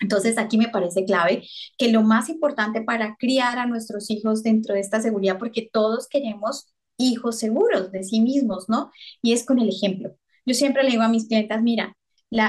Entonces 0.00 0.38
aquí 0.38 0.58
me 0.58 0.68
parece 0.68 1.04
clave 1.04 1.46
que 1.78 1.90
lo 1.90 2.02
más 2.02 2.28
importante 2.28 2.82
para 2.82 3.16
criar 3.16 3.58
a 3.58 3.66
nuestros 3.66 4.10
hijos 4.10 4.42
dentro 4.42 4.74
de 4.74 4.80
esta 4.80 5.00
seguridad, 5.00 5.38
porque 5.38 5.68
todos 5.72 6.08
queremos 6.08 6.74
hijos 6.98 7.38
seguros 7.38 7.90
de 7.92 8.04
sí 8.04 8.20
mismos, 8.20 8.68
¿no? 8.68 8.90
Y 9.22 9.32
es 9.32 9.44
con 9.44 9.58
el 9.58 9.68
ejemplo. 9.68 10.16
Yo 10.46 10.54
siempre 10.54 10.82
le 10.84 10.90
digo 10.90 11.02
a 11.02 11.08
mis 11.08 11.26
clientas, 11.28 11.62
mira, 11.62 11.96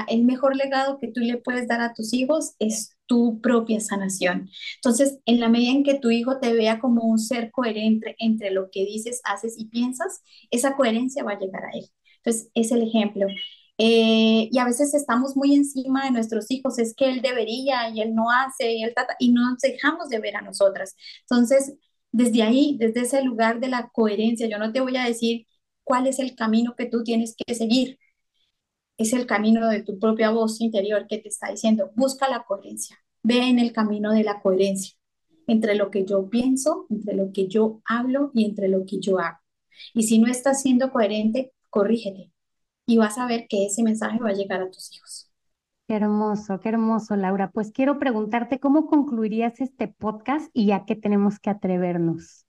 el 0.08 0.24
mejor 0.24 0.56
legado 0.56 0.98
que 0.98 1.08
tú 1.08 1.20
le 1.20 1.38
puedes 1.38 1.68
dar 1.68 1.80
a 1.80 1.94
tus 1.94 2.12
hijos 2.12 2.54
es 2.58 2.96
tu 3.06 3.40
propia 3.40 3.78
sanación. 3.80 4.48
Entonces, 4.76 5.20
en 5.26 5.38
la 5.40 5.48
medida 5.48 5.70
en 5.72 5.84
que 5.84 5.98
tu 5.98 6.10
hijo 6.10 6.40
te 6.40 6.52
vea 6.54 6.80
como 6.80 7.04
un 7.04 7.18
ser 7.18 7.50
coherente 7.52 8.16
entre 8.18 8.50
lo 8.50 8.68
que 8.70 8.84
dices, 8.84 9.20
haces 9.24 9.54
y 9.58 9.66
piensas, 9.68 10.22
esa 10.50 10.74
coherencia 10.76 11.22
va 11.24 11.32
a 11.32 11.38
llegar 11.38 11.64
a 11.66 11.70
él. 11.78 11.86
Entonces, 12.24 12.50
es 12.54 12.72
el 12.72 12.82
ejemplo. 12.82 13.26
Eh, 13.78 14.48
y 14.50 14.58
a 14.58 14.64
veces 14.64 14.94
estamos 14.94 15.36
muy 15.36 15.54
encima 15.54 16.04
de 16.04 16.10
nuestros 16.10 16.50
hijos, 16.50 16.78
es 16.78 16.94
que 16.94 17.10
él 17.10 17.20
debería 17.22 17.90
y 17.90 18.00
él 18.00 18.14
no 18.14 18.30
hace 18.30 18.72
y 18.72 18.82
él 18.82 18.92
trata, 18.94 19.14
y 19.18 19.32
no 19.32 19.50
nos 19.50 19.58
dejamos 19.60 20.08
de 20.08 20.18
ver 20.18 20.36
a 20.36 20.42
nosotras. 20.42 20.96
Entonces, 21.22 21.74
desde 22.10 22.42
ahí, 22.42 22.76
desde 22.78 23.02
ese 23.02 23.22
lugar 23.22 23.60
de 23.60 23.68
la 23.68 23.88
coherencia, 23.92 24.48
yo 24.48 24.58
no 24.58 24.72
te 24.72 24.80
voy 24.80 24.96
a 24.96 25.04
decir 25.04 25.46
cuál 25.86 26.08
es 26.08 26.18
el 26.18 26.34
camino 26.34 26.74
que 26.76 26.86
tú 26.86 27.04
tienes 27.04 27.36
que 27.36 27.54
seguir. 27.54 27.98
Es 28.98 29.12
el 29.12 29.24
camino 29.24 29.68
de 29.68 29.84
tu 29.84 30.00
propia 30.00 30.30
voz 30.30 30.60
interior 30.60 31.06
que 31.06 31.18
te 31.18 31.28
está 31.28 31.48
diciendo, 31.50 31.92
busca 31.94 32.28
la 32.28 32.42
coherencia, 32.44 32.98
ve 33.22 33.48
en 33.48 33.60
el 33.60 33.72
camino 33.72 34.10
de 34.10 34.24
la 34.24 34.42
coherencia 34.42 34.96
entre 35.46 35.76
lo 35.76 35.92
que 35.92 36.04
yo 36.04 36.28
pienso, 36.28 36.86
entre 36.90 37.14
lo 37.14 37.30
que 37.30 37.46
yo 37.46 37.82
hablo 37.84 38.32
y 38.34 38.46
entre 38.46 38.66
lo 38.68 38.84
que 38.84 38.98
yo 38.98 39.20
hago. 39.20 39.38
Y 39.94 40.02
si 40.02 40.18
no 40.18 40.26
estás 40.26 40.60
siendo 40.62 40.90
coherente, 40.90 41.52
corrígete 41.70 42.32
y 42.84 42.98
vas 42.98 43.16
a 43.18 43.26
ver 43.28 43.46
que 43.48 43.66
ese 43.66 43.84
mensaje 43.84 44.18
va 44.18 44.30
a 44.30 44.34
llegar 44.34 44.62
a 44.62 44.70
tus 44.70 44.92
hijos. 44.92 45.30
Qué 45.86 45.94
hermoso, 45.94 46.58
qué 46.58 46.70
hermoso, 46.70 47.14
Laura. 47.14 47.52
Pues 47.52 47.70
quiero 47.70 48.00
preguntarte 48.00 48.58
cómo 48.58 48.88
concluirías 48.88 49.60
este 49.60 49.86
podcast 49.86 50.50
y 50.52 50.72
a 50.72 50.84
qué 50.84 50.96
tenemos 50.96 51.38
que 51.38 51.50
atrevernos 51.50 52.45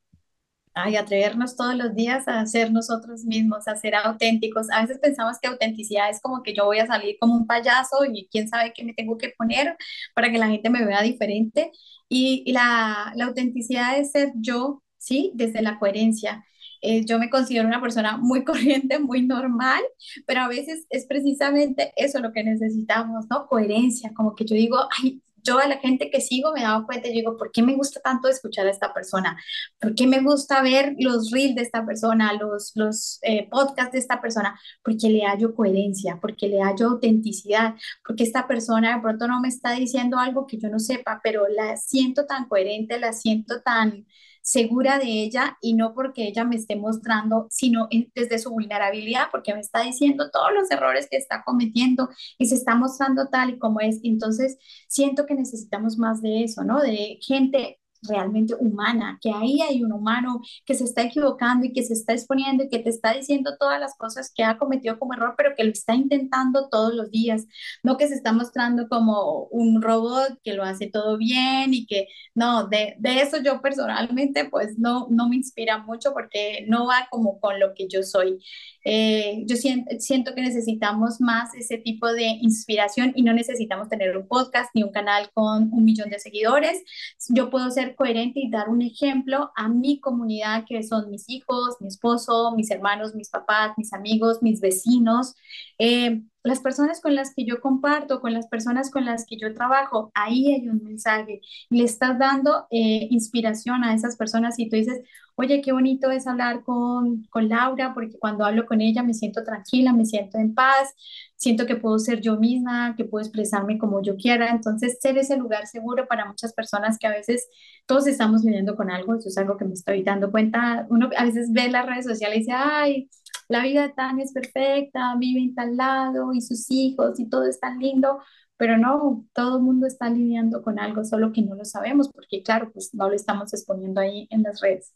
ay, 0.78 0.96
atrevernos 0.96 1.56
todos 1.56 1.76
los 1.76 1.96
días 1.96 2.28
a 2.28 2.46
ser 2.46 2.72
nosotros 2.72 3.26
mismos, 3.26 3.68
a 3.68 3.76
ser 3.76 3.96
auténticos. 3.96 4.68
A 4.72 4.82
veces 4.82 5.00
pensamos 5.00 5.38
que 5.42 5.48
autenticidad 5.48 6.10
es 6.10 6.22
como 6.22 6.44
que 6.44 6.54
yo 6.54 6.66
voy 6.66 6.80
a 6.80 6.88
salir 6.88 7.18
como 7.20 7.36
un 7.36 7.48
payaso 7.48 8.06
y 8.12 8.28
quién 8.32 8.48
sabe 8.48 8.74
qué 8.74 8.84
me 8.84 8.94
tengo 8.94 9.18
que 9.18 9.34
poner 9.38 9.76
para 10.14 10.32
que 10.32 10.38
la 10.38 10.48
gente 10.48 10.70
me 10.70 10.86
vea 10.86 11.02
diferente. 11.02 11.72
Y, 12.10 12.52
la, 12.52 13.12
la, 13.16 13.26
autenticidad 13.26 13.98
es 14.00 14.12
ser 14.12 14.32
yo, 14.36 14.84
¿sí? 14.98 15.32
Desde 15.36 15.62
la 15.62 15.80
coherencia. 15.80 16.46
Eh, 16.82 17.06
yo 17.06 17.20
me 17.20 17.30
considero 17.30 17.68
una 17.68 17.82
persona 17.82 18.18
muy 18.18 18.44
corriente, 18.46 19.00
muy 19.00 19.24
normal, 19.26 19.82
pero 20.26 20.42
a 20.42 20.48
veces 20.48 20.86
es 20.90 21.06
precisamente 21.08 21.92
eso 21.96 22.20
lo 22.20 22.32
que 22.32 22.44
necesitamos, 22.44 23.26
¿no? 23.30 23.48
Coherencia, 23.48 24.14
como 24.16 24.36
que 24.36 24.46
yo 24.46 24.56
digo, 24.56 24.78
ay, 25.02 25.22
yo 25.48 25.60
a 25.60 25.68
la 25.68 25.78
gente 25.78 26.10
que 26.12 26.22
sigo 26.22 26.52
me 26.54 26.60
he 26.60 26.64
dado 26.64 26.86
cuenta, 26.86 27.08
yo 27.08 27.14
digo, 27.14 27.38
¿por 27.38 27.52
qué 27.52 27.64
me 27.64 27.76
gusta 27.76 28.00
tanto 28.02 28.28
escuchar 28.28 28.68
a 28.68 28.72
esta 28.72 28.94
persona? 28.94 29.38
¿Por 29.80 29.96
qué 29.96 30.08
me 30.08 30.22
gusta 30.22 30.62
ver 30.62 30.96
los 31.00 31.32
reels 31.32 31.56
de 31.56 31.62
esta 31.62 31.86
persona, 31.86 32.34
los, 32.34 32.72
los 32.76 33.20
eh, 33.24 33.48
podcasts 33.50 33.94
de 33.94 34.00
esta 34.00 34.22
persona? 34.22 34.60
Porque 34.84 35.10
le 35.10 35.22
hallo 35.26 35.56
coherencia, 35.56 36.20
porque 36.22 36.48
le 36.48 36.62
hallo 36.62 36.90
autenticidad, 36.90 37.76
porque 38.06 38.24
esta 38.24 38.48
persona 38.48 38.96
de 38.96 39.02
pronto 39.02 39.28
no 39.28 39.40
me 39.40 39.48
está 39.48 39.72
diciendo 39.72 40.18
algo 40.20 40.46
que 40.48 40.58
yo 40.58 40.70
no 40.70 40.80
sepa, 40.80 41.22
pero 41.24 41.48
la 41.48 41.78
siento 41.78 42.26
tan 42.26 42.48
coherente, 42.48 43.00
la 43.00 43.14
siento 43.14 43.62
tan 43.62 44.06
segura 44.48 44.98
de 44.98 45.08
ella 45.24 45.58
y 45.62 45.74
no 45.74 45.94
porque 45.94 46.26
ella 46.26 46.46
me 46.46 46.56
esté 46.56 46.78
mostrando, 46.78 47.48
sino 47.50 47.90
desde 48.16 48.40
su 48.40 48.50
vulnerabilidad, 48.52 49.28
porque 49.30 49.54
me 49.54 49.60
está 49.60 49.82
diciendo 49.82 50.30
todos 50.32 50.54
los 50.54 50.72
errores 50.72 51.10
que 51.12 51.18
está 51.18 51.44
cometiendo 51.44 52.08
y 52.38 52.46
se 52.46 52.56
está 52.56 52.74
mostrando 52.74 53.28
tal 53.28 53.50
y 53.50 53.60
como 53.60 53.82
es. 53.82 54.00
Entonces, 54.04 54.58
siento 54.88 55.26
que 55.26 55.36
necesitamos 55.36 55.98
más 55.98 56.22
de 56.22 56.46
eso, 56.46 56.64
¿no? 56.64 56.80
De 56.80 57.20
gente 57.22 57.82
realmente 58.04 58.56
humana, 58.60 59.18
que 59.22 59.32
ahí 59.32 59.62
hay 59.62 59.84
un 59.84 59.92
humano 59.92 60.42
que 60.66 60.76
se 60.76 60.84
está 60.84 61.04
equivocando 61.04 61.66
y 61.66 61.74
que 61.74 61.84
se 61.84 61.94
está 61.94 62.14
exponiendo 62.14 62.64
y 62.64 62.70
que 62.70 62.80
te 62.80 62.90
está 62.90 63.14
diciendo 63.14 63.56
todas 63.60 63.80
las 63.80 63.96
cosas 63.98 64.32
que 64.34 64.44
ha 64.44 64.58
cometido 64.58 65.00
como 65.00 65.14
error, 65.14 65.34
pero 65.38 65.56
que 65.56 65.64
lo 65.64 65.72
está 65.72 65.96
intentando 65.96 66.70
todos 66.70 66.94
los 66.94 67.12
días, 67.12 67.46
no 67.84 67.98
que 67.98 68.08
se 68.08 68.16
está 68.16 68.34
mostrando 68.34 68.88
como 68.88 69.44
un 69.52 69.82
robot 69.82 70.40
que 70.44 70.54
lo 70.54 70.64
hace 70.64 70.88
todo 70.90 71.18
bien 71.18 71.74
y 71.74 71.86
que 71.86 72.08
no, 72.36 72.68
de, 72.68 72.96
de 73.00 73.22
eso 73.22 73.38
yo 73.42 73.62
personalmente 73.62 74.46
pues 74.50 74.78
no, 74.78 75.08
no 75.10 75.30
me 75.30 75.36
inspira 75.36 75.80
mucho 75.80 76.14
porque 76.14 76.66
no 76.68 76.88
va 76.88 77.08
como 77.10 77.40
con 77.40 77.60
lo 77.60 77.74
que 77.74 77.88
yo 77.88 78.04
soy. 78.04 78.40
Eh, 78.84 79.44
yo 79.46 79.56
siento, 79.58 79.92
siento 80.00 80.34
que 80.34 80.42
necesitamos 80.42 81.20
más 81.20 81.54
ese 81.56 81.78
tipo 81.78 82.12
de 82.14 82.26
inspiración 82.42 83.12
y 83.16 83.24
no 83.24 83.34
necesitamos 83.34 83.90
tener 83.90 84.18
un 84.18 84.28
podcast 84.28 84.70
ni 84.74 84.84
un 84.84 84.92
canal 84.92 85.30
con 85.34 85.70
un 85.74 85.84
millón 85.84 86.10
de 86.10 86.20
seguidores. 86.20 86.82
Yo 87.30 87.50
puedo 87.50 87.70
ser 87.72 87.87
coherente 87.96 88.40
y 88.40 88.50
dar 88.50 88.70
un 88.70 88.82
ejemplo 88.82 89.52
a 89.56 89.70
mi 89.70 90.00
comunidad, 90.00 90.66
que 90.68 90.84
son 90.84 91.10
mis 91.10 91.30
hijos, 91.30 91.76
mi 91.80 91.88
esposo, 91.88 92.54
mis 92.56 92.72
hermanos, 92.72 93.16
mis 93.16 93.30
papás, 93.30 93.74
mis 93.78 93.94
amigos, 93.94 94.40
mis 94.42 94.62
vecinos, 94.62 95.36
eh, 95.80 96.22
las 96.44 96.60
personas 96.62 97.02
con 97.02 97.16
las 97.16 97.34
que 97.36 97.46
yo 97.46 97.60
comparto, 97.62 98.22
con 98.22 98.34
las 98.34 98.48
personas 98.48 98.90
con 98.92 99.06
las 99.06 99.26
que 99.26 99.38
yo 99.38 99.54
trabajo. 99.54 100.12
Ahí 100.14 100.54
hay 100.54 100.70
un 100.70 100.84
mensaje. 100.84 101.42
Le 101.70 101.84
estás 101.84 102.18
dando 102.20 102.68
eh, 102.72 103.08
inspiración 103.12 103.84
a 103.84 103.94
esas 103.94 104.16
personas 104.16 104.58
y 104.60 104.70
tú 104.70 104.78
dices, 104.78 105.02
oye, 105.36 105.62
qué 105.62 105.72
bonito 105.72 106.10
es 106.10 106.26
hablar 106.26 106.64
con, 106.64 107.24
con 107.30 107.50
Laura, 107.50 107.94
porque 107.94 108.18
cuando 108.18 108.46
hablo 108.46 108.66
con 108.66 108.82
ella 108.82 109.04
me 109.04 109.14
siento 109.14 109.44
tranquila, 109.44 109.94
me 109.94 110.06
siento 110.06 110.38
en 110.40 110.54
paz, 110.56 110.94
siento 111.36 111.66
que 111.66 111.76
puedo 111.76 112.00
ser 112.00 112.22
yo 112.22 112.38
misma, 112.38 112.96
que 112.96 113.06
puedo 113.06 113.24
expresarme 113.24 113.78
como 113.78 114.02
yo 114.02 114.16
quiera. 114.16 114.50
Entonces, 114.50 114.98
ser 115.02 115.18
ese 115.18 115.38
lugar 115.38 115.68
seguro 115.68 116.08
para 116.08 116.26
muchas 116.26 116.54
personas 116.54 116.98
que 116.98 117.08
a 117.08 117.12
veces 117.12 117.48
todos 117.86 118.08
estamos 118.08 118.44
viviendo 118.44 118.76
con 118.76 118.90
algo, 118.90 119.16
eso 119.16 119.30
es 119.30 119.38
algo 119.38 119.58
que 119.58 119.66
me 119.66 119.74
estoy 119.74 120.04
dando 120.04 120.32
cuenta. 120.32 120.88
Uno 120.90 121.10
a 121.16 121.26
veces 121.26 121.52
ve 121.52 121.70
las 121.70 121.86
redes 121.86 122.06
sociales 122.06 122.38
y 122.38 122.40
dice, 122.42 122.54
ay, 122.54 123.10
la 123.48 123.64
vida 123.64 123.84
de 123.84 123.94
Tania 123.94 124.24
es 124.24 124.34
perfecta, 124.34 125.16
vive 125.18 125.42
en 125.42 125.56
tal 125.56 125.78
lado 125.78 126.34
y 126.34 126.42
sus 126.42 126.70
hijos 126.70 127.20
y 127.20 127.30
todo 127.30 127.46
es 127.46 127.60
tan 127.60 127.80
lindo, 127.80 128.20
pero 128.58 128.78
no, 128.78 129.26
todo 129.34 129.58
el 129.58 129.64
mundo 129.64 129.88
está 129.88 130.10
lidiando 130.10 130.62
con 130.64 130.80
algo, 130.80 131.06
solo 131.06 131.32
que 131.32 131.42
no 131.44 131.56
lo 131.56 131.64
sabemos, 131.64 132.10
porque 132.12 132.44
claro, 132.44 132.72
pues 132.74 132.94
no 132.94 133.08
lo 133.08 133.16
estamos 133.16 133.54
exponiendo 133.54 134.02
ahí 134.02 134.28
en 134.32 134.44
las 134.44 134.60
redes. 134.62 134.94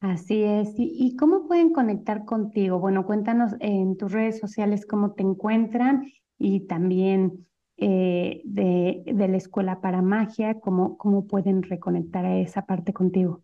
Así 0.00 0.42
es. 0.42 0.74
¿Y, 0.76 1.16
cómo 1.16 1.48
pueden 1.48 1.72
conectar 1.72 2.24
contigo? 2.26 2.78
Bueno, 2.78 3.06
cuéntanos 3.06 3.54
en 3.60 3.96
tus 3.96 4.12
redes 4.12 4.38
sociales 4.38 4.84
cómo 4.86 5.12
te 5.12 5.22
encuentran 5.22 6.06
y 6.38 6.66
también 6.66 7.46
eh, 7.78 8.42
de, 8.44 9.02
de, 9.06 9.28
la 9.28 9.36
Escuela 9.36 9.80
para 9.80 10.02
Magia, 10.02 10.60
cómo, 10.60 10.98
cómo 10.98 11.26
pueden 11.26 11.62
reconectar 11.62 12.26
a 12.26 12.38
esa 12.38 12.66
parte 12.66 12.92
contigo. 12.92 13.42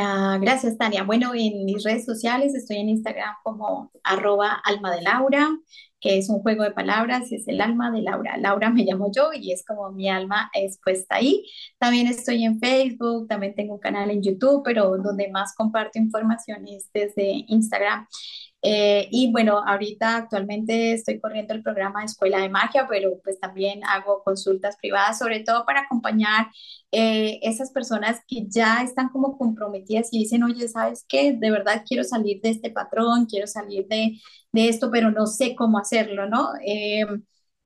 Ah, 0.00 0.38
gracias, 0.40 0.78
Tania. 0.78 1.02
Bueno, 1.02 1.32
en 1.34 1.64
mis 1.64 1.82
redes 1.82 2.04
sociales 2.04 2.54
estoy 2.54 2.76
en 2.76 2.88
Instagram 2.88 3.34
como 3.42 3.90
arroba 4.04 4.52
alma 4.64 4.94
de 4.94 5.02
Laura, 5.02 5.48
que 6.00 6.18
es 6.18 6.30
un 6.30 6.38
juego 6.40 6.62
de 6.62 6.70
palabras, 6.70 7.32
es 7.32 7.48
el 7.48 7.60
alma 7.60 7.90
de 7.90 8.02
Laura. 8.02 8.36
Laura 8.36 8.70
me 8.70 8.84
llamo 8.84 9.10
yo 9.10 9.30
y 9.34 9.50
es 9.50 9.64
como 9.66 9.90
mi 9.90 10.08
alma 10.08 10.50
expuesta 10.54 11.16
ahí. 11.16 11.44
También 11.78 12.06
estoy 12.06 12.44
en 12.44 12.60
Facebook, 12.60 13.26
también 13.26 13.56
tengo 13.56 13.74
un 13.74 13.80
canal 13.80 14.08
en 14.12 14.22
YouTube, 14.22 14.62
pero 14.64 14.98
donde 14.98 15.30
más 15.32 15.52
comparto 15.56 15.98
información 15.98 16.68
es 16.68 16.88
desde 16.94 17.44
Instagram. 17.48 18.06
Eh, 18.62 19.08
y 19.12 19.30
bueno, 19.32 19.58
ahorita 19.64 20.16
actualmente 20.16 20.92
estoy 20.92 21.20
corriendo 21.20 21.54
el 21.54 21.62
programa 21.62 22.00
de 22.00 22.06
Escuela 22.06 22.40
de 22.40 22.48
Magia, 22.48 22.86
pero 22.88 23.20
pues 23.22 23.38
también 23.38 23.84
hago 23.84 24.22
consultas 24.24 24.76
privadas, 24.76 25.18
sobre 25.18 25.40
todo 25.44 25.64
para 25.64 25.82
acompañar 25.82 26.48
eh, 26.90 27.38
esas 27.42 27.70
personas 27.70 28.20
que 28.26 28.46
ya 28.48 28.82
están 28.82 29.10
como 29.10 29.38
comprometidas 29.38 30.08
y 30.12 30.18
dicen, 30.20 30.42
oye, 30.42 30.68
¿sabes 30.68 31.04
qué? 31.08 31.32
De 31.34 31.50
verdad 31.50 31.84
quiero 31.86 32.02
salir 32.04 32.40
de 32.42 32.50
este 32.50 32.70
patrón, 32.70 33.26
quiero 33.26 33.46
salir 33.46 33.86
de, 33.88 34.18
de 34.52 34.68
esto, 34.68 34.90
pero 34.90 35.10
no 35.12 35.26
sé 35.26 35.54
cómo 35.54 35.78
hacerlo, 35.78 36.28
¿no? 36.28 36.50
Eh, 36.66 37.06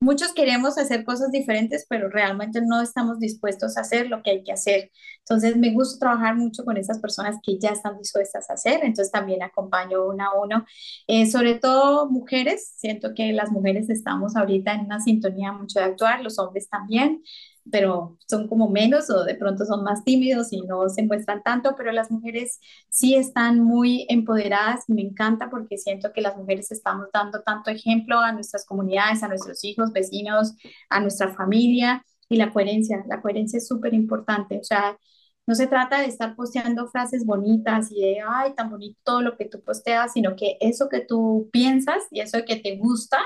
Muchos 0.03 0.33
queremos 0.33 0.77
hacer 0.77 1.05
cosas 1.05 1.31
diferentes, 1.31 1.85
pero 1.87 2.09
realmente 2.09 2.59
no 2.61 2.81
estamos 2.81 3.19
dispuestos 3.19 3.77
a 3.77 3.81
hacer 3.81 4.09
lo 4.09 4.21
que 4.21 4.31
hay 4.31 4.43
que 4.43 4.51
hacer. 4.51 4.91
Entonces, 5.19 5.55
me 5.55 5.71
gusta 5.71 5.97
trabajar 5.97 6.35
mucho 6.35 6.65
con 6.65 6.75
esas 6.75 6.99
personas 6.99 7.37
que 7.41 7.57
ya 7.57 7.69
están 7.69 7.97
dispuestas 7.97 8.49
a 8.49 8.55
hacer. 8.55 8.81
Entonces, 8.83 9.13
también 9.13 9.41
acompaño 9.41 10.05
uno 10.05 10.25
a 10.25 10.43
uno. 10.43 10.65
Eh, 11.07 11.25
sobre 11.25 11.55
todo 11.55 12.09
mujeres, 12.09 12.73
siento 12.75 13.13
que 13.15 13.31
las 13.31 13.49
mujeres 13.49 13.89
estamos 13.89 14.35
ahorita 14.35 14.73
en 14.73 14.81
una 14.81 14.99
sintonía 14.99 15.53
mucho 15.53 15.79
de 15.79 15.85
actuar, 15.85 16.21
los 16.21 16.37
hombres 16.37 16.67
también 16.67 17.23
pero 17.71 18.17
son 18.27 18.47
como 18.47 18.69
menos 18.69 19.09
o 19.09 19.23
de 19.23 19.35
pronto 19.35 19.65
son 19.65 19.83
más 19.83 20.03
tímidos 20.03 20.51
y 20.51 20.61
no 20.61 20.89
se 20.89 21.03
muestran 21.03 21.43
tanto, 21.43 21.75
pero 21.77 21.91
las 21.91 22.11
mujeres 22.11 22.59
sí 22.89 23.15
están 23.15 23.59
muy 23.61 24.05
empoderadas 24.09 24.83
y 24.87 24.93
me 24.93 25.01
encanta 25.01 25.49
porque 25.49 25.77
siento 25.77 26.11
que 26.13 26.21
las 26.21 26.35
mujeres 26.37 26.71
estamos 26.71 27.07
dando 27.13 27.41
tanto 27.41 27.71
ejemplo 27.71 28.19
a 28.19 28.31
nuestras 28.33 28.65
comunidades, 28.65 29.23
a 29.23 29.27
nuestros 29.29 29.63
hijos, 29.63 29.91
vecinos, 29.93 30.53
a 30.89 30.99
nuestra 30.99 31.33
familia 31.33 32.05
y 32.29 32.37
la 32.37 32.51
coherencia, 32.51 33.03
la 33.07 33.21
coherencia 33.21 33.57
es 33.57 33.67
súper 33.67 33.93
importante, 33.93 34.57
o 34.59 34.63
sea, 34.63 34.97
no 35.45 35.55
se 35.55 35.67
trata 35.67 35.99
de 35.99 36.07
estar 36.07 36.35
posteando 36.35 36.87
frases 36.87 37.25
bonitas 37.25 37.91
y 37.91 38.01
de, 38.01 38.17
ay, 38.25 38.53
tan 38.55 38.69
bonito 38.69 38.97
todo 39.03 39.21
lo 39.21 39.35
que 39.37 39.45
tú 39.45 39.61
posteas, 39.61 40.13
sino 40.13 40.35
que 40.35 40.57
eso 40.61 40.87
que 40.89 41.01
tú 41.01 41.49
piensas 41.51 42.03
y 42.11 42.21
eso 42.21 42.39
que 42.45 42.55
te 42.57 42.77
gusta, 42.77 43.17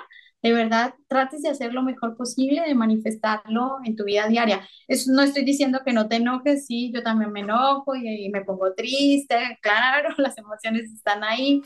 de 0.41 0.53
verdad 0.53 0.93
trates 1.07 1.41
de 1.41 1.49
hacer 1.49 1.73
lo 1.73 1.83
mejor 1.83 2.15
posible, 2.15 2.61
de 2.61 2.75
manifestarlo 2.75 3.77
en 3.83 3.95
tu 3.95 4.03
vida 4.03 4.27
diaria. 4.27 4.67
Eso 4.88 5.11
no 5.11 5.21
estoy 5.21 5.43
diciendo 5.43 5.81
que 5.85 5.93
no 5.93 6.07
te 6.07 6.17
enojes, 6.17 6.65
sí, 6.65 6.91
yo 6.93 7.03
también 7.03 7.31
me 7.31 7.41
enojo 7.41 7.95
y, 7.95 8.29
me 8.29 8.43
pongo 8.43 8.73
triste, 8.73 9.59
claro, 9.61 10.09
las 10.17 10.38
emociones 10.38 10.91
están 10.91 11.23
ahí. 11.23 11.61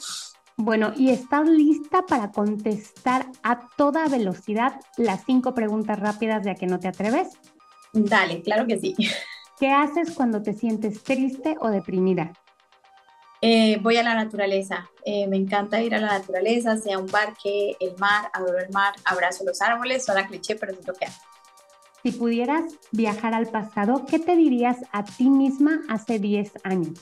Bueno, 0.58 0.94
¿y 0.96 1.10
estás 1.10 1.48
lista 1.48 2.06
para 2.06 2.32
contestar 2.32 3.26
a 3.42 3.68
toda 3.78 4.08
velocidad 4.08 4.80
las 4.98 5.24
cinco 5.26 5.54
preguntas 5.54 6.00
rápidas 6.00 6.44
de 6.44 6.52
a 6.52 6.56
que 6.56 6.68
no 6.68 6.80
te 6.80 6.88
atreves? 6.88 7.30
Dale, 7.94 8.42
claro 8.42 8.68
que 8.68 8.80
sí. 8.80 8.96
¿Qué 9.60 9.70
haces 9.70 10.12
cuando 10.12 10.42
te 10.42 10.54
sientes 10.54 11.04
triste 11.04 11.56
o 11.60 11.70
deprimida? 11.70 12.34
Eh, 13.42 13.80
voy 13.82 13.98
a 13.98 14.04
la 14.04 14.14
naturaleza. 14.14 14.90
Eh, 15.04 15.28
me 15.28 15.36
encanta 15.36 15.82
ir 15.82 15.96
a 15.96 16.00
la 16.00 16.20
naturaleza, 16.20 16.78
sea 16.78 17.00
un 17.00 17.08
parque, 17.08 17.76
el 17.80 17.96
mar, 17.98 18.30
adoro 18.34 18.60
el 18.60 18.72
mar, 18.72 18.94
abrazo 19.04 19.44
los 19.44 19.60
árboles, 19.62 20.06
suena 20.06 20.28
cliché, 20.28 20.56
pero 20.56 20.74
es 20.74 20.86
lo 20.86 20.94
que 20.94 21.06
hago. 21.06 21.16
Si 22.04 22.12
pudieras 22.12 22.64
viajar 22.92 23.34
al 23.34 23.48
pasado, 23.48 24.06
¿qué 24.08 24.20
te 24.20 24.36
dirías 24.36 24.78
a 24.92 25.04
ti 25.04 25.30
misma 25.30 25.82
hace 25.90 26.20
10 26.20 26.54
años? 26.64 27.00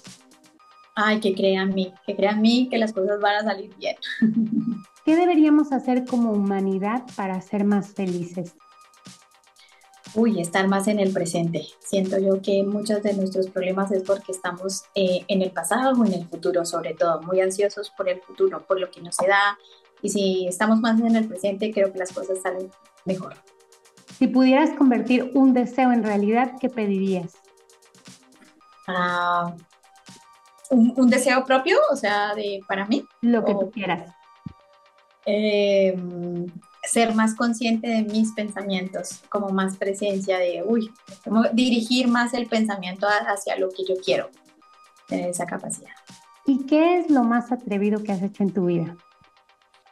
Ay, 0.96 1.20
que 1.20 1.34
crean 1.34 1.70
en 1.70 1.76
mí, 1.76 1.94
que 2.06 2.16
crean 2.16 2.36
en 2.36 2.42
mí, 2.42 2.68
que 2.70 2.78
las 2.78 2.94
cosas 2.94 3.20
van 3.20 3.36
a 3.36 3.44
salir 3.44 3.74
bien. 3.76 3.96
¿Qué 5.06 5.16
deberíamos 5.16 5.72
hacer 5.72 6.06
como 6.06 6.32
humanidad 6.32 7.04
para 7.16 7.40
ser 7.42 7.64
más 7.64 7.94
felices? 7.94 8.56
Uy, 10.16 10.42
estar 10.42 10.68
más 10.68 10.88
en 10.88 11.00
el 11.00 11.14
presente. 11.14 11.68
Siento 11.80 12.18
yo 12.18 12.42
que 12.42 12.64
muchos 12.64 13.04
de 13.04 13.14
nuestros 13.14 13.48
problemas 13.48 13.92
es 13.92 14.04
porque 14.04 14.32
estamos 14.32 14.84
eh, 14.96 15.24
en 15.28 15.42
el 15.42 15.52
pasado 15.52 15.92
o 15.92 16.06
en 16.06 16.14
el 16.14 16.28
futuro, 16.28 16.66
sobre 16.66 16.96
todo, 16.96 17.22
muy 17.22 17.42
ansiosos 17.42 17.92
por 17.92 18.10
el 18.10 18.20
futuro, 18.22 18.66
por 18.66 18.80
lo 18.80 18.90
que 18.90 19.02
no 19.02 19.12
se 19.12 19.28
da. 19.28 19.58
Y 20.02 20.10
si 20.10 20.48
estamos 20.48 20.80
más 20.80 21.00
en 21.00 21.16
el 21.16 21.28
presente, 21.28 21.72
creo 21.72 21.92
que 21.92 22.00
las 22.00 22.12
cosas 22.12 22.42
salen 22.42 22.72
mejor. 23.06 23.36
Si 24.18 24.28
pudieras 24.28 24.72
convertir 24.72 25.32
un 25.36 25.54
deseo 25.54 25.92
en 25.92 26.04
realidad, 26.04 26.54
¿qué 26.60 26.70
pedirías? 26.70 27.38
Ah, 28.88 29.54
un, 30.72 31.10
deseo 31.10 31.46
propio, 31.46 31.78
o 31.92 31.96
sea, 31.96 32.34
de 32.34 32.62
para 32.68 32.86
mí. 32.86 33.06
Lo 33.22 33.46
que 33.46 33.54
tú 33.54 33.70
quieras. 33.72 34.12
Eh, 35.26 35.96
ser 36.90 37.14
más 37.14 37.36
consciente 37.36 37.88
de 37.88 38.04
mis 38.04 38.32
pensamientos, 38.34 39.22
como 39.30 39.50
más 39.50 39.78
presencia 39.78 40.38
de, 40.40 40.64
uy, 40.66 40.92
como 41.24 41.44
dirigir 41.54 42.08
más 42.08 42.34
el 42.34 42.48
pensamiento 42.48 43.08
hacia 43.08 43.58
lo 43.58 43.70
que 43.70 43.84
yo 43.88 43.96
quiero, 44.04 44.30
tener 45.08 45.30
esa 45.30 45.46
capacidad. 45.46 45.92
¿Y 46.46 46.66
qué 46.66 47.00
es 47.00 47.12
lo 47.12 47.24
más 47.24 47.52
atrevido 47.52 48.02
que 48.02 48.12
has 48.12 48.24
hecho 48.24 48.44
en 48.44 48.54
tu 48.54 48.66
vida? 48.66 48.98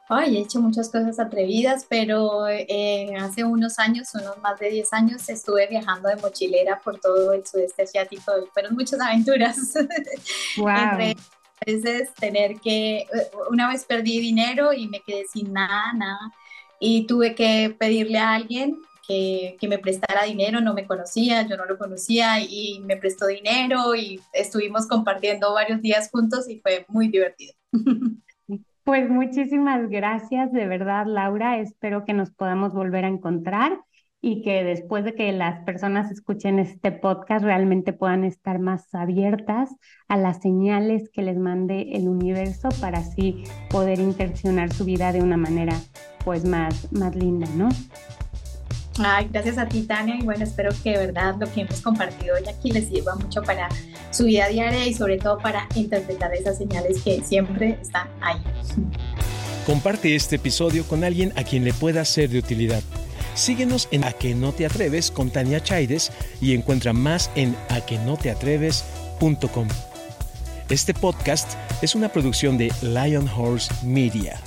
Ay, 0.10 0.38
he 0.38 0.40
hecho 0.40 0.62
muchas 0.62 0.90
cosas 0.90 1.20
atrevidas, 1.20 1.86
pero 1.88 2.48
eh, 2.48 3.14
hace 3.20 3.44
unos 3.44 3.78
años, 3.78 4.08
unos 4.16 4.38
más 4.40 4.58
de 4.58 4.70
10 4.70 4.94
años, 4.94 5.30
estuve 5.30 5.68
viajando 5.68 6.08
de 6.08 6.16
mochilera 6.16 6.80
por 6.80 6.98
todo 7.00 7.34
el 7.34 7.46
sudeste 7.46 7.84
asiático. 7.84 8.32
Fueron 8.54 8.74
muchas 8.76 9.00
aventuras. 9.00 9.58
Wow. 10.58 10.70
Entre 10.70 11.16
veces 11.66 12.14
tener 12.14 12.60
que, 12.60 13.00
eh, 13.00 13.08
una 13.52 13.68
vez 13.68 13.84
perdí 13.84 14.20
dinero 14.20 14.74
y 14.74 14.88
me 14.88 15.02
quedé 15.02 15.26
sin 15.28 15.54
nada, 15.54 15.94
nada 15.94 16.32
y 16.80 17.08
tuve 17.08 17.36
que 17.36 17.76
pedirle 17.78 18.18
a 18.18 18.34
alguien 18.34 18.78
que, 19.08 19.56
que, 19.60 19.68
me 19.68 19.78
prestara 19.78 20.24
dinero, 20.24 20.60
no 20.60 20.74
me 20.74 20.86
conocía, 20.86 21.48
yo 21.48 21.56
no 21.56 21.66
lo 21.66 21.78
conocía 21.78 22.42
y 22.42 22.82
me 22.86 22.98
prestó 22.98 23.28
dinero 23.28 23.96
y 23.96 24.20
estuvimos 24.34 24.86
compartiendo 24.88 25.54
varios 25.54 25.82
días 25.82 26.10
juntos 26.12 26.50
y 26.50 26.60
fue 26.60 26.86
muy 26.90 27.08
divertido. 27.08 27.54
Pues 28.88 29.10
muchísimas 29.10 29.90
gracias, 29.90 30.54
de 30.54 30.66
verdad, 30.66 31.06
Laura. 31.08 31.60
Espero 31.60 32.06
que 32.06 32.14
nos 32.14 32.32
podamos 32.32 32.72
volver 32.72 33.04
a 33.04 33.10
encontrar 33.10 33.82
y 34.22 34.42
que 34.44 34.64
después 34.64 35.04
de 35.04 35.14
que 35.14 35.32
las 35.34 35.64
personas 35.66 36.10
escuchen 36.10 36.58
este 36.58 36.94
podcast 36.94 37.44
realmente 37.44 37.92
puedan 37.92 38.24
estar 38.24 38.60
más 38.60 38.96
abiertas 38.96 39.76
a 40.08 40.16
las 40.16 40.42
señales 40.42 41.10
que 41.12 41.22
les 41.22 41.38
mande 41.38 41.98
el 41.98 42.08
universo 42.08 42.70
para 42.80 43.00
así 43.00 43.44
poder 43.70 44.00
intencionar 44.00 44.72
su 44.72 44.86
vida 44.86 45.12
de 45.12 45.22
una 45.22 45.36
manera 45.36 45.74
pues 46.28 46.44
más, 46.44 46.92
más 46.92 47.16
linda, 47.16 47.48
¿no? 47.56 47.70
Ay, 49.00 49.30
gracias 49.32 49.58
a 49.58 49.66
ti, 49.66 49.84
Tania, 49.84 50.18
y 50.20 50.24
bueno, 50.24 50.44
espero 50.44 50.72
que 50.84 50.90
de 50.90 50.98
verdad 50.98 51.36
lo 51.40 51.50
que 51.50 51.62
hemos 51.62 51.80
compartido 51.80 52.36
hoy 52.36 52.42
aquí 52.54 52.70
les 52.70 52.90
sirva 52.90 53.16
mucho 53.16 53.42
para 53.44 53.70
su 54.12 54.26
vida 54.26 54.50
diaria 54.50 54.86
y 54.86 54.94
sobre 54.94 55.20
todo 55.20 55.38
para 55.38 55.70
interpretar 55.76 56.34
esas 56.34 56.58
señales 56.58 57.02
que 57.02 57.24
siempre 57.24 57.80
están 57.82 58.10
ahí. 58.20 58.42
Comparte 59.66 60.18
este 60.18 60.36
episodio 60.36 60.84
con 60.84 61.06
alguien 61.06 61.32
a 61.38 61.46
quien 61.46 61.64
le 61.64 61.72
pueda 61.72 62.04
ser 62.04 62.30
de 62.30 62.40
utilidad. 62.40 62.84
Síguenos 63.34 63.88
en 63.92 64.04
A 64.04 64.12
que 64.12 64.36
no 64.36 64.52
te 64.52 64.66
atreves 64.66 65.12
con 65.12 65.30
Tania 65.30 65.64
Chaides 65.64 66.12
y 66.42 66.54
encuentra 66.54 66.92
más 66.92 67.32
en 67.36 67.56
aquenoteatreves.com. 67.70 69.68
Este 70.68 70.94
podcast 70.94 71.54
es 71.82 71.96
una 71.96 72.10
producción 72.10 72.58
de 72.58 72.70
Lion 72.82 73.30
Horse 73.30 73.74
Media. 73.86 74.42